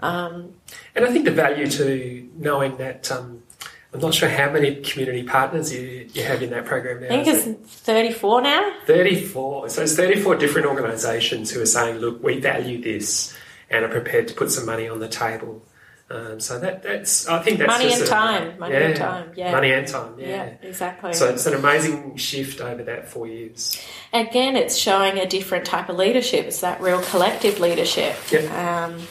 Um, 0.00 0.54
And 0.94 1.04
I 1.04 1.10
think 1.12 1.24
the 1.24 1.30
value 1.30 1.66
to 1.68 2.28
knowing 2.36 2.76
that 2.76 3.10
um, 3.10 3.42
I'm 3.94 4.00
not 4.00 4.14
sure 4.14 4.28
how 4.28 4.50
many 4.50 4.76
community 4.82 5.22
partners 5.22 5.72
you, 5.72 6.08
you 6.12 6.22
have 6.24 6.42
in 6.42 6.50
that 6.50 6.66
program 6.66 7.00
now. 7.00 7.06
I 7.06 7.08
think 7.08 7.28
is 7.28 7.46
it? 7.46 7.58
it's 7.62 7.72
34 7.80 8.42
now. 8.42 8.72
34. 8.86 9.68
So 9.70 9.82
it's 9.82 9.96
34 9.96 10.36
different 10.36 10.66
organisations 10.66 11.50
who 11.50 11.62
are 11.62 11.66
saying, 11.66 11.96
look, 11.98 12.22
we 12.22 12.38
value 12.40 12.80
this 12.82 13.34
and 13.70 13.84
are 13.84 13.88
prepared 13.88 14.28
to 14.28 14.34
put 14.34 14.50
some 14.50 14.66
money 14.66 14.88
on 14.88 15.00
the 15.00 15.08
table. 15.08 15.62
Um, 16.08 16.38
so 16.38 16.60
that, 16.60 16.84
that's, 16.84 17.26
I 17.26 17.42
think 17.42 17.58
that's 17.58 17.68
Money 17.68 17.92
and 17.92 18.02
a- 18.02 18.06
time. 18.06 18.58
Money 18.60 18.76
and 18.76 18.94
time, 18.96 19.32
yeah. 19.34 19.50
Money 19.50 19.72
and 19.72 19.88
time, 19.88 20.14
Yeah, 20.20 20.26
yeah. 20.28 20.54
exactly. 20.68 21.14
So 21.14 21.30
it's 21.30 21.46
an 21.46 21.54
amazing 21.54 22.16
shift 22.16 22.60
over 22.60 22.84
that 22.84 23.08
four 23.08 23.26
years. 23.26 23.76
Again, 24.12 24.54
it's 24.54 24.76
showing 24.76 25.18
a 25.18 25.26
different 25.26 25.64
type 25.64 25.88
of 25.88 25.96
leadership. 25.96 26.44
It's 26.46 26.60
that 26.60 26.80
real 26.80 27.02
collective 27.02 27.58
leadership. 27.58 28.14
Yep. 28.30 28.52
Um, 28.52 29.02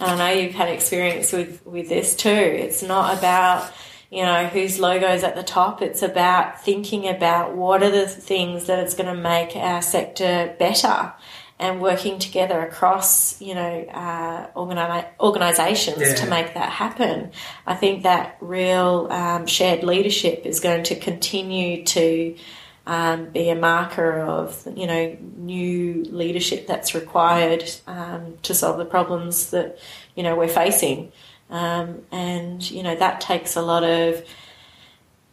I 0.00 0.16
know 0.16 0.40
you've 0.40 0.54
had 0.54 0.68
experience 0.68 1.32
with, 1.32 1.64
with 1.66 1.88
this 1.88 2.16
too. 2.16 2.28
It's 2.28 2.82
not 2.82 3.16
about, 3.18 3.72
you 4.10 4.22
know, 4.22 4.46
whose 4.46 4.78
logo's 4.78 5.22
at 5.22 5.36
the 5.36 5.42
top. 5.42 5.82
It's 5.82 6.02
about 6.02 6.62
thinking 6.64 7.08
about 7.08 7.56
what 7.56 7.82
are 7.82 7.90
the 7.90 8.06
things 8.06 8.66
that 8.66 8.78
it's 8.80 8.94
going 8.94 9.14
to 9.14 9.20
make 9.20 9.54
our 9.56 9.82
sector 9.82 10.54
better 10.58 11.12
and 11.58 11.80
working 11.80 12.18
together 12.18 12.60
across, 12.60 13.40
you 13.40 13.54
know, 13.54 13.80
uh, 13.92 14.48
organi- 14.56 15.06
organisations 15.20 16.00
Yeah. 16.00 16.14
to 16.16 16.26
make 16.28 16.54
that 16.54 16.68
happen. 16.70 17.30
I 17.64 17.74
think 17.74 18.02
that 18.02 18.36
real 18.40 19.06
um, 19.10 19.46
shared 19.46 19.84
leadership 19.84 20.46
is 20.46 20.58
going 20.58 20.82
to 20.84 20.96
continue 20.96 21.84
to 21.84 22.34
um, 22.86 23.26
be 23.30 23.48
a 23.48 23.54
marker 23.54 24.20
of 24.20 24.66
you 24.76 24.86
know 24.86 25.16
new 25.36 26.04
leadership 26.04 26.66
that's 26.66 26.94
required 26.94 27.64
um, 27.86 28.36
to 28.42 28.54
solve 28.54 28.78
the 28.78 28.84
problems 28.84 29.50
that 29.50 29.78
you 30.14 30.22
know 30.22 30.36
we're 30.36 30.48
facing, 30.48 31.12
um, 31.50 32.02
and 32.12 32.70
you 32.70 32.82
know 32.82 32.94
that 32.94 33.20
takes 33.20 33.56
a 33.56 33.62
lot 33.62 33.84
of 33.84 34.24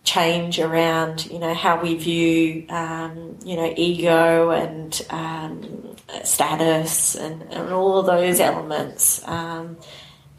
change 0.04 0.60
around 0.60 1.28
you 1.28 1.38
know 1.38 1.54
how 1.54 1.80
we 1.80 1.96
view 1.96 2.66
um, 2.70 3.38
you 3.46 3.56
know 3.56 3.74
ego 3.76 4.50
and 4.52 5.06
um, 5.10 5.96
status 6.24 7.16
and, 7.16 7.42
and 7.44 7.72
all 7.72 8.00
of 8.00 8.06
those 8.06 8.40
elements. 8.40 9.26
Um, 9.28 9.78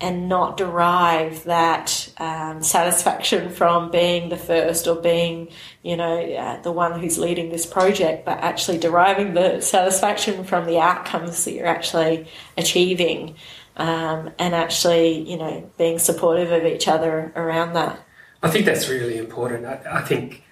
and 0.02 0.28
not 0.28 0.56
derive 0.56 1.44
that 1.44 2.12
um, 2.18 2.60
satisfaction 2.60 3.48
from 3.50 3.88
being 3.92 4.30
the 4.30 4.36
first 4.36 4.88
or 4.88 4.96
being, 4.96 5.48
you 5.84 5.96
know, 5.96 6.20
uh, 6.20 6.60
the 6.62 6.72
one 6.72 6.98
who's 6.98 7.18
leading 7.18 7.50
this 7.50 7.64
project, 7.64 8.24
but 8.24 8.36
actually 8.38 8.78
deriving 8.78 9.32
the 9.34 9.60
satisfaction 9.60 10.42
from 10.42 10.66
the 10.66 10.80
outcomes 10.80 11.44
that 11.44 11.52
you're 11.52 11.66
actually 11.66 12.26
achieving, 12.58 13.36
um, 13.76 14.30
and 14.40 14.56
actually, 14.56 15.20
you 15.20 15.36
know, 15.36 15.70
being 15.78 16.00
supportive 16.00 16.50
of 16.50 16.66
each 16.66 16.88
other 16.88 17.32
around 17.36 17.74
that. 17.74 18.04
I 18.42 18.50
think 18.50 18.66
that's 18.66 18.88
really 18.88 19.18
important. 19.18 19.64
I, 19.64 19.80
I 19.88 20.02
think 20.02 20.42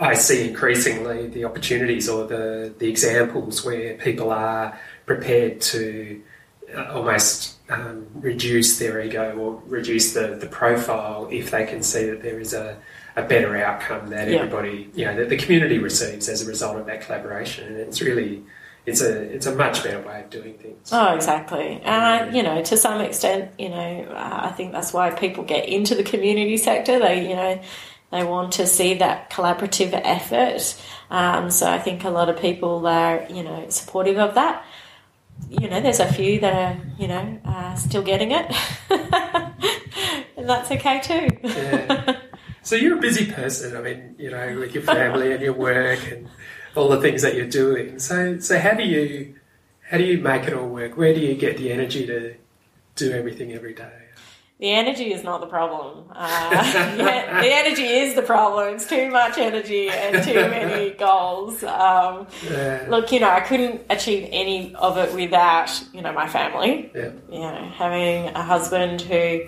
I 0.00 0.14
see 0.14 0.48
increasingly 0.48 1.26
the 1.26 1.44
opportunities 1.44 2.08
or 2.08 2.26
the, 2.26 2.72
the 2.78 2.88
examples 2.88 3.62
where 3.62 3.94
people 3.98 4.30
are 4.30 4.78
prepared 5.04 5.60
to 5.60 6.22
uh, 6.74 6.92
almost 6.94 7.57
um, 7.70 8.06
reduce 8.14 8.78
their 8.78 9.00
ego 9.00 9.36
or 9.36 9.62
reduce 9.66 10.14
the, 10.14 10.36
the 10.40 10.46
profile 10.46 11.28
if 11.30 11.50
they 11.50 11.66
can 11.66 11.82
see 11.82 12.06
that 12.10 12.22
there 12.22 12.40
is 12.40 12.54
a, 12.54 12.76
a 13.16 13.22
better 13.22 13.56
outcome 13.56 14.08
that 14.08 14.28
Yeah. 14.28 14.38
everybody, 14.38 14.90
you 14.94 15.04
know, 15.04 15.14
that 15.16 15.28
the 15.28 15.36
community 15.36 15.78
receives 15.78 16.28
as 16.28 16.42
a 16.42 16.46
result 16.46 16.78
of 16.78 16.86
that 16.86 17.02
collaboration. 17.02 17.66
And 17.68 17.76
it's 17.76 18.00
really, 18.00 18.42
it's 18.86 19.02
a, 19.02 19.20
it's 19.20 19.46
a 19.46 19.54
much 19.54 19.82
better 19.84 20.00
way 20.00 20.22
of 20.22 20.30
doing 20.30 20.54
things. 20.54 20.88
Oh, 20.92 21.14
exactly. 21.14 21.80
And 21.84 22.04
I, 22.04 22.30
you 22.30 22.42
know, 22.42 22.62
to 22.62 22.76
some 22.76 23.00
extent, 23.02 23.50
you 23.58 23.68
know, 23.68 24.06
uh, 24.10 24.40
I 24.44 24.50
think 24.52 24.72
that's 24.72 24.92
why 24.94 25.10
people 25.10 25.44
get 25.44 25.68
into 25.68 25.94
the 25.94 26.04
community 26.04 26.56
sector. 26.56 26.98
They, 26.98 27.28
you 27.28 27.36
know, 27.36 27.60
they 28.10 28.24
want 28.24 28.52
to 28.52 28.66
see 28.66 28.94
that 28.94 29.28
collaborative 29.30 29.90
effort. 29.92 30.74
Um, 31.10 31.50
so 31.50 31.70
I 31.70 31.78
think 31.78 32.04
a 32.04 32.10
lot 32.10 32.30
of 32.30 32.38
people 32.40 32.86
are, 32.86 33.26
you 33.28 33.42
know, 33.42 33.68
supportive 33.68 34.16
of 34.16 34.34
that. 34.36 34.64
You 35.48 35.68
know, 35.68 35.80
there's 35.80 36.00
a 36.00 36.12
few 36.12 36.40
that 36.40 36.54
are, 36.54 36.80
you 36.98 37.08
know, 37.08 37.38
uh, 37.44 37.74
still 37.74 38.02
getting 38.02 38.32
it, 38.32 38.54
and 40.36 40.48
that's 40.48 40.70
okay 40.70 41.00
too. 41.00 41.28
yeah. 41.42 42.20
So 42.62 42.76
you're 42.76 42.98
a 42.98 43.00
busy 43.00 43.30
person. 43.30 43.76
I 43.76 43.80
mean, 43.80 44.14
you 44.18 44.30
know, 44.30 44.58
with 44.58 44.74
your 44.74 44.82
family 44.82 45.32
and 45.32 45.40
your 45.40 45.54
work 45.54 46.00
and 46.12 46.28
all 46.74 46.88
the 46.88 47.00
things 47.00 47.22
that 47.22 47.34
you're 47.34 47.46
doing. 47.46 47.98
So, 47.98 48.38
so 48.40 48.58
how 48.58 48.74
do 48.74 48.82
you 48.82 49.34
how 49.88 49.96
do 49.96 50.04
you 50.04 50.18
make 50.18 50.44
it 50.44 50.52
all 50.52 50.68
work? 50.68 50.96
Where 50.96 51.14
do 51.14 51.20
you 51.20 51.34
get 51.34 51.56
the 51.56 51.72
energy 51.72 52.06
to 52.06 52.34
do 52.96 53.12
everything 53.12 53.52
every 53.52 53.72
day? 53.72 54.07
The 54.60 54.72
energy 54.72 55.12
is 55.12 55.22
not 55.22 55.40
the 55.40 55.46
problem. 55.46 56.06
Uh, 56.10 56.50
yeah, 56.98 57.40
the 57.40 57.52
energy 57.52 57.84
is 57.86 58.14
the 58.16 58.22
problem. 58.22 58.74
It's 58.74 58.88
too 58.88 59.08
much 59.08 59.38
energy 59.38 59.88
and 59.88 60.24
too 60.24 60.34
many 60.34 60.90
goals. 60.90 61.62
Um, 61.62 62.26
Yeah. 62.50 62.86
look, 62.88 63.12
you 63.12 63.20
know, 63.20 63.30
I 63.30 63.40
couldn't 63.40 63.82
achieve 63.88 64.28
any 64.32 64.74
of 64.74 64.98
it 64.98 65.14
without, 65.14 65.70
you 65.92 66.02
know, 66.02 66.12
my 66.12 66.26
family. 66.26 66.90
Yeah. 66.92 67.10
You 67.30 67.38
know, 67.38 67.70
having 67.76 68.28
a 68.34 68.42
husband 68.42 69.00
who 69.02 69.42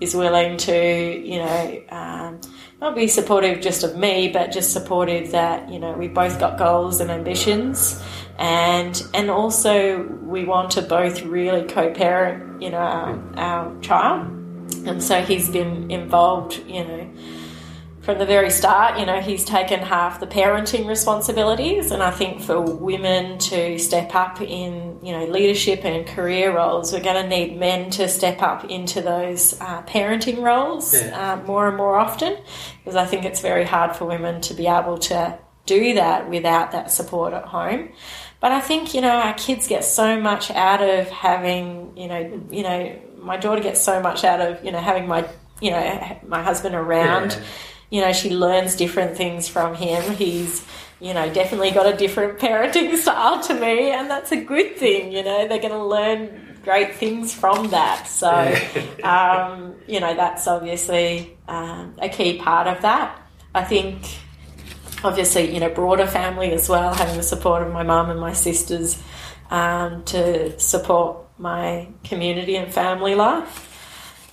is 0.00 0.14
willing 0.14 0.56
to, 0.58 1.20
you 1.22 1.38
know, 1.38 1.82
um, 1.90 2.40
not 2.80 2.94
be 2.94 3.08
supportive 3.08 3.60
just 3.60 3.84
of 3.84 3.96
me, 3.96 4.28
but 4.28 4.52
just 4.52 4.72
supportive 4.72 5.32
that 5.32 5.70
you 5.70 5.78
know 5.78 5.92
we 5.92 6.08
both 6.08 6.38
got 6.38 6.58
goals 6.58 7.00
and 7.00 7.10
ambitions, 7.10 8.02
and 8.38 9.02
and 9.14 9.30
also 9.30 10.02
we 10.22 10.44
want 10.44 10.70
to 10.72 10.82
both 10.82 11.22
really 11.22 11.64
co-parent, 11.66 12.60
you 12.60 12.68
know, 12.68 12.76
our, 12.76 13.18
our 13.38 13.80
child, 13.80 14.28
and 14.86 15.02
so 15.02 15.20
he's 15.22 15.48
been 15.50 15.90
involved, 15.90 16.62
you 16.66 16.84
know. 16.84 17.10
From 18.02 18.18
the 18.18 18.26
very 18.26 18.50
start, 18.50 19.00
you 19.00 19.04
know, 19.04 19.20
he's 19.20 19.44
taken 19.44 19.80
half 19.80 20.20
the 20.20 20.28
parenting 20.28 20.86
responsibilities, 20.86 21.90
and 21.90 22.04
I 22.04 22.12
think 22.12 22.40
for 22.40 22.60
women 22.60 23.36
to 23.38 23.80
step 23.80 24.14
up 24.14 24.40
in, 24.40 25.00
you 25.02 25.10
know, 25.10 25.24
leadership 25.26 25.84
and 25.84 26.06
career 26.06 26.54
roles, 26.54 26.92
we're 26.92 27.00
going 27.02 27.20
to 27.20 27.28
need 27.28 27.58
men 27.58 27.90
to 27.90 28.06
step 28.08 28.42
up 28.42 28.64
into 28.66 29.00
those 29.00 29.60
uh, 29.60 29.82
parenting 29.82 30.40
roles 30.40 30.94
Yeah. 30.94 31.32
uh, 31.32 31.46
more 31.46 31.66
and 31.66 31.76
more 31.76 31.96
often, 31.96 32.36
because 32.78 32.94
I 32.94 33.06
think 33.06 33.24
it's 33.24 33.40
very 33.40 33.64
hard 33.64 33.96
for 33.96 34.04
women 34.04 34.40
to 34.42 34.54
be 34.54 34.68
able 34.68 34.98
to 34.98 35.36
do 35.64 35.94
that 35.94 36.30
without 36.30 36.70
that 36.70 36.92
support 36.92 37.32
at 37.32 37.46
home. 37.46 37.88
But 38.38 38.52
I 38.52 38.60
think 38.60 38.94
you 38.94 39.00
know 39.00 39.10
our 39.16 39.34
kids 39.34 39.66
get 39.66 39.82
so 39.84 40.20
much 40.20 40.52
out 40.52 40.80
of 40.80 41.08
having 41.08 41.96
you 41.96 42.06
know 42.06 42.40
you 42.52 42.62
know 42.62 42.96
my 43.26 43.36
daughter 43.36 43.60
gets 43.60 43.80
so 43.80 44.00
much 44.00 44.24
out 44.24 44.40
of 44.40 44.64
you 44.64 44.72
know 44.72 44.78
having 44.78 45.06
my 45.06 45.28
you 45.60 45.70
know 45.70 46.18
my 46.26 46.42
husband 46.42 46.74
around. 46.74 47.32
Yeah. 47.32 47.42
You 47.88 48.00
know 48.00 48.12
she 48.12 48.30
learns 48.30 48.76
different 48.76 49.16
things 49.16 49.48
from 49.48 49.74
him. 49.74 50.14
He's 50.16 50.64
you 51.00 51.12
know 51.12 51.32
definitely 51.32 51.72
got 51.72 51.92
a 51.92 51.96
different 51.96 52.38
parenting 52.44 52.96
style 52.96 53.42
to 53.42 53.54
me, 53.54 53.90
and 53.90 54.08
that's 54.08 54.32
a 54.32 54.42
good 54.42 54.76
thing. 54.76 55.12
You 55.12 55.22
know 55.22 55.46
they're 55.48 55.60
going 55.60 55.70
to 55.70 55.84
learn 55.84 56.58
great 56.64 56.96
things 56.96 57.32
from 57.32 57.68
that. 57.68 58.06
So 58.08 58.30
um, 59.04 59.74
you 59.86 60.00
know 60.00 60.14
that's 60.14 60.46
obviously 60.46 61.36
um, 61.48 61.94
a 61.98 62.08
key 62.08 62.38
part 62.38 62.66
of 62.66 62.82
that. 62.82 63.20
I 63.54 63.64
think 63.64 64.04
obviously, 65.04 65.52
you 65.52 65.60
know, 65.60 65.70
broader 65.70 66.06
family 66.06 66.52
as 66.52 66.68
well, 66.68 66.92
having 66.92 67.16
the 67.16 67.22
support 67.22 67.62
of 67.62 67.72
my 67.72 67.82
mum 67.82 68.10
and 68.10 68.20
my 68.20 68.32
sisters 68.32 69.00
um, 69.50 70.04
to 70.04 70.58
support 70.58 71.25
my 71.38 71.88
community 72.04 72.56
and 72.56 72.72
family 72.72 73.14
life. 73.14 73.72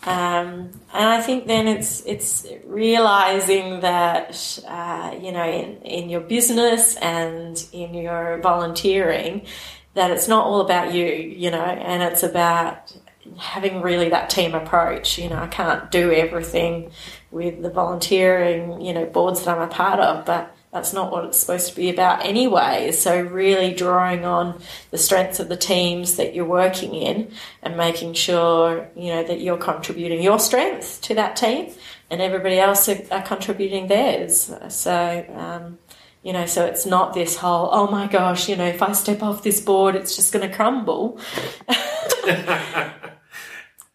Um, 0.06 0.72
and 0.94 1.10
I 1.10 1.22
think 1.22 1.48
then 1.48 1.68
it's 1.68 2.02
it's 2.06 2.46
realizing 2.66 3.80
that 3.80 4.60
uh, 4.68 5.16
you 5.22 5.32
know 5.32 5.46
in, 5.46 5.82
in 5.82 6.10
your 6.10 6.20
business 6.20 6.96
and 6.98 7.66
in 7.72 7.94
your 7.94 8.40
volunteering 8.40 9.46
that 9.94 10.12
it's 10.12 10.28
not 10.28 10.46
all 10.46 10.62
about 10.62 10.94
you, 10.94 11.06
you 11.06 11.52
know, 11.52 11.64
and 11.64 12.02
it's 12.04 12.24
about 12.24 12.96
having 13.38 13.82
really 13.82 14.10
that 14.10 14.30
team 14.30 14.56
approach. 14.56 15.18
You 15.18 15.30
know, 15.30 15.38
I 15.38 15.48
can't 15.48 15.90
do 15.92 16.12
everything 16.12 16.92
with 17.32 17.62
the 17.62 17.70
volunteering, 17.70 18.82
you 18.82 18.94
know, 18.94 19.06
boards 19.06 19.46
that 19.46 19.56
I'm 19.56 19.62
a 19.62 19.68
part 19.68 20.00
of, 20.00 20.26
but 20.26 20.53
that's 20.74 20.92
not 20.92 21.12
what 21.12 21.24
it's 21.26 21.38
supposed 21.38 21.70
to 21.70 21.76
be 21.76 21.92
about 21.92 22.26
anyway. 22.26 22.92
So 22.92 23.22
really 23.22 23.74
drawing 23.74 24.26
on 24.26 24.60
the 24.90 24.98
strengths 24.98 25.40
of 25.40 25.48
the 25.48 25.56
teams 25.56 26.16
that 26.16 26.34
you're 26.34 26.46
working 26.46 26.96
in 26.96 27.32
and 27.62 27.78
making 27.78 28.16
sure, 28.16 28.90
you 28.96 29.10
know, 29.10 29.24
that 29.24 29.40
you're 29.40 29.58
contributing 29.58 30.24
your 30.24 30.40
strengths 30.40 31.00
to 31.02 31.16
that 31.16 31.36
team 31.36 31.72
and 32.10 32.22
everybody 32.22 32.58
else 32.58 32.90
are, 32.90 33.00
are 33.12 33.22
contributing 33.22 33.88
theirs. 33.88 34.52
So, 34.70 35.26
um, 35.36 35.78
you 36.24 36.34
know, 36.34 36.48
so 36.48 36.66
it's 36.66 36.88
not 36.88 37.14
this 37.14 37.38
whole, 37.38 37.70
oh 37.72 37.88
my 37.88 38.08
gosh, 38.08 38.50
you 38.50 38.56
know, 38.56 38.66
if 38.66 38.82
I 38.82 38.94
step 38.94 39.22
off 39.22 39.44
this 39.44 39.62
board, 39.62 39.96
it's 39.96 40.16
just 40.16 40.34
going 40.34 40.50
to 40.50 40.56
crumble. 40.56 41.20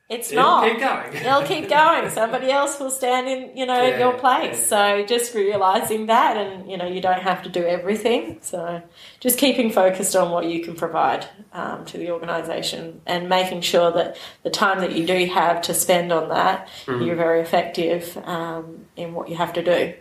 It's 0.08 0.32
It'll 0.32 0.42
not. 0.42 0.70
keep 0.70 0.80
going. 0.80 1.14
It'll 1.26 1.42
keep 1.42 1.68
going. 1.68 2.08
Somebody 2.20 2.50
else 2.50 2.80
will 2.80 2.90
stand 2.90 3.28
in, 3.28 3.54
you 3.54 3.66
know, 3.66 3.82
Yeah, 3.82 3.98
your 3.98 4.14
place. 4.14 4.56
yeah. 4.70 5.00
So 5.02 5.04
just 5.04 5.34
realizing 5.34 6.06
that, 6.06 6.38
and 6.38 6.70
you 6.70 6.78
know, 6.78 6.86
you 6.86 7.02
don't 7.02 7.20
have 7.20 7.42
to 7.42 7.50
do 7.50 7.62
everything. 7.64 8.38
So 8.40 8.80
just 9.20 9.38
keeping 9.38 9.70
focused 9.70 10.16
on 10.16 10.30
what 10.30 10.46
you 10.46 10.64
can 10.64 10.74
provide 10.76 11.26
um, 11.52 11.84
to 11.86 11.98
the 11.98 12.10
organisation, 12.10 13.02
and 13.04 13.28
making 13.28 13.60
sure 13.60 13.92
that 13.92 14.16
the 14.44 14.50
time 14.50 14.80
that 14.80 14.92
you 14.92 15.06
do 15.06 15.26
have 15.26 15.60
to 15.62 15.74
spend 15.74 16.10
on 16.12 16.30
that, 16.30 16.68
Mm-hmm. 16.86 17.02
you're 17.04 17.16
very 17.16 17.40
effective 17.42 18.16
um, 18.24 18.86
in 18.96 19.12
what 19.12 19.28
you 19.28 19.36
have 19.36 19.52
to 19.54 19.62
do. 19.62 19.92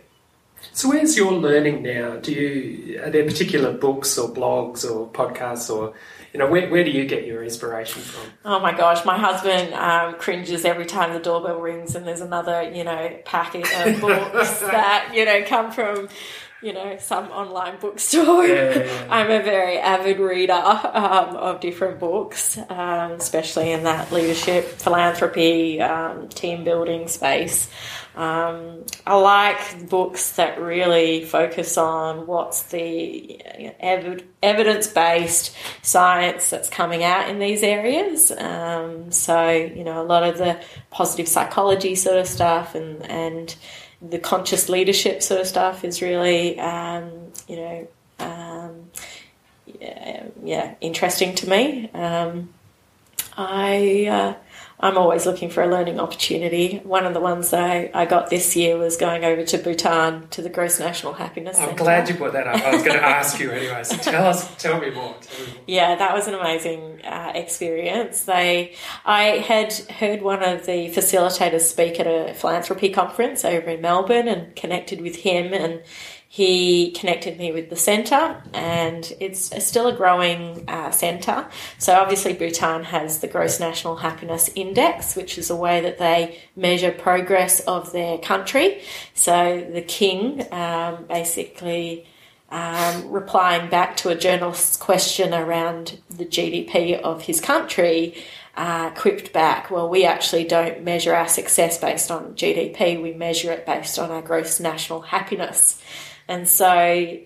So 0.72 0.88
where's 0.88 1.16
your 1.16 1.32
learning 1.32 1.82
now? 1.82 2.16
Do 2.16 2.32
you 2.32 3.00
are 3.02 3.10
there 3.10 3.24
particular 3.24 3.72
books 3.72 4.16
or 4.18 4.28
blogs 4.28 4.84
or 4.90 5.06
podcasts 5.08 5.68
or 5.72 5.92
you 6.32 6.38
know 6.38 6.46
where, 6.46 6.68
where 6.68 6.84
do 6.84 6.90
you 6.90 7.06
get 7.06 7.26
your 7.26 7.42
inspiration 7.42 8.02
from? 8.02 8.30
Oh 8.44 8.60
my 8.60 8.76
gosh, 8.76 9.04
my 9.04 9.18
husband 9.18 9.72
um, 9.74 10.14
cringes 10.18 10.64
every 10.64 10.86
time 10.86 11.12
the 11.12 11.20
doorbell 11.20 11.60
rings 11.60 11.94
and 11.94 12.06
there's 12.06 12.20
another, 12.20 12.62
you 12.62 12.84
know, 12.84 13.16
packet 13.24 13.66
of 13.74 14.00
books 14.00 14.60
that, 14.60 15.12
you 15.14 15.24
know, 15.24 15.42
come 15.44 15.70
from, 15.72 16.08
you 16.62 16.72
know, 16.72 16.96
some 16.98 17.26
online 17.30 17.78
bookstore. 17.78 18.46
Yeah, 18.46 18.54
yeah, 18.54 18.84
yeah. 18.84 19.06
I'm 19.10 19.30
a 19.30 19.42
very 19.42 19.78
avid 19.78 20.18
reader 20.18 20.52
um, 20.52 21.36
of 21.36 21.60
different 21.60 22.00
books, 22.00 22.58
um, 22.68 23.12
especially 23.12 23.72
in 23.72 23.84
that 23.84 24.10
leadership, 24.12 24.64
philanthropy, 24.64 25.80
um, 25.80 26.28
team 26.28 26.64
building 26.64 27.08
space. 27.08 27.68
Um, 28.16 28.84
I 29.06 29.14
like 29.14 29.88
books 29.88 30.32
that 30.32 30.60
really 30.60 31.24
focus 31.24 31.78
on 31.78 32.26
what's 32.26 32.64
the 32.64 33.40
ev- 33.78 34.24
evidence 34.42 34.88
based 34.88 35.54
science 35.82 36.50
that's 36.50 36.68
coming 36.68 37.04
out 37.04 37.28
in 37.28 37.38
these 37.38 37.62
areas. 37.62 38.32
Um, 38.32 39.12
so, 39.12 39.50
you 39.50 39.84
know, 39.84 40.02
a 40.02 40.06
lot 40.06 40.24
of 40.24 40.36
the 40.38 40.58
positive 40.90 41.28
psychology 41.28 41.94
sort 41.94 42.16
of 42.16 42.26
stuff 42.26 42.74
and, 42.74 43.08
and 43.08 43.54
the 44.00 44.18
conscious 44.18 44.68
leadership 44.68 45.22
sort 45.22 45.40
of 45.40 45.46
stuff 45.46 45.84
is 45.84 46.00
really, 46.02 46.58
um, 46.60 47.10
you 47.48 47.56
know, 47.56 47.88
um, 48.20 48.90
yeah, 49.80 50.24
yeah, 50.42 50.74
interesting 50.80 51.34
to 51.36 51.48
me. 51.48 51.90
Um, 51.92 52.50
I 53.36 54.06
uh, 54.10 54.34
I'm 54.80 54.96
always 54.96 55.26
looking 55.26 55.50
for 55.50 55.62
a 55.62 55.66
learning 55.68 55.98
opportunity. 55.98 56.80
One 56.84 57.04
of 57.04 57.12
the 57.12 57.20
ones 57.20 57.50
that 57.50 57.60
I, 57.68 57.90
I 57.92 58.06
got 58.06 58.30
this 58.30 58.54
year 58.54 58.76
was 58.76 58.96
going 58.96 59.24
over 59.24 59.44
to 59.44 59.58
Bhutan 59.58 60.28
to 60.28 60.40
the 60.40 60.48
Gross 60.48 60.78
National 60.78 61.14
Happiness 61.14 61.58
I'm 61.58 61.70
Centre. 61.70 61.82
glad 61.82 62.08
you 62.08 62.14
brought 62.14 62.34
that 62.34 62.46
up. 62.46 62.62
I 62.62 62.74
was 62.74 62.82
going 62.82 62.96
to 62.96 63.04
ask 63.04 63.40
you 63.40 63.50
anyway. 63.50 63.82
So 63.82 63.96
tell 63.96 64.24
us, 64.26 64.54
tell 64.62 64.80
me 64.80 64.90
more. 64.90 65.16
Tell 65.20 65.46
me 65.46 65.52
more. 65.52 65.62
Yeah, 65.66 65.96
that 65.96 66.14
was 66.14 66.28
an 66.28 66.34
amazing 66.34 67.00
uh, 67.04 67.32
experience. 67.34 68.22
They, 68.22 68.74
I 69.04 69.22
had 69.38 69.72
heard 69.72 70.22
one 70.22 70.42
of 70.44 70.66
the 70.66 70.90
facilitators 70.90 71.62
speak 71.62 71.98
at 71.98 72.06
a 72.06 72.34
philanthropy 72.34 72.90
conference 72.90 73.44
over 73.44 73.70
in 73.70 73.80
Melbourne 73.80 74.28
and 74.28 74.54
connected 74.54 75.00
with 75.00 75.16
him, 75.16 75.52
and 75.52 75.82
he 76.30 76.90
connected 76.90 77.38
me 77.38 77.52
with 77.52 77.70
the 77.70 77.76
centre, 77.76 78.36
and 78.52 79.12
it's 79.18 79.50
still 79.64 79.86
a 79.86 79.96
growing 79.96 80.68
uh, 80.68 80.90
centre. 80.90 81.46
So 81.78 81.94
obviously, 81.94 82.34
Bhutan 82.34 82.84
has 82.84 83.20
the 83.20 83.28
Gross 83.28 83.58
National 83.58 83.96
Happiness 83.96 84.50
Index, 84.54 85.16
which 85.16 85.38
is 85.38 85.48
a 85.48 85.56
way 85.56 85.80
that 85.80 85.96
they 85.96 86.38
measure 86.54 86.90
progress 86.90 87.60
of 87.60 87.92
their 87.92 88.18
country. 88.18 88.82
So 89.14 89.66
the 89.72 89.80
king 89.80 90.46
um, 90.52 91.06
basically 91.06 92.06
um, 92.50 93.10
replying 93.10 93.70
back 93.70 93.96
to 93.98 94.10
a 94.10 94.14
journalist's 94.14 94.76
question 94.76 95.32
around 95.32 95.98
the 96.10 96.26
GDP 96.26 97.00
of 97.00 97.22
his 97.22 97.40
country, 97.40 98.22
uh, 98.54 98.90
quipped 98.90 99.32
back, 99.32 99.70
well, 99.70 99.88
we 99.88 100.04
actually 100.04 100.44
don't 100.44 100.82
measure 100.82 101.14
our 101.14 101.28
success 101.28 101.78
based 101.78 102.10
on 102.10 102.34
GDP, 102.34 103.00
we 103.00 103.12
measure 103.12 103.52
it 103.52 103.64
based 103.64 103.98
on 103.98 104.10
our 104.10 104.20
gross 104.20 104.60
national 104.60 105.00
happiness. 105.00 105.80
And 106.28 106.46
so 106.46 106.68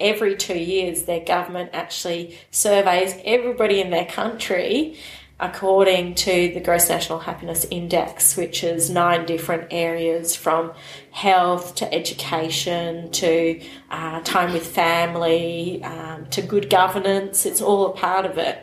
every 0.01 0.37
two 0.37 0.59
years, 0.59 1.03
their 1.03 1.25
government 1.25 1.71
actually 1.73 2.39
surveys 2.53 3.15
everybody 3.25 3.81
in 3.81 3.91
their 3.91 4.07
country 4.07 4.97
according 5.41 6.15
to 6.15 6.53
the 6.55 6.61
Gross 6.61 6.89
National 6.89 7.19
Happiness 7.19 7.67
Index, 7.69 8.37
which 8.37 8.63
is 8.63 8.89
nine 8.89 9.27
different 9.27 9.67
areas 9.73 10.37
from 10.37 10.73
health 11.11 11.75
to 11.75 11.93
education 11.93 13.11
to 13.11 13.61
uh, 13.91 14.21
time 14.21 14.53
with 14.53 14.65
family 14.65 15.83
um, 15.83 16.27
to 16.27 16.43
good 16.43 16.71
governance. 16.71 17.45
It's 17.45 17.61
all 17.61 17.87
a 17.87 17.93
part 17.93 18.25
of 18.25 18.39
it. 18.39 18.57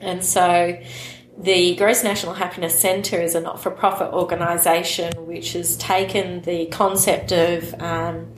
And 0.00 0.24
so 0.24 0.76
the 1.38 1.76
Gross 1.76 2.02
National 2.02 2.34
Happiness 2.34 2.76
Centre 2.76 3.20
is 3.20 3.36
a 3.36 3.40
not 3.40 3.62
for 3.62 3.70
profit 3.70 4.12
organisation 4.12 5.12
which 5.24 5.52
has 5.52 5.76
taken 5.76 6.42
the 6.42 6.66
concept 6.66 7.30
of 7.30 7.80
um, 7.80 8.34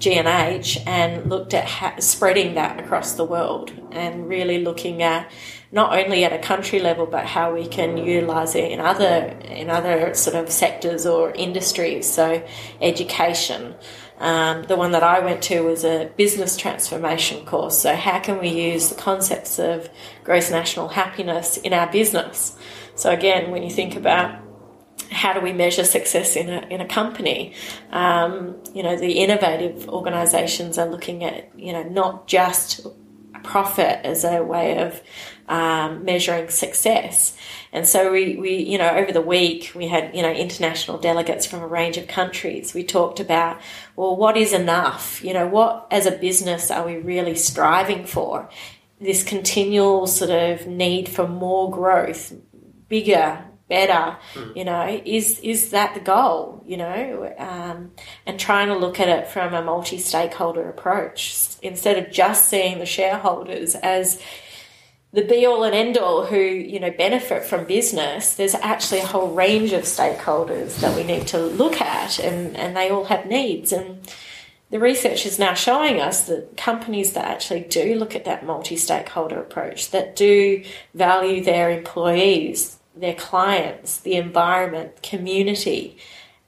GNH 0.00 0.82
and 0.86 1.28
looked 1.28 1.54
at 1.54 1.66
ha- 1.66 1.96
spreading 1.98 2.54
that 2.54 2.80
across 2.80 3.12
the 3.12 3.24
world 3.24 3.70
and 3.92 4.28
really 4.28 4.64
looking 4.64 5.02
at 5.02 5.30
not 5.70 5.96
only 5.96 6.24
at 6.24 6.32
a 6.32 6.38
country 6.38 6.80
level 6.80 7.06
but 7.06 7.26
how 7.26 7.54
we 7.54 7.68
can 7.68 7.98
utilize 7.98 8.54
it 8.54 8.72
in 8.72 8.80
other 8.80 9.36
in 9.44 9.68
other 9.68 10.14
sort 10.14 10.34
of 10.34 10.50
sectors 10.50 11.04
or 11.06 11.30
industries 11.32 12.10
so 12.10 12.42
education 12.80 13.74
um, 14.20 14.64
the 14.64 14.76
one 14.76 14.92
that 14.92 15.02
I 15.02 15.20
went 15.20 15.42
to 15.44 15.62
was 15.62 15.82
a 15.82 16.10
business 16.16 16.54
transformation 16.54 17.46
course. 17.46 17.78
So, 17.78 17.96
how 17.96 18.20
can 18.20 18.38
we 18.38 18.48
use 18.48 18.90
the 18.90 18.94
concepts 18.94 19.58
of 19.58 19.88
gross 20.24 20.50
national 20.50 20.88
happiness 20.88 21.56
in 21.56 21.72
our 21.72 21.90
business? 21.90 22.54
So, 22.96 23.10
again, 23.10 23.50
when 23.50 23.62
you 23.62 23.70
think 23.70 23.96
about 23.96 24.38
how 25.10 25.32
do 25.32 25.40
we 25.40 25.52
measure 25.52 25.84
success 25.84 26.36
in 26.36 26.48
a, 26.48 26.60
in 26.68 26.80
a 26.80 26.86
company? 26.86 27.54
Um, 27.90 28.56
you 28.74 28.82
know, 28.82 28.96
the 28.96 29.12
innovative 29.12 29.88
organisations 29.88 30.78
are 30.78 30.86
looking 30.86 31.24
at, 31.24 31.50
you 31.58 31.72
know, 31.72 31.82
not 31.82 32.26
just 32.26 32.86
profit 33.42 34.04
as 34.04 34.24
a 34.24 34.42
way 34.42 34.78
of 34.78 35.00
um, 35.48 36.04
measuring 36.04 36.48
success. 36.48 37.36
And 37.72 37.86
so 37.86 38.12
we, 38.12 38.36
we, 38.36 38.56
you 38.56 38.78
know, 38.78 38.90
over 38.90 39.12
the 39.12 39.20
week 39.20 39.72
we 39.74 39.88
had, 39.88 40.14
you 40.14 40.22
know, 40.22 40.30
international 40.30 40.98
delegates 40.98 41.46
from 41.46 41.60
a 41.60 41.66
range 41.66 41.96
of 41.96 42.06
countries. 42.06 42.74
We 42.74 42.84
talked 42.84 43.20
about, 43.20 43.60
well, 43.96 44.16
what 44.16 44.36
is 44.36 44.52
enough? 44.52 45.22
You 45.24 45.34
know, 45.34 45.46
what 45.46 45.86
as 45.90 46.06
a 46.06 46.12
business 46.12 46.70
are 46.70 46.86
we 46.86 46.96
really 46.96 47.34
striving 47.34 48.06
for? 48.06 48.48
This 49.00 49.24
continual 49.24 50.06
sort 50.06 50.30
of 50.30 50.66
need 50.66 51.08
for 51.08 51.26
more 51.26 51.70
growth, 51.70 52.34
bigger, 52.88 53.44
better 53.70 54.18
mm. 54.34 54.54
you 54.54 54.64
know 54.64 55.00
is 55.06 55.38
is 55.40 55.70
that 55.70 55.94
the 55.94 56.00
goal 56.00 56.62
you 56.66 56.76
know 56.76 57.32
um, 57.38 57.90
and 58.26 58.38
trying 58.38 58.68
to 58.68 58.74
look 58.74 59.00
at 59.00 59.08
it 59.08 59.26
from 59.28 59.54
a 59.54 59.62
multi-stakeholder 59.62 60.68
approach 60.68 61.56
instead 61.62 61.96
of 61.96 62.12
just 62.12 62.50
seeing 62.50 62.78
the 62.78 62.86
shareholders 62.86 63.74
as 63.76 64.20
the 65.12 65.22
be 65.22 65.46
all 65.46 65.64
and 65.64 65.74
end 65.74 65.96
all 65.96 66.26
who 66.26 66.36
you 66.36 66.78
know 66.78 66.90
benefit 66.90 67.44
from 67.44 67.64
business 67.64 68.34
there's 68.34 68.54
actually 68.56 69.00
a 69.00 69.06
whole 69.06 69.32
range 69.32 69.72
of 69.72 69.82
stakeholders 69.82 70.80
that 70.80 70.94
we 70.94 71.02
need 71.04 71.26
to 71.26 71.38
look 71.38 71.80
at 71.80 72.18
and 72.18 72.56
and 72.56 72.76
they 72.76 72.90
all 72.90 73.04
have 73.04 73.26
needs 73.26 73.72
and 73.72 74.06
the 74.70 74.78
research 74.78 75.26
is 75.26 75.38
now 75.38 75.52
showing 75.52 76.00
us 76.00 76.28
that 76.28 76.56
companies 76.56 77.12
that 77.14 77.24
actually 77.24 77.62
do 77.62 77.96
look 77.96 78.14
at 78.14 78.24
that 78.24 78.46
multi-stakeholder 78.46 79.40
approach 79.40 79.90
that 79.90 80.14
do 80.14 80.62
value 80.94 81.42
their 81.42 81.70
employees 81.70 82.79
their 83.00 83.14
clients, 83.14 83.98
the 83.98 84.14
environment, 84.14 85.02
community, 85.02 85.96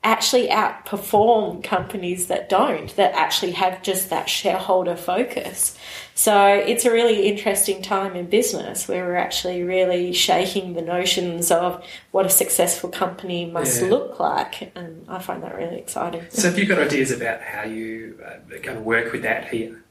actually 0.05 0.49
outperform 0.49 1.63
companies 1.63 2.27
that 2.27 2.49
don't, 2.49 2.95
that 2.97 3.15
actually 3.15 3.53
have 3.53 3.83
just 3.83 4.11
that 4.11 4.29
shareholder 4.29 4.97
focus. 4.97 5.77
So 6.15 6.47
it's 6.47 6.85
a 6.85 6.91
really 6.91 7.29
interesting 7.29 7.83
time 7.83 8.17
in 8.17 8.27
business 8.27 8.89
where 8.89 9.05
we're 9.05 9.17
actually 9.17 9.63
really 9.63 10.13
shaking 10.13 10.75
the 10.75 10.83
notions 10.83 11.51
of 11.51 11.85
what 12.11 12.27
a 12.27 12.31
successful 12.31 12.91
company 12.91 13.47
must 13.47 13.81
yeah. 13.81 13.89
look 13.89 14.19
like. 14.19 14.73
And 14.75 15.05
I 15.09 15.21
find 15.21 15.43
that 15.45 15.55
really 15.55 15.79
exciting. 15.79 16.25
So 16.31 16.49
have 16.49 16.59
you 16.59 16.67
got 16.67 16.79
ideas 16.79 17.13
about 17.13 17.41
how 17.41 17.63
you 17.63 18.19
uh, 18.27 18.39
going 18.61 18.77
to 18.77 18.83
work 18.83 19.13
with 19.13 19.23
that 19.23 19.49
here? 19.49 19.83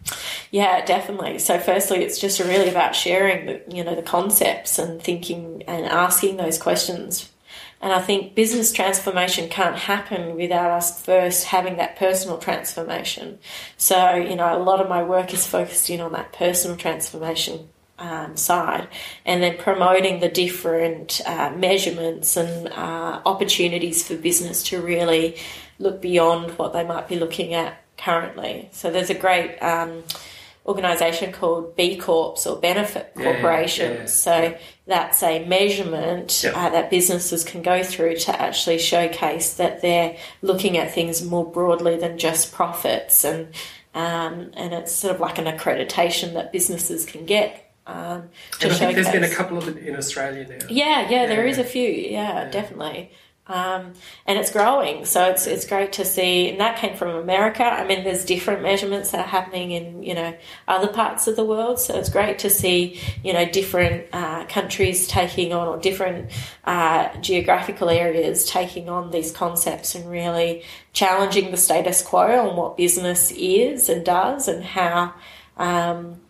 Yeah, 0.51 0.84
definitely. 0.84 1.39
So 1.39 1.57
firstly, 1.57 2.03
it's 2.03 2.20
just 2.20 2.39
really 2.41 2.70
about 2.70 2.95
sharing 2.95 3.45
the, 3.45 3.62
you 3.74 3.84
know, 3.84 3.95
the 3.95 4.01
concepts 4.01 4.78
and 4.78 5.01
thinking 5.01 5.64
and 5.68 5.86
asking 5.86 6.36
those 6.36 6.57
questions 6.57 7.30
and 7.82 7.91
I 7.91 7.99
think 7.99 8.36
business 8.36 8.71
transformation 8.71 9.49
can't 9.49 9.75
happen 9.75 10.36
without 10.36 10.69
us 10.69 11.01
first 11.03 11.45
having 11.45 11.77
that 11.77 11.97
personal 11.97 12.38
transformation. 12.38 13.39
So, 13.77 14.15
you 14.15 14.36
know, 14.36 14.55
a 14.55 14.61
lot 14.61 14.79
of 14.79 14.88
my 14.88 15.01
work 15.01 15.34
is 15.34 15.47
focused 15.47 15.89
in 15.89 15.99
on 15.99 16.11
that 16.11 16.32
personal 16.32 16.77
transformation 16.77 17.69
um, 17.97 18.36
side 18.38 18.88
and 19.25 19.41
then 19.41 19.57
promoting 19.57 20.19
the 20.19 20.29
different 20.29 21.21
uh, 21.25 21.51
measurements 21.55 22.38
and 22.38 22.67
uh, 22.69 23.21
opportunities 23.25 24.05
for 24.07 24.15
business 24.15 24.63
to 24.63 24.82
really 24.82 25.38
look 25.79 26.01
beyond 26.01 26.51
what 26.57 26.73
they 26.73 26.84
might 26.84 27.07
be 27.07 27.17
looking 27.17 27.53
at 27.53 27.82
currently. 27.97 28.69
So 28.71 28.91
there's 28.91 29.09
a 29.09 29.15
great 29.15 29.57
um, 29.59 30.03
organisation 30.66 31.32
called 31.32 31.76
B 31.76 31.97
Corps 31.97 32.45
or 32.45 32.57
Benefit 32.57 33.14
Corporations. 33.16 34.26
Yeah, 34.26 34.41
yeah. 34.41 34.53
So 34.53 34.57
that's 34.88 35.24
a 35.24 35.45
measurement 35.45 36.45
uh, 36.45 36.70
that 36.70 36.89
businesses 36.89 37.43
can 37.43 37.62
go 37.62 37.84
through 37.84 38.18
to 38.18 38.41
actually 38.41 38.78
showcase 38.78 39.55
that 39.55 39.82
they're 39.82 40.18
looking 40.41 40.78
at 40.78 40.93
things 40.93 41.24
more 41.24 41.49
broadly 41.49 41.97
than 41.97 42.18
just 42.18 42.53
profits, 42.53 43.24
and 43.24 43.47
um, 43.93 44.51
and 44.53 44.74
it's 44.74 44.91
sort 44.91 45.16
of 45.16 45.20
like 45.20 45.38
an 45.38 45.45
accreditation 45.45 46.34
that 46.34 46.51
businesses 46.51 47.05
can 47.05 47.26
get. 47.26 47.68
Um, 47.88 48.30
to 48.59 48.66
and 48.66 48.74
I 48.74 48.76
think 48.76 48.95
there's 48.95 49.12
been 49.12 49.24
a 49.24 49.30
couple 49.30 49.57
of 49.57 49.66
them 49.66 49.78
in 49.78 49.95
Australia 49.95 50.47
now. 50.47 50.68
Yeah, 50.70 51.09
yeah, 51.09 51.26
there 51.26 51.45
is 51.47 51.57
a 51.57 51.64
few. 51.64 51.89
Yeah, 51.89 52.49
definitely. 52.49 53.12
Um, 53.51 53.93
and 54.25 54.39
it's 54.39 54.49
growing. 54.49 55.03
So 55.03 55.25
it's 55.25 55.45
it's 55.45 55.65
great 55.65 55.93
to 55.93 56.05
see, 56.05 56.49
and 56.49 56.59
that 56.61 56.77
came 56.77 56.95
from 56.95 57.15
America. 57.15 57.63
I 57.63 57.85
mean, 57.85 58.05
there's 58.05 58.23
different 58.23 58.61
measurements 58.61 59.11
that 59.11 59.19
are 59.19 59.27
happening 59.27 59.71
in 59.71 60.03
you 60.03 60.13
know 60.13 60.33
other 60.69 60.87
parts 60.87 61.27
of 61.27 61.35
the 61.35 61.43
world. 61.43 61.79
So 61.79 61.97
it's 61.97 62.09
great 62.09 62.39
to 62.39 62.49
see 62.49 63.01
you 63.23 63.33
know 63.33 63.45
different 63.45 64.07
uh, 64.13 64.45
countries 64.45 65.05
taking 65.07 65.51
on 65.51 65.67
or 65.67 65.77
different 65.77 66.31
uh, 66.63 67.09
geographical 67.17 67.89
areas 67.89 68.45
taking 68.45 68.87
on 68.87 69.11
these 69.11 69.33
concepts 69.33 69.95
and 69.95 70.09
really 70.09 70.63
challenging 70.93 71.51
the 71.51 71.57
status 71.57 72.01
quo 72.01 72.47
on 72.47 72.55
what 72.55 72.77
business 72.77 73.31
is 73.31 73.89
and 73.89 74.05
does 74.05 74.47
and 74.47 74.63
how. 74.63 75.13
Um, 75.57 76.20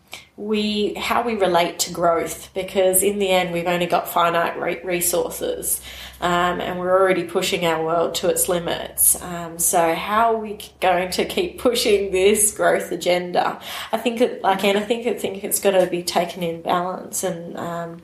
we 0.41 0.95
how 0.95 1.21
we 1.21 1.35
relate 1.35 1.77
to 1.77 1.93
growth 1.93 2.51
because 2.55 3.03
in 3.03 3.19
the 3.19 3.29
end 3.29 3.53
we've 3.53 3.67
only 3.67 3.85
got 3.85 4.07
finite 4.07 4.57
resources 4.83 5.79
um, 6.19 6.59
and 6.59 6.79
we're 6.79 6.99
already 6.99 7.23
pushing 7.23 7.63
our 7.65 7.83
world 7.83 8.15
to 8.15 8.29
its 8.29 8.49
limits. 8.49 9.21
Um, 9.21 9.59
so 9.59 9.93
how 9.93 10.35
are 10.35 10.39
we 10.39 10.59
going 10.79 11.11
to 11.11 11.25
keep 11.25 11.59
pushing 11.59 12.11
this 12.11 12.55
growth 12.55 12.91
agenda? 12.91 13.59
I 13.91 13.97
think 13.97 14.19
it, 14.19 14.41
like 14.41 14.63
anything, 14.63 15.07
I 15.07 15.13
think 15.13 15.43
it's 15.43 15.59
got 15.59 15.71
to 15.71 15.85
be 15.85 16.01
taken 16.01 16.41
in 16.41 16.63
balance 16.63 17.23
and 17.23 17.55
um, 17.57 18.01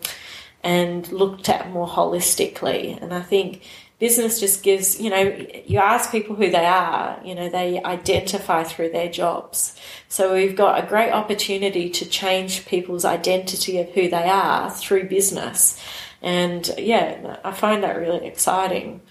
and 0.63 1.11
looked 1.11 1.49
at 1.49 1.71
more 1.71 1.87
holistically. 1.87 3.01
And 3.01 3.13
I 3.13 3.21
think 3.21 3.63
business 3.99 4.39
just 4.39 4.61
gives, 4.61 4.99
you 4.99 5.09
know, 5.09 5.35
you 5.65 5.79
ask 5.79 6.11
people 6.11 6.35
who 6.35 6.51
they 6.51 6.65
are, 6.65 7.19
you 7.23 7.33
know, 7.33 7.49
they 7.49 7.81
identify 7.83 8.63
through 8.63 8.89
their 8.89 9.09
jobs. 9.09 9.75
So 10.07 10.35
we've 10.35 10.55
got 10.55 10.83
a 10.83 10.87
great 10.87 11.11
opportunity 11.11 11.89
to 11.89 12.05
change 12.05 12.65
people's 12.67 13.05
identity 13.05 13.79
of 13.79 13.89
who 13.89 14.09
they 14.09 14.29
are 14.29 14.69
through 14.69 15.09
business. 15.09 15.81
And 16.21 16.69
yeah, 16.77 17.37
I 17.43 17.51
find 17.51 17.83
that 17.83 17.97
really 17.97 18.27
exciting. 18.27 19.01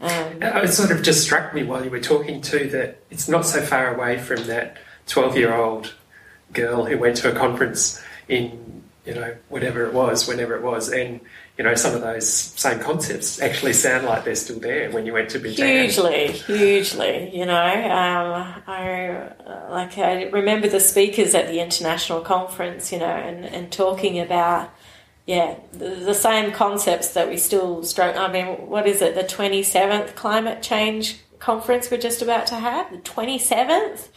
Um, 0.00 0.42
it 0.42 0.72
sort 0.72 0.90
of 0.90 1.02
just 1.02 1.22
struck 1.22 1.54
me 1.54 1.62
while 1.62 1.82
you 1.84 1.90
were 1.90 2.00
talking 2.00 2.40
too 2.42 2.68
that 2.70 2.98
it's 3.10 3.28
not 3.28 3.46
so 3.46 3.62
far 3.62 3.94
away 3.94 4.18
from 4.18 4.44
that 4.44 4.76
12 5.06 5.36
year 5.36 5.54
old 5.54 5.94
girl 6.52 6.84
who 6.84 6.98
went 6.98 7.16
to 7.18 7.30
a 7.30 7.34
conference 7.34 8.02
in, 8.28 8.82
you 9.06 9.14
know, 9.14 9.36
whatever 9.48 9.86
it 9.86 9.94
was, 9.94 10.28
whenever 10.28 10.54
it 10.56 10.62
was, 10.62 10.90
and 10.90 11.20
you 11.58 11.64
know, 11.64 11.74
some 11.74 11.94
of 11.94 12.02
those 12.02 12.28
same 12.28 12.78
concepts 12.80 13.40
actually 13.40 13.72
sound 13.72 14.04
like 14.04 14.24
they're 14.24 14.34
still 14.34 14.58
there 14.58 14.90
when 14.90 15.06
you 15.06 15.14
went 15.14 15.30
to 15.30 15.38
Bhutan. 15.38 15.84
Hugely, 15.84 16.32
hugely. 16.32 17.34
You 17.34 17.46
know, 17.46 17.54
um, 17.56 18.62
I 18.66 19.32
like 19.70 19.96
I 19.96 20.24
remember 20.24 20.68
the 20.68 20.80
speakers 20.80 21.34
at 21.34 21.48
the 21.48 21.60
international 21.60 22.20
conference. 22.20 22.92
You 22.92 22.98
know, 22.98 23.06
and, 23.06 23.46
and 23.46 23.72
talking 23.72 24.20
about 24.20 24.70
yeah 25.24 25.56
the, 25.72 25.88
the 25.88 26.14
same 26.14 26.52
concepts 26.52 27.14
that 27.14 27.28
we 27.30 27.38
still 27.38 27.82
struggle. 27.84 28.20
I 28.20 28.30
mean, 28.30 28.68
what 28.68 28.86
is 28.86 29.00
it? 29.00 29.14
The 29.14 29.24
twenty 29.24 29.62
seventh 29.62 30.14
climate 30.14 30.62
change 30.62 31.20
conference 31.38 31.90
we're 31.90 31.96
just 31.96 32.20
about 32.20 32.46
to 32.48 32.56
have. 32.56 32.90
The 32.90 32.98
twenty 32.98 33.38
seventh. 33.38 34.10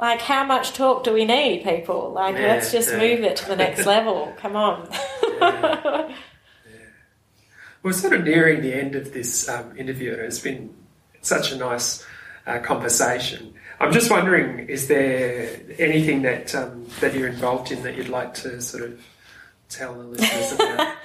Like, 0.00 0.20
how 0.20 0.44
much 0.44 0.74
talk 0.74 1.02
do 1.02 1.12
we 1.12 1.24
need, 1.24 1.64
people? 1.64 2.12
Like, 2.12 2.36
yeah, 2.36 2.42
let's 2.42 2.70
just 2.70 2.92
yeah. 2.92 2.98
move 2.98 3.20
it 3.22 3.34
to 3.38 3.48
the 3.48 3.56
next 3.56 3.84
level. 3.94 4.32
Come 4.36 4.54
on. 4.54 4.88
yeah. 5.40 6.14
We're 7.82 7.92
sort 7.92 8.12
of 8.12 8.24
nearing 8.24 8.62
the 8.62 8.74
end 8.74 8.94
of 8.94 9.12
this 9.12 9.48
um, 9.48 9.76
interview, 9.76 10.12
and 10.12 10.22
it's 10.22 10.40
been 10.40 10.74
such 11.20 11.52
a 11.52 11.56
nice 11.56 12.04
uh, 12.46 12.58
conversation. 12.58 13.54
I'm 13.80 13.92
just 13.92 14.10
wondering, 14.10 14.68
is 14.68 14.88
there 14.88 15.60
anything 15.78 16.22
that 16.22 16.54
um, 16.54 16.86
that 17.00 17.14
you're 17.14 17.28
involved 17.28 17.70
in 17.70 17.82
that 17.84 17.96
you'd 17.96 18.08
like 18.08 18.34
to 18.34 18.60
sort 18.60 18.82
of 18.82 19.00
tell 19.68 19.94
the 19.94 20.04
listeners 20.04 20.52
about? 20.52 20.96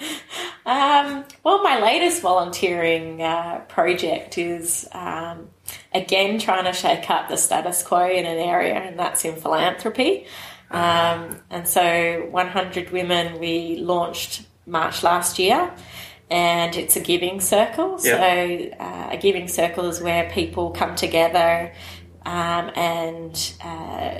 um, 0.66 1.26
well, 1.44 1.62
my 1.62 1.80
latest 1.80 2.22
volunteering 2.22 3.22
uh, 3.22 3.60
project 3.70 4.40
is 4.40 4.88
um, 4.94 5.50
again 5.94 6.40
trying 6.40 6.66
to 6.66 6.74
shake 6.74 7.10
up 7.12 7.30
the 7.30 7.38
status 7.38 7.84
quo 7.84 8.10
in 8.10 8.26
an 8.26 8.40
area, 8.40 8.74
and 8.74 8.98
that's 8.98 9.24
in 9.24 9.36
philanthropy. 9.36 10.26
Um, 10.72 11.40
and 11.52 11.68
so, 11.68 12.28
100 12.32 12.90
Women, 12.90 13.40
we 13.40 13.78
launched 13.78 14.48
March 14.66 15.04
last 15.04 15.38
year. 15.38 15.72
And 16.34 16.76
it's 16.76 16.96
a 16.96 17.00
giving 17.00 17.40
circle. 17.42 18.00
So, 18.00 18.10
uh, 18.80 19.10
a 19.12 19.18
giving 19.18 19.48
circle 19.48 19.86
is 19.86 20.02
where 20.02 20.30
people 20.32 20.72
come 20.72 20.96
together 20.96 21.72
um, 22.26 22.72
and 22.76 23.54
uh, 23.64 24.14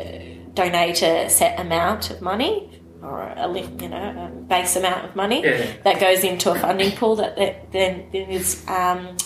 donate 0.54 1.02
a 1.02 1.30
set 1.30 1.60
amount 1.60 2.12
of 2.12 2.22
money 2.22 2.70
or 3.02 3.22
a 3.22 3.48
you 3.82 3.90
know 3.90 4.32
a 4.32 4.42
base 4.54 4.76
amount 4.76 5.04
of 5.06 5.16
money 5.16 5.44
Yeah. 5.44 5.66
that 5.84 6.00
goes 6.00 6.24
into 6.24 6.52
a 6.52 6.56
funding 6.60 6.92
pool 7.00 7.16
that, 7.18 7.36
that 7.36 7.72
then 7.72 8.08
then 8.14 8.30
is 8.30 8.64
um, 8.68 9.18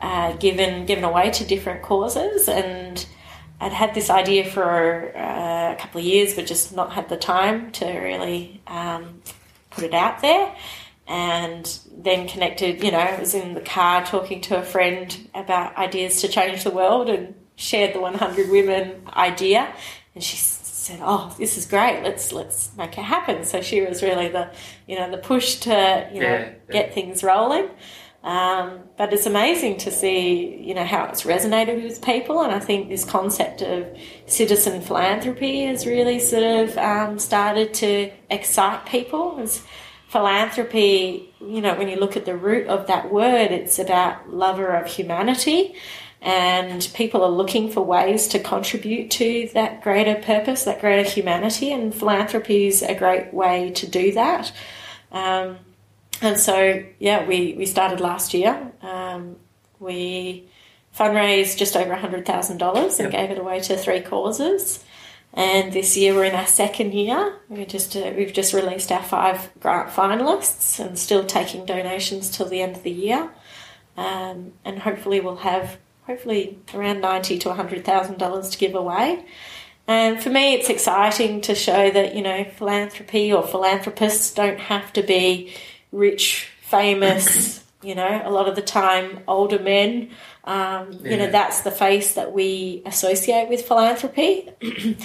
uh, 0.00 0.32
given 0.34 0.86
given 0.86 1.04
away 1.04 1.30
to 1.32 1.44
different 1.44 1.82
causes 1.82 2.48
and 2.48 3.04
I'd 3.60 3.72
had 3.72 3.94
this 3.94 4.10
idea 4.10 4.44
for 4.44 5.16
uh, 5.16 5.72
a 5.72 5.76
couple 5.76 6.00
of 6.00 6.06
years 6.06 6.34
but 6.34 6.46
just 6.46 6.74
not 6.76 6.92
had 6.92 7.08
the 7.08 7.16
time 7.16 7.72
to 7.72 7.86
really 7.86 8.60
um, 8.66 9.22
put 9.70 9.82
it 9.84 9.94
out 9.94 10.20
there 10.22 10.54
and 11.08 11.64
then 11.96 12.28
connected 12.28 12.82
you 12.82 12.90
know 12.90 12.98
I 12.98 13.18
was 13.18 13.34
in 13.34 13.54
the 13.54 13.60
car 13.60 14.04
talking 14.04 14.40
to 14.42 14.58
a 14.58 14.62
friend 14.62 15.28
about 15.34 15.76
ideas 15.76 16.20
to 16.20 16.28
change 16.28 16.62
the 16.64 16.70
world 16.70 17.08
and 17.08 17.34
shared 17.56 17.94
the 17.94 18.00
100 18.00 18.50
women 18.50 19.02
idea. 19.14 19.74
And 20.14 20.22
she 20.22 20.36
said 20.36 21.00
oh 21.02 21.34
this 21.38 21.56
is 21.56 21.66
great. 21.66 22.02
Let's 22.02 22.32
let's 22.32 22.70
make 22.76 22.96
it 22.98 23.02
happen. 23.02 23.44
So 23.44 23.60
she 23.62 23.80
was 23.80 24.02
really 24.02 24.28
the 24.28 24.50
you 24.86 24.96
know 24.98 25.10
the 25.10 25.18
push 25.18 25.56
to 25.60 26.08
you 26.12 26.20
know 26.20 26.26
Yeah, 26.26 26.50
yeah. 26.68 26.72
get 26.72 26.94
things 26.94 27.22
rolling. 27.22 27.68
Um, 28.24 28.80
but 28.98 29.12
it's 29.12 29.26
amazing 29.26 29.76
to 29.78 29.90
see, 29.92 30.56
you 30.60 30.74
know, 30.74 30.84
how 30.84 31.04
it's 31.04 31.22
resonated 31.22 31.84
with 31.84 32.02
people, 32.02 32.42
and 32.42 32.50
I 32.52 32.58
think 32.58 32.88
this 32.88 33.04
concept 33.04 33.62
of 33.62 33.86
citizen 34.26 34.80
philanthropy 34.80 35.64
has 35.66 35.86
really 35.86 36.18
sort 36.18 36.42
of 36.42 36.76
um, 36.76 37.20
started 37.20 37.72
to 37.74 38.10
excite 38.28 38.84
people. 38.86 39.38
As 39.40 39.62
philanthropy, 40.08 41.32
you 41.40 41.60
know, 41.60 41.74
when 41.74 41.88
you 41.88 41.96
look 41.96 42.16
at 42.16 42.24
the 42.24 42.36
root 42.36 42.66
of 42.68 42.86
that 42.86 43.12
word, 43.12 43.50
it's 43.50 43.78
about 43.78 44.32
lover 44.32 44.68
of 44.68 44.86
humanity, 44.86 45.74
and 46.22 46.88
people 46.94 47.22
are 47.22 47.30
looking 47.30 47.70
for 47.70 47.82
ways 47.82 48.28
to 48.28 48.38
contribute 48.38 49.10
to 49.12 49.48
that 49.54 49.82
greater 49.82 50.14
purpose, 50.14 50.64
that 50.64 50.80
greater 50.80 51.08
humanity, 51.08 51.72
and 51.72 51.94
philanthropy 51.94 52.66
is 52.66 52.82
a 52.82 52.94
great 52.94 53.32
way 53.34 53.70
to 53.72 53.86
do 53.86 54.12
that. 54.12 54.52
Um, 55.12 55.58
and 56.22 56.38
so, 56.38 56.82
yeah, 56.98 57.26
we, 57.26 57.54
we 57.54 57.66
started 57.66 58.00
last 58.00 58.32
year. 58.32 58.72
Um, 58.82 59.36
we 59.78 60.48
fundraised 60.98 61.58
just 61.58 61.76
over 61.76 61.94
$100,000 61.94 62.50
and 62.50 62.98
Yep. 62.98 63.10
gave 63.12 63.30
it 63.30 63.38
away 63.38 63.60
to 63.60 63.76
three 63.76 64.00
causes. 64.00 64.82
And 65.32 65.72
this 65.72 65.96
year 65.96 66.14
we're 66.14 66.24
in 66.24 66.34
our 66.34 66.46
second 66.46 66.94
year. 66.94 67.36
We 67.48 67.66
just 67.66 67.94
uh, 67.94 68.12
we've 68.16 68.32
just 68.32 68.54
released 68.54 68.90
our 68.90 69.02
five 69.02 69.50
grant 69.60 69.90
finalists 69.90 70.80
and 70.80 70.98
still 70.98 71.24
taking 71.24 71.66
donations 71.66 72.30
till 72.30 72.46
the 72.46 72.62
end 72.62 72.76
of 72.76 72.82
the 72.82 72.90
year. 72.90 73.30
Um, 73.96 74.52
and 74.64 74.78
hopefully 74.78 75.20
we'll 75.20 75.36
have 75.36 75.78
hopefully 76.06 76.58
around 76.72 77.00
ninety 77.00 77.38
to 77.40 77.52
hundred 77.52 77.84
thousand 77.84 78.18
dollars 78.18 78.50
to 78.50 78.58
give 78.58 78.74
away. 78.74 79.26
And 79.88 80.20
for 80.20 80.30
me, 80.30 80.54
it's 80.54 80.68
exciting 80.68 81.42
to 81.42 81.54
show 81.54 81.90
that 81.90 82.14
you 82.14 82.22
know 82.22 82.44
philanthropy 82.44 83.32
or 83.32 83.42
philanthropists 83.42 84.32
don't 84.32 84.58
have 84.58 84.92
to 84.94 85.02
be 85.02 85.54
rich, 85.92 86.48
famous. 86.62 87.62
You 87.82 87.94
know, 87.94 88.22
a 88.24 88.30
lot 88.30 88.48
of 88.48 88.56
the 88.56 88.62
time, 88.62 89.20
older 89.28 89.60
men. 89.60 90.10
Um, 90.46 90.92
You 91.02 91.16
know, 91.16 91.30
that's 91.30 91.62
the 91.62 91.70
face 91.70 92.14
that 92.14 92.32
we 92.32 92.82
associate 92.86 93.48
with 93.48 93.66
philanthropy. 93.66 94.50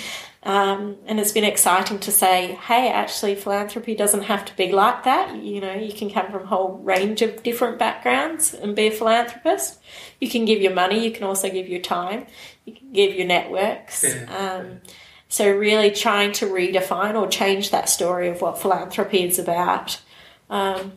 Um, 0.44 0.98
and 1.06 1.20
it's 1.20 1.32
been 1.32 1.44
exciting 1.44 2.00
to 2.00 2.12
say, 2.12 2.58
hey, 2.64 2.92
actually, 2.92 3.36
philanthropy 3.36 3.94
doesn't 3.94 4.24
have 4.24 4.44
to 4.46 4.56
be 4.56 4.72
like 4.72 5.04
that. 5.04 5.36
You 5.36 5.62
know, 5.62 5.74
you 5.74 5.94
can 5.94 6.10
come 6.10 6.32
from 6.32 6.44
a 6.44 6.48
whole 6.48 6.80
range 6.80 7.22
of 7.22 7.44
different 7.44 7.78
backgrounds 7.78 8.54
and 8.56 8.76
be 8.76 8.88
a 8.88 8.92
philanthropist. 8.92 9.80
You 10.20 10.30
can 10.30 10.46
give 10.46 10.60
your 10.60 10.74
money, 10.74 11.04
you 11.04 11.12
can 11.12 11.26
also 11.26 11.48
give 11.48 11.68
your 11.70 11.82
time, 11.82 12.26
you 12.66 12.74
can 12.74 12.92
give 12.92 13.16
your 13.16 13.28
networks. 13.28 14.04
Yeah. 14.04 14.36
Um, 14.36 14.82
so, 15.30 15.50
really 15.56 15.92
trying 15.92 16.32
to 16.34 16.48
redefine 16.48 17.16
or 17.16 17.28
change 17.28 17.70
that 17.70 17.88
story 17.88 18.28
of 18.28 18.42
what 18.42 18.60
philanthropy 18.60 19.24
is 19.24 19.38
about. 19.38 20.02
Um, 20.50 20.94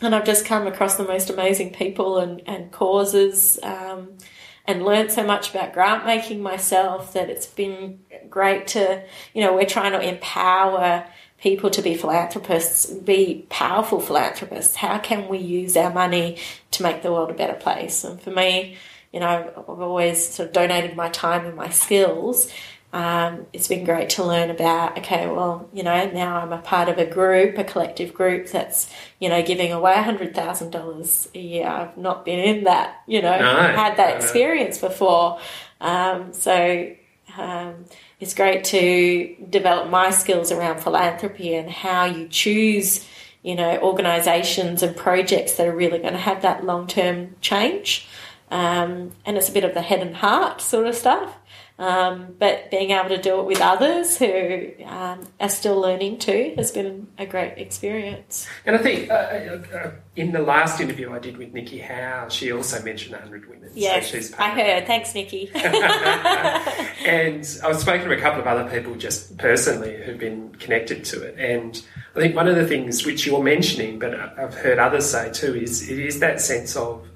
and 0.00 0.14
I've 0.14 0.24
just 0.24 0.44
come 0.44 0.66
across 0.66 0.96
the 0.96 1.04
most 1.04 1.30
amazing 1.30 1.72
people 1.72 2.18
and, 2.18 2.42
and 2.46 2.70
causes 2.70 3.58
um, 3.62 4.18
and 4.66 4.84
learned 4.84 5.10
so 5.10 5.24
much 5.24 5.50
about 5.50 5.72
grant 5.72 6.04
making 6.04 6.42
myself 6.42 7.12
that 7.14 7.30
it's 7.30 7.46
been 7.46 8.00
great 8.28 8.66
to, 8.68 9.02
you 9.32 9.42
know, 9.42 9.54
we're 9.54 9.64
trying 9.66 9.92
to 9.92 10.00
empower 10.00 11.06
people 11.38 11.70
to 11.70 11.82
be 11.82 11.94
philanthropists, 11.94 12.86
be 12.86 13.46
powerful 13.48 14.00
philanthropists. 14.00 14.76
How 14.76 14.98
can 14.98 15.28
we 15.28 15.38
use 15.38 15.76
our 15.76 15.92
money 15.92 16.38
to 16.72 16.82
make 16.82 17.02
the 17.02 17.12
world 17.12 17.30
a 17.30 17.34
better 17.34 17.54
place? 17.54 18.04
And 18.04 18.20
for 18.20 18.30
me, 18.30 18.76
you 19.12 19.20
know, 19.20 19.52
I've 19.56 19.80
always 19.80 20.28
sort 20.28 20.48
of 20.48 20.52
donated 20.52 20.96
my 20.96 21.08
time 21.08 21.46
and 21.46 21.56
my 21.56 21.70
skills. 21.70 22.52
Um, 22.96 23.44
it's 23.52 23.68
been 23.68 23.84
great 23.84 24.08
to 24.10 24.24
learn 24.24 24.48
about, 24.48 24.96
okay, 24.96 25.26
well, 25.26 25.68
you 25.74 25.82
know, 25.82 26.10
now 26.12 26.36
I'm 26.38 26.50
a 26.50 26.56
part 26.56 26.88
of 26.88 26.96
a 26.96 27.04
group, 27.04 27.58
a 27.58 27.64
collective 27.64 28.14
group 28.14 28.48
that's, 28.48 28.90
you 29.20 29.28
know, 29.28 29.42
giving 29.42 29.70
away 29.70 29.92
$100,000 29.92 31.34
a 31.34 31.38
year. 31.38 31.66
I've 31.66 31.98
not 31.98 32.24
been 32.24 32.38
in 32.38 32.64
that, 32.64 33.02
you 33.06 33.20
know, 33.20 33.38
No, 33.38 33.54
had 33.76 33.98
that 33.98 34.12
no. 34.12 34.16
experience 34.16 34.78
before. 34.78 35.38
Um, 35.78 36.32
so 36.32 36.90
um, 37.36 37.84
it's 38.18 38.32
great 38.32 38.64
to 38.64 39.36
develop 39.50 39.90
my 39.90 40.08
skills 40.08 40.50
around 40.50 40.80
philanthropy 40.80 41.54
and 41.54 41.68
how 41.70 42.06
you 42.06 42.28
choose, 42.28 43.06
you 43.42 43.56
know, 43.56 43.76
organisations 43.82 44.82
and 44.82 44.96
projects 44.96 45.52
that 45.56 45.68
are 45.68 45.76
really 45.76 45.98
going 45.98 46.14
to 46.14 46.18
have 46.18 46.40
that 46.40 46.64
long 46.64 46.86
term 46.86 47.36
change. 47.42 48.08
Um, 48.50 49.12
and 49.26 49.36
it's 49.36 49.50
a 49.50 49.52
bit 49.52 49.64
of 49.64 49.74
the 49.74 49.82
head 49.82 50.00
and 50.00 50.16
heart 50.16 50.62
sort 50.62 50.86
of 50.86 50.94
stuff. 50.94 51.36
Um, 51.78 52.34
but 52.38 52.70
being 52.70 52.92
able 52.92 53.10
to 53.10 53.20
do 53.20 53.38
it 53.40 53.44
with 53.44 53.60
others 53.60 54.16
who 54.16 54.70
um, 54.86 55.28
are 55.38 55.48
still 55.50 55.78
learning 55.78 56.18
too 56.18 56.54
has 56.56 56.70
been 56.70 57.08
a 57.18 57.26
great 57.26 57.58
experience. 57.58 58.46
And 58.64 58.76
I 58.76 58.78
think 58.78 59.10
uh, 59.10 59.14
uh, 59.14 59.62
uh, 59.74 59.90
in 60.16 60.32
the 60.32 60.40
last 60.40 60.80
interview 60.80 61.12
I 61.12 61.18
did 61.18 61.36
with 61.36 61.52
Nikki 61.52 61.78
Howe, 61.78 62.28
she 62.30 62.50
also 62.50 62.82
mentioned 62.82 63.12
100 63.12 63.50
women. 63.50 63.70
Yes, 63.74 64.10
so 64.10 64.16
she's 64.16 64.32
I 64.34 64.48
heard. 64.48 64.86
Thanks, 64.86 65.14
Nikki. 65.14 65.50
and 65.54 67.40
I've 67.62 67.78
spoken 67.78 68.08
to 68.08 68.12
a 68.12 68.20
couple 68.20 68.40
of 68.40 68.46
other 68.46 68.70
people 68.70 68.94
just 68.94 69.36
personally 69.36 70.02
who've 70.02 70.18
been 70.18 70.54
connected 70.54 71.04
to 71.06 71.22
it. 71.24 71.38
And 71.38 71.78
I 72.14 72.20
think 72.20 72.34
one 72.34 72.48
of 72.48 72.56
the 72.56 72.66
things 72.66 73.04
which 73.04 73.26
you're 73.26 73.42
mentioning, 73.42 73.98
but 73.98 74.14
I've 74.14 74.54
heard 74.54 74.78
others 74.78 75.10
say 75.10 75.30
too, 75.30 75.54
is 75.54 75.90
it 75.90 75.98
is 75.98 76.20
that 76.20 76.40
sense 76.40 76.74
of, 76.74 77.06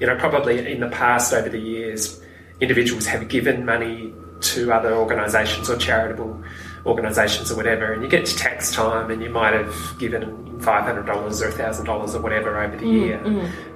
you 0.00 0.08
know, 0.08 0.16
probably 0.16 0.72
in 0.72 0.80
the 0.80 0.88
past 0.88 1.32
over 1.32 1.48
the 1.48 1.60
years, 1.60 2.20
individuals 2.60 3.06
have 3.06 3.28
given 3.28 3.64
money 3.64 4.12
to 4.40 4.72
other 4.72 4.94
organisations 4.94 5.68
or 5.68 5.76
charitable 5.76 6.40
organisations 6.86 7.50
or 7.50 7.56
whatever, 7.56 7.92
and 7.92 8.02
you 8.02 8.08
get 8.08 8.24
to 8.26 8.36
tax 8.36 8.72
time 8.72 9.10
and 9.10 9.22
you 9.22 9.30
might 9.30 9.52
have 9.52 9.74
given 9.98 10.22
$500 10.60 11.08
or 11.08 11.50
$1,000 11.50 12.14
or 12.14 12.20
whatever 12.20 12.58
over 12.60 12.76
the 12.76 12.86
year. 12.86 13.20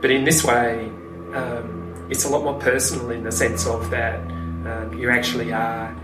But 0.00 0.10
in 0.10 0.24
this 0.24 0.44
way, 0.44 0.86
um, 1.34 2.06
it's 2.10 2.24
a 2.24 2.28
lot 2.28 2.44
more 2.44 2.58
personal 2.60 3.10
in 3.10 3.24
the 3.24 3.32
sense 3.32 3.66
of 3.66 3.90
that 3.90 4.20
um, 4.66 4.94
you 4.96 5.10
actually 5.10 5.52
are, 5.52 5.94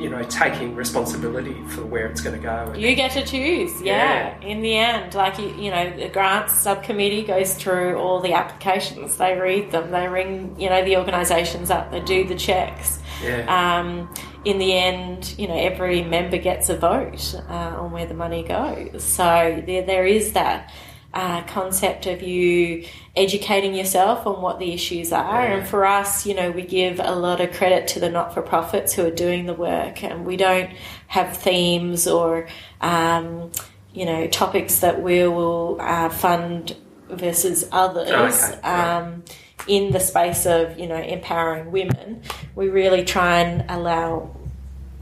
you 0.00 0.08
know, 0.08 0.22
taking 0.24 0.74
responsibility 0.74 1.62
for 1.68 1.84
where 1.84 2.06
it's 2.06 2.22
going 2.22 2.34
to 2.34 2.42
go. 2.42 2.72
You 2.74 2.94
get 2.94 3.10
to 3.12 3.24
choose, 3.24 3.80
yeah. 3.82 4.40
In 4.40 4.62
the 4.62 4.74
end, 4.74 5.14
like 5.14 5.38
you, 5.38 5.48
you 5.56 5.70
know, 5.70 5.94
the 5.94 6.08
grants 6.08 6.54
subcommittee 6.54 7.22
goes 7.24 7.54
through 7.54 7.96
all 7.96 8.20
the 8.20 8.32
applications. 8.32 9.18
They 9.18 9.38
read 9.38 9.70
them. 9.70 9.90
They 9.90 10.08
ring, 10.08 10.56
you 10.58 10.70
know, 10.70 10.82
the 10.82 10.96
organisations 10.96 11.70
up. 11.70 11.90
They 11.90 12.00
do 12.00 12.26
the 12.26 12.34
checks. 12.34 12.98
yeah. 13.22 13.44
Um, 13.78 14.12
in 14.44 14.58
the 14.58 14.72
end, 14.72 15.34
you 15.38 15.46
know, 15.46 15.54
every 15.54 16.02
member 16.02 16.38
gets 16.38 16.70
a 16.70 16.76
vote 16.76 17.34
uh, 17.48 17.52
on 17.52 17.92
where 17.92 18.06
the 18.06 18.14
money 18.14 18.42
goes. 18.42 19.04
So 19.04 19.62
there, 19.66 19.82
there 19.82 20.06
is 20.06 20.32
that 20.32 20.72
uh, 21.12 21.42
concept 21.42 22.06
of 22.06 22.22
you 22.22 22.86
educating 23.16 23.74
yourself 23.74 24.26
on 24.26 24.40
what 24.40 24.58
the 24.58 24.72
issues 24.72 25.12
are. 25.12 25.42
Yeah. 25.42 25.56
And 25.56 25.68
for 25.68 25.84
us, 25.84 26.26
you 26.26 26.34
know, 26.34 26.50
we 26.50 26.62
give 26.62 27.00
a 27.00 27.14
lot 27.14 27.40
of 27.40 27.52
credit 27.52 27.88
to 27.88 28.00
the 28.00 28.08
not 28.08 28.34
for 28.34 28.42
profits 28.42 28.92
who 28.92 29.04
are 29.06 29.10
doing 29.10 29.46
the 29.46 29.54
work, 29.54 30.04
and 30.04 30.24
we 30.24 30.36
don't 30.36 30.70
have 31.08 31.36
themes 31.36 32.06
or, 32.06 32.48
um, 32.80 33.50
you 33.92 34.06
know, 34.06 34.26
topics 34.28 34.80
that 34.80 35.02
we 35.02 35.26
will 35.26 35.78
uh, 35.80 36.08
fund 36.08 36.76
versus 37.08 37.68
others. 37.72 38.10
Okay, 38.10 38.60
yeah. 38.62 38.98
Um, 38.98 39.24
in 39.66 39.92
the 39.92 40.00
space 40.00 40.46
of 40.46 40.78
you 40.78 40.86
know 40.86 40.96
empowering 40.96 41.70
women, 41.70 42.22
we 42.54 42.68
really 42.68 43.04
try 43.04 43.40
and 43.40 43.70
allow 43.70 44.34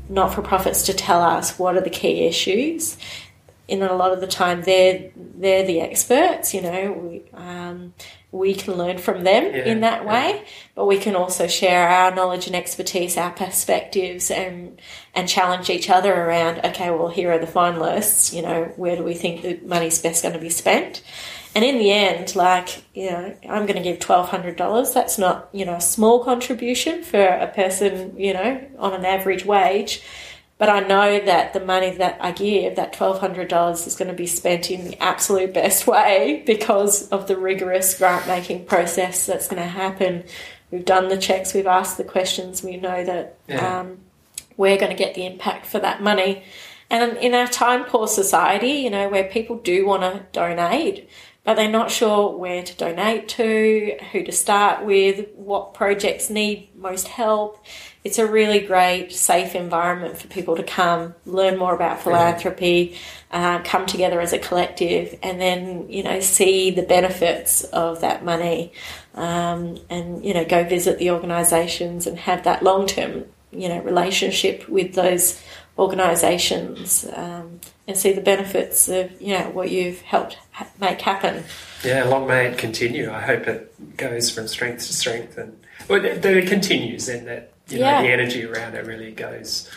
not 0.08 0.34
for 0.34 0.42
profits 0.42 0.86
to 0.86 0.92
tell 0.92 1.22
us 1.22 1.58
what 1.58 1.76
are 1.76 1.80
the 1.80 1.90
key 1.90 2.24
issues 2.26 2.96
in 3.68 3.82
a 3.82 3.92
lot 3.94 4.12
of 4.12 4.20
the 4.20 4.26
time 4.26 4.62
they're 4.62 5.10
they're 5.14 5.64
the 5.66 5.80
experts. 5.80 6.54
You 6.54 6.62
know, 6.62 6.92
we, 6.92 7.22
um, 7.34 7.94
we 8.32 8.54
can 8.54 8.74
learn 8.74 8.98
from 8.98 9.24
them 9.24 9.44
Yeah, 9.44 9.64
in 9.64 9.80
that 9.80 10.02
yeah. 10.02 10.08
way, 10.12 10.44
but 10.74 10.86
we 10.86 10.98
can 10.98 11.14
also 11.14 11.46
share 11.46 11.88
our 11.88 12.14
knowledge 12.14 12.46
and 12.46 12.56
expertise, 12.56 13.16
our 13.16 13.30
perspectives, 13.30 14.30
and 14.30 14.80
and 15.14 15.28
challenge 15.28 15.70
each 15.70 15.90
other 15.90 16.12
around. 16.12 16.64
Okay, 16.64 16.90
well, 16.90 17.08
here 17.08 17.30
are 17.32 17.38
the 17.38 17.46
finalists. 17.46 18.32
You 18.34 18.42
know, 18.42 18.64
where 18.76 18.96
do 18.96 19.04
we 19.04 19.14
think 19.14 19.42
the 19.42 19.60
money's 19.64 20.00
best 20.00 20.22
going 20.22 20.34
to 20.34 20.40
be 20.40 20.50
spent? 20.50 21.02
And 21.54 21.64
in 21.64 21.78
the 21.78 21.90
end, 21.90 22.36
like 22.36 22.84
you 22.94 23.10
know, 23.10 23.34
I'm 23.48 23.66
going 23.66 23.76
to 23.76 23.82
give 23.82 23.98
twelve 23.98 24.28
hundred 24.30 24.56
dollars. 24.56 24.92
That's 24.92 25.18
not 25.18 25.48
you 25.52 25.64
know 25.64 25.74
a 25.74 25.80
small 25.80 26.24
contribution 26.24 27.02
for 27.02 27.22
a 27.22 27.48
person 27.48 28.18
you 28.18 28.32
know 28.32 28.66
on 28.78 28.94
an 28.94 29.04
average 29.04 29.44
wage. 29.44 30.02
But 30.58 30.68
I 30.68 30.80
know 30.80 31.20
that 31.20 31.52
the 31.52 31.60
money 31.60 31.90
that 31.92 32.18
I 32.20 32.32
give, 32.32 32.74
that 32.76 32.92
twelve 32.92 33.20
hundred 33.20 33.48
dollars, 33.48 33.86
is 33.86 33.94
going 33.94 34.08
to 34.10 34.14
be 34.14 34.26
spent 34.26 34.70
in 34.70 34.84
the 34.84 35.00
absolute 35.00 35.54
best 35.54 35.86
way 35.86 36.42
because 36.44 37.08
of 37.10 37.28
the 37.28 37.36
rigorous 37.36 37.96
grant 37.96 38.26
making 38.26 38.64
process 38.66 39.24
that's 39.26 39.46
going 39.46 39.62
to 39.62 39.68
happen. 39.68 40.24
We've 40.70 40.84
done 40.84 41.08
the 41.08 41.16
checks, 41.16 41.54
we've 41.54 41.66
asked 41.66 41.96
the 41.96 42.04
questions, 42.04 42.62
we 42.62 42.76
know 42.76 43.04
that 43.04 43.36
Yeah. 43.46 43.80
um, 43.80 43.98
we're 44.56 44.76
going 44.76 44.90
to 44.90 44.98
get 44.98 45.14
the 45.14 45.24
impact 45.24 45.64
for 45.66 45.78
that 45.78 46.02
money. 46.02 46.42
And 46.90 47.16
in 47.18 47.34
our 47.34 47.46
time 47.46 47.84
poor 47.84 48.08
society, 48.08 48.72
you 48.72 48.90
know, 48.90 49.08
where 49.08 49.24
people 49.24 49.56
do 49.56 49.86
want 49.86 50.02
to 50.02 50.26
donate, 50.32 51.08
but 51.44 51.54
they're 51.54 51.70
not 51.70 51.90
sure 51.90 52.36
where 52.36 52.62
to 52.62 52.76
donate 52.76 53.28
to, 53.28 53.96
who 54.12 54.22
to 54.24 54.32
start 54.32 54.84
with, 54.84 55.28
what 55.36 55.72
projects 55.72 56.28
need 56.28 56.68
most 56.74 57.08
help. 57.08 57.64
It's 58.08 58.18
a 58.18 58.26
really 58.26 58.60
great, 58.60 59.12
safe 59.12 59.54
environment 59.54 60.16
for 60.16 60.28
people 60.28 60.56
to 60.56 60.62
come, 60.62 61.14
learn 61.26 61.58
more 61.58 61.74
about 61.74 62.00
philanthropy, 62.00 62.96
uh, 63.30 63.58
come 63.64 63.84
together 63.84 64.18
as 64.22 64.32
a 64.32 64.38
collective, 64.38 65.18
and 65.22 65.38
then, 65.38 65.90
you 65.90 66.02
know, 66.02 66.18
see 66.20 66.70
the 66.70 66.84
benefits 66.84 67.64
of 67.64 68.00
that 68.00 68.24
money 68.24 68.72
um, 69.14 69.76
and, 69.90 70.24
you 70.24 70.32
know, 70.32 70.46
go 70.46 70.64
visit 70.64 70.98
the 70.98 71.10
organisations 71.10 72.06
and 72.06 72.18
have 72.20 72.44
that 72.44 72.62
long 72.62 72.86
term, 72.86 73.26
you 73.50 73.68
know, 73.68 73.78
relationship 73.82 74.66
with 74.70 74.94
those 74.94 75.38
organisations 75.78 77.04
um, 77.12 77.60
and 77.86 77.94
see 77.94 78.12
the 78.12 78.22
benefits 78.22 78.88
of, 78.88 79.20
you 79.20 79.34
know, 79.34 79.50
what 79.50 79.70
you've 79.70 80.00
helped 80.00 80.38
ha- 80.52 80.66
make 80.80 81.02
happen. 81.02 81.44
Yeah, 81.84 82.04
long 82.04 82.26
may 82.26 82.46
it 82.46 82.56
continue. 82.56 83.10
I 83.10 83.20
hope 83.20 83.46
it 83.46 83.98
goes 83.98 84.30
from 84.30 84.48
strength 84.48 84.86
to 84.86 84.94
strength, 84.94 85.36
and 85.36 85.58
well, 85.88 86.00
that 86.00 86.24
it 86.24 86.48
continues, 86.48 87.06
and 87.10 87.26
that 87.26 87.52
you 87.70 87.78
know 87.78 87.84
Yeah. 87.86 88.02
the 88.02 88.08
energy 88.08 88.44
around 88.44 88.74
it 88.74 88.86
really 88.86 89.12
goes 89.12 89.68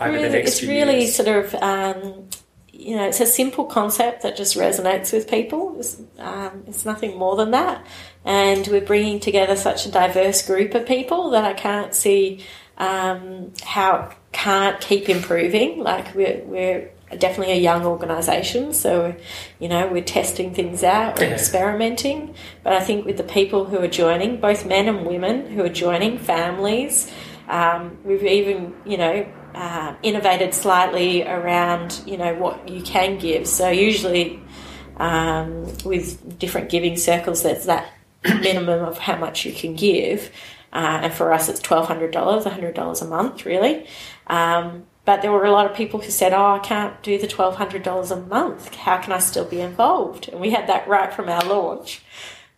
over 0.00 0.12
really, 0.12 0.22
the 0.28 0.34
next 0.34 0.50
it's 0.52 0.60
few 0.60 0.68
really 0.70 1.00
years. 1.00 1.14
sort 1.16 1.28
of 1.28 1.54
um, 1.56 2.28
you 2.72 2.96
know 2.96 3.06
it's 3.06 3.20
a 3.20 3.26
simple 3.26 3.64
concept 3.64 4.22
that 4.22 4.36
just 4.36 4.56
resonates 4.56 5.12
with 5.12 5.28
people 5.28 5.76
it's, 5.78 6.00
um, 6.18 6.62
it's 6.66 6.84
nothing 6.86 7.18
more 7.18 7.36
than 7.36 7.50
that 7.50 7.84
and 8.24 8.66
we're 8.68 8.80
bringing 8.80 9.20
together 9.20 9.56
such 9.56 9.86
a 9.86 9.90
diverse 9.90 10.46
group 10.46 10.74
of 10.74 10.86
people 10.86 11.30
that 11.30 11.44
i 11.44 11.52
can't 11.52 11.94
see 11.94 12.42
um, 12.78 13.52
how 13.62 13.96
it 14.08 14.16
can't 14.32 14.80
keep 14.80 15.08
improving 15.10 15.80
like 15.80 16.14
we're, 16.14 16.40
we're 16.44 16.90
definitely 17.18 17.52
a 17.52 17.58
young 17.60 17.84
organisation 17.84 18.72
so 18.72 19.14
you 19.58 19.68
know 19.68 19.88
we're 19.88 20.00
testing 20.02 20.54
things 20.54 20.82
out 20.84 21.18
we're 21.18 21.26
Yeah. 21.26 21.32
experimenting 21.34 22.34
but 22.62 22.72
i 22.72 22.80
think 22.80 23.04
with 23.04 23.16
the 23.18 23.24
people 23.24 23.64
who 23.66 23.78
are 23.80 23.88
joining 23.88 24.40
both 24.40 24.64
men 24.64 24.88
and 24.88 25.04
women 25.04 25.46
who 25.50 25.62
are 25.64 25.68
joining 25.68 26.16
families 26.18 27.10
um, 27.50 27.98
we've 28.04 28.22
even, 28.24 28.74
you 28.86 28.96
know, 28.96 29.26
uh, 29.54 29.94
innovated 30.02 30.54
slightly 30.54 31.26
around, 31.26 32.00
you 32.06 32.16
know, 32.16 32.34
what 32.34 32.68
you 32.68 32.82
can 32.82 33.18
give. 33.18 33.46
So 33.46 33.68
usually 33.68 34.40
um, 34.96 35.64
with 35.84 36.38
different 36.38 36.70
giving 36.70 36.96
circles, 36.96 37.42
there's 37.42 37.66
that 37.66 37.92
minimum 38.24 38.84
of 38.84 38.98
how 38.98 39.16
much 39.16 39.44
you 39.44 39.52
can 39.52 39.74
give. 39.74 40.30
Uh, 40.72 41.00
and 41.02 41.12
for 41.12 41.32
us, 41.32 41.48
it's 41.48 41.60
$1,200, 41.60 42.12
$100 42.12 43.02
a 43.02 43.04
month, 43.06 43.44
really. 43.44 43.88
Um, 44.28 44.86
but 45.04 45.22
there 45.22 45.32
were 45.32 45.44
a 45.44 45.50
lot 45.50 45.68
of 45.68 45.76
people 45.76 46.00
who 46.00 46.10
said, 46.10 46.32
Oh, 46.32 46.54
I 46.54 46.60
can't 46.60 47.02
do 47.02 47.18
the 47.18 47.26
$1,200 47.26 48.10
a 48.10 48.16
month. 48.16 48.74
How 48.76 48.98
can 48.98 49.12
I 49.12 49.18
still 49.18 49.44
be 49.44 49.60
involved? 49.60 50.28
And 50.28 50.40
we 50.40 50.50
had 50.50 50.68
that 50.68 50.86
right 50.86 51.12
from 51.12 51.28
our 51.28 51.44
launch 51.44 52.02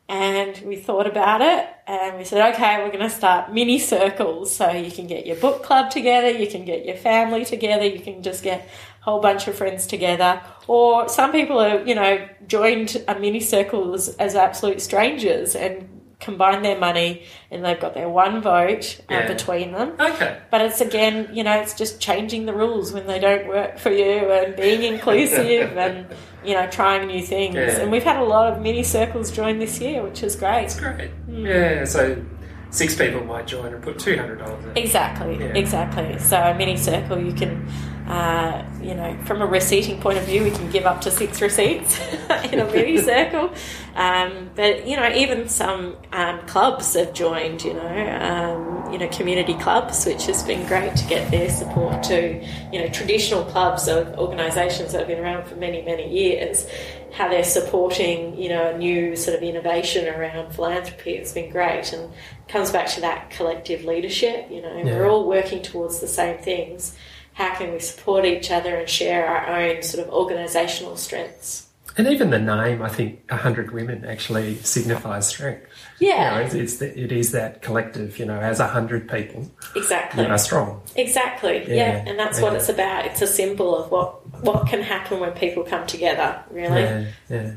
and 0.09 0.61
we 0.67 0.77
thought 0.77 1.07
about 1.07 1.41
it 1.41 1.69
and 1.87 2.19
we 2.19 2.25
said 2.25 2.55
okay 2.55 2.79
we're 2.79 2.89
going 2.89 3.01
to 3.01 3.11
start 3.11 3.53
mini 3.53 3.79
circles. 3.79 4.55
So 4.55 4.71
you 4.71 4.91
can 4.91 5.07
get 5.07 5.27
your 5.27 5.37
book 5.37 5.63
club 5.63 5.91
together 5.91 6.31
you 6.31 6.47
can 6.47 6.65
get 6.65 6.85
your 6.85 6.97
family 6.97 7.45
together 7.45 7.87
you 7.87 8.01
can 8.01 8.23
just 8.23 8.43
get 8.43 8.69
a 9.01 9.05
whole 9.05 9.21
bunch 9.21 9.49
of 9.49 9.55
friends 9.55 9.87
together. 9.87 10.43
Or 10.67 11.09
some 11.09 11.33
people 11.33 11.59
are 11.59 11.83
you 11.85 11.95
know 11.95 12.29
joined 12.47 13.03
a 13.09 13.19
mini 13.19 13.41
circle 13.41 13.95
as, 13.95 14.11
as 14.17 14.35
absolute 14.35 14.81
strangers 14.81 15.55
and 15.55 16.02
combine 16.23 16.63
their 16.63 16.79
money 16.79 17.25
and 17.51 17.65
they've 17.65 17.79
got 17.81 17.93
their 17.95 18.09
one 18.09 18.41
vote 18.41 19.01
uh, 19.11 19.27
between 19.27 19.73
them 19.73 19.93
Okay. 20.01 20.39
but 20.51 20.61
it's 20.63 20.81
again, 20.81 21.29
you 21.33 21.43
know, 21.45 21.53
it's 21.61 21.75
just 21.75 22.01
changing 22.01 22.47
the 22.47 22.53
rules 22.55 22.93
when 22.93 23.07
they 23.07 23.19
don't 23.19 23.47
work 23.49 23.79
for 23.79 23.91
you 23.91 24.31
and 24.33 24.57
being 24.57 24.83
inclusive 24.95 25.77
and, 25.77 26.07
you 26.45 26.55
know, 26.55 26.67
trying 26.71 27.07
new 27.09 27.23
things. 27.23 27.55
Yeah. 27.57 27.81
And 27.81 27.91
we've 27.93 28.03
had 28.05 28.17
a 28.17 28.25
lot 28.25 28.53
of 28.53 28.63
mini 28.63 28.83
circles 28.83 29.31
join 29.31 29.59
this 29.59 29.81
year, 29.81 30.03
which 30.03 30.23
is 30.23 30.37
great. 30.37 30.65
It's 30.65 30.79
great. 30.81 31.11
Hmm. 31.11 31.45
Yeah, 31.47 31.85
so 31.85 32.25
six 32.71 32.97
people 32.97 33.23
might 33.25 33.47
join 33.47 33.75
and 33.75 33.83
put 33.83 33.99
two 33.99 34.17
hundred 34.17 34.39
dollars 34.39 34.65
in. 34.65 34.77
Exactly, 34.77 35.39
Yeah. 35.39 35.47
exactly. 35.55 36.19
So 36.19 36.37
a 36.39 36.55
mini 36.55 36.77
circle, 36.77 37.19
you 37.21 37.33
can, 37.33 37.69
uh, 38.09 38.65
you 38.83 38.95
know, 38.95 39.17
from 39.25 39.41
a 39.43 39.47
receipting 39.47 40.01
point 40.01 40.19
of 40.19 40.25
view, 40.25 40.43
we 40.43 40.51
can 40.51 40.69
give 40.71 40.87
up 40.87 41.01
to 41.03 41.11
six 41.11 41.41
receipts 41.41 41.99
in 42.53 42.59
a 42.59 42.65
mini 42.73 42.99
circle. 43.03 43.53
Um, 43.95 44.51
but 44.57 44.87
you 44.87 44.97
know, 44.97 45.09
even 45.15 45.49
some 45.49 45.97
um, 46.13 46.41
clubs 46.47 46.95
have 46.95 47.15
joined. 47.15 47.63
You 47.65 47.75
know, 47.75 47.87
um, 48.21 48.93
you 48.93 48.99
know, 48.99 49.09
community 49.09 49.55
clubs, 49.55 50.05
which 50.05 50.27
has 50.27 50.43
been 50.43 50.67
great 50.67 50.97
to 50.97 51.07
get 51.07 51.31
their 51.31 51.49
support 51.49 52.03
to. 52.05 52.45
You 52.73 52.81
know, 52.81 52.89
traditional 52.89 53.45
clubs 53.45 53.87
of 53.89 54.19
organisations 54.19 54.93
that 54.93 54.99
have 54.99 55.09
been 55.09 55.21
around 55.21 55.47
for 55.47 55.57
many, 55.57 55.83
many 55.83 56.11
years. 56.13 56.67
How 57.13 57.29
they're 57.29 57.45
supporting, 57.45 58.41
you 58.41 58.49
know, 58.49 58.71
a 58.75 58.79
new 58.79 59.17
sort 59.17 59.37
of 59.37 59.43
innovation 59.43 60.09
around 60.09 60.55
philanthropy. 60.55 61.13
It's 61.13 61.33
been 61.33 61.51
great, 61.51 61.93
and 61.93 62.11
comes 62.49 62.73
back 62.73 62.89
to 62.89 63.01
that 63.03 63.31
collective 63.31 63.85
leadership. 63.85 64.51
You 64.51 64.63
know, 64.63 64.77
Yeah. 64.77 64.85
we're 64.85 65.09
all 65.09 65.29
working 65.29 65.63
towards 65.63 66.01
the 66.01 66.09
same 66.09 66.39
things. 66.39 66.97
How 67.35 67.55
can 67.55 67.73
we 67.73 67.79
support 67.81 68.25
each 68.25 68.51
other 68.51 68.77
and 68.77 68.89
share 68.89 69.27
our 69.27 69.61
own 69.61 69.83
sort 69.83 70.07
of 70.07 70.13
organisational 70.13 70.99
strengths? 70.99 71.69
And 71.97 72.07
even 72.07 72.31
the 72.31 72.39
name, 72.39 72.81
I 72.81 72.89
think, 72.89 73.31
hundred 73.31 73.73
women 73.73 74.05
actually 74.07 74.57
signifies 74.57 75.29
strength. 75.29 75.67
Yeah, 75.99 76.37
You 76.37 76.39
know, 76.39 76.47
it's, 76.47 76.55
it's 76.55 76.77
the, 76.79 76.99
it 76.99 77.13
is 77.13 77.33
that 77.33 77.61
collective. 77.61 78.19
You 78.19 78.25
know, 78.25 78.41
as 78.41 78.61
a 78.61 78.67
hundred 78.67 79.11
people, 79.11 79.51
exactly. 79.77 80.25
you 80.25 80.31
are 80.31 80.39
strong. 80.39 80.81
Exactly. 80.97 81.59
Yeah. 81.69 81.75
Yeah. 81.75 82.05
and 82.07 82.19
that's 82.19 82.41
what 82.41 82.55
it's 82.55 82.71
about. 82.71 83.05
It's 83.07 83.21
a 83.21 83.27
symbol 83.27 83.77
of 83.77 83.91
what 83.91 84.43
what 84.43 84.67
can 84.69 84.81
happen 84.81 85.21
when 85.21 85.33
people 85.33 85.65
come 85.65 85.87
together. 85.87 86.43
Really, 86.51 86.81
Yeah, 86.81 87.07
yeah. 87.29 87.53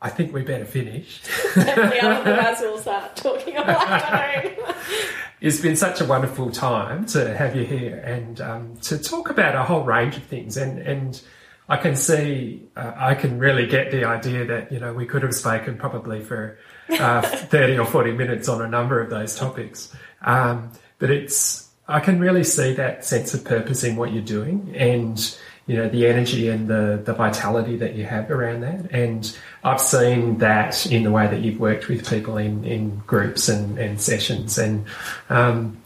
I 0.00 0.10
think 0.10 0.34
we 0.34 0.42
better 0.42 0.66
finish. 0.66 1.22
definitely. 1.54 2.00
Otherwise, 2.00 2.58
we'll 2.60 2.78
start 2.78 3.16
talking 3.16 3.56
all 3.56 3.64
afternoon. 3.64 4.54
It's 5.44 5.60
been 5.60 5.76
such 5.76 6.00
a 6.00 6.06
wonderful 6.06 6.50
time 6.50 7.04
to 7.08 7.36
have 7.36 7.54
you 7.54 7.66
here 7.66 7.98
and 7.98 8.40
um, 8.40 8.76
to 8.78 8.96
talk 8.96 9.28
about 9.28 9.54
a 9.54 9.62
whole 9.62 9.82
range 9.82 10.16
of 10.16 10.22
things. 10.22 10.56
And, 10.56 10.78
and 10.78 11.20
I 11.68 11.76
can 11.76 11.96
see, 11.96 12.62
uh, 12.74 12.92
I 12.96 13.14
can 13.14 13.38
really 13.38 13.66
get 13.66 13.90
the 13.90 14.04
idea 14.06 14.46
that, 14.46 14.72
you 14.72 14.80
know, 14.80 14.94
we 14.94 15.04
could 15.04 15.22
have 15.22 15.34
spoken 15.34 15.76
probably 15.76 16.22
for 16.22 16.56
uh, 16.88 17.20
30 17.28 17.76
or 17.76 17.84
40 17.84 18.12
minutes 18.12 18.48
on 18.48 18.62
a 18.62 18.68
number 18.68 19.02
of 19.02 19.10
those 19.10 19.36
topics. 19.36 19.94
Um, 20.22 20.72
but 20.98 21.10
it's, 21.10 21.68
I 21.88 22.00
can 22.00 22.20
really 22.20 22.44
see 22.44 22.72
that 22.72 23.04
sense 23.04 23.34
of 23.34 23.44
purpose 23.44 23.84
in 23.84 23.96
what 23.96 24.14
you're 24.14 24.22
doing 24.22 24.74
and, 24.74 25.36
you 25.66 25.76
know, 25.76 25.90
the 25.90 26.06
energy 26.06 26.48
and 26.48 26.68
the, 26.68 27.02
the 27.04 27.12
vitality 27.12 27.76
that 27.76 27.96
you 27.96 28.06
have 28.06 28.30
around 28.30 28.62
that. 28.62 28.90
And 28.92 29.36
I've 29.64 29.80
seen 29.80 30.38
that 30.38 30.86
in 30.86 31.04
the 31.04 31.10
way 31.10 31.26
that 31.26 31.40
you've 31.40 31.58
worked 31.58 31.88
with 31.88 32.08
people 32.08 32.36
in, 32.36 32.64
in 32.64 32.98
groups 33.06 33.48
and, 33.48 33.78
and 33.78 33.98
sessions. 33.98 34.58
And 34.58 34.84
um, 35.30 35.80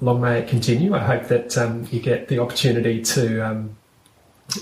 long 0.00 0.20
may 0.20 0.40
it 0.40 0.48
continue. 0.48 0.94
I 0.94 0.98
hope 0.98 1.28
that 1.28 1.56
um, 1.56 1.86
you 1.92 2.00
get 2.00 2.26
the 2.26 2.40
opportunity 2.40 3.02
to 3.02 3.40
um, 3.40 3.76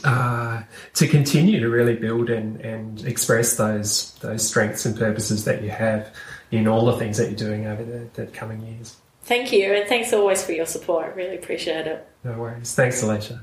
uh, 0.05 0.63
to 0.95 1.09
continue 1.09 1.61
to 1.61 1.69
really 1.71 1.97
build 1.97 2.29
and, 2.29 2.61
and 2.61 3.05
express 3.07 3.57
those 3.57 4.13
those 4.21 4.47
strengths 4.47 4.85
and 4.85 4.97
purposes 4.99 5.45
that 5.45 5.63
you 5.63 5.71
have 5.71 6.15
in 6.51 6.69
all 6.69 6.85
the 6.85 6.97
things 6.99 7.17
that 7.17 7.29
you're 7.29 7.37
doing 7.37 7.67
over 7.67 7.83
the, 7.83 8.07
the 8.15 8.27
coming 8.27 8.61
years. 8.67 8.97
Thank 9.23 9.51
you, 9.51 9.73
and 9.73 9.89
thanks 9.89 10.13
always 10.13 10.45
for 10.45 10.53
your 10.53 10.67
support. 10.67 11.15
Really 11.15 11.37
appreciate 11.37 11.87
it. 11.87 12.07
No 12.25 12.39
worries. 12.39 12.75
Thanks, 12.75 13.03
Alicia. 13.03 13.41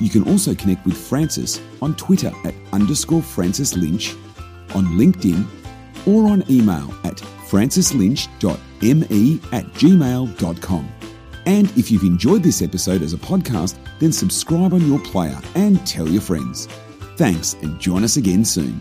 You 0.00 0.10
can 0.10 0.28
also 0.28 0.52
connect 0.52 0.84
with 0.84 0.96
Francis 0.96 1.60
on 1.80 1.94
Twitter 1.94 2.32
at 2.42 2.56
underscore 2.72 3.22
Francis 3.22 3.76
Lynch, 3.76 4.16
on 4.74 4.84
LinkedIn, 4.98 5.46
or 6.04 6.28
on 6.28 6.42
email 6.50 6.92
at 7.04 7.18
francislynch.me 7.48 9.40
at 9.52 9.66
gmail.com. 9.66 10.88
And 11.46 11.78
if 11.78 11.92
you've 11.92 12.02
enjoyed 12.02 12.42
this 12.42 12.62
episode 12.62 13.02
as 13.02 13.12
a 13.12 13.18
podcast, 13.18 13.76
then 14.00 14.10
subscribe 14.10 14.74
on 14.74 14.88
your 14.88 14.98
player 14.98 15.40
and 15.54 15.86
tell 15.86 16.08
your 16.08 16.22
friends. 16.22 16.66
Thanks 17.16 17.54
and 17.62 17.78
join 17.78 18.02
us 18.02 18.16
again 18.16 18.44
soon. 18.44 18.80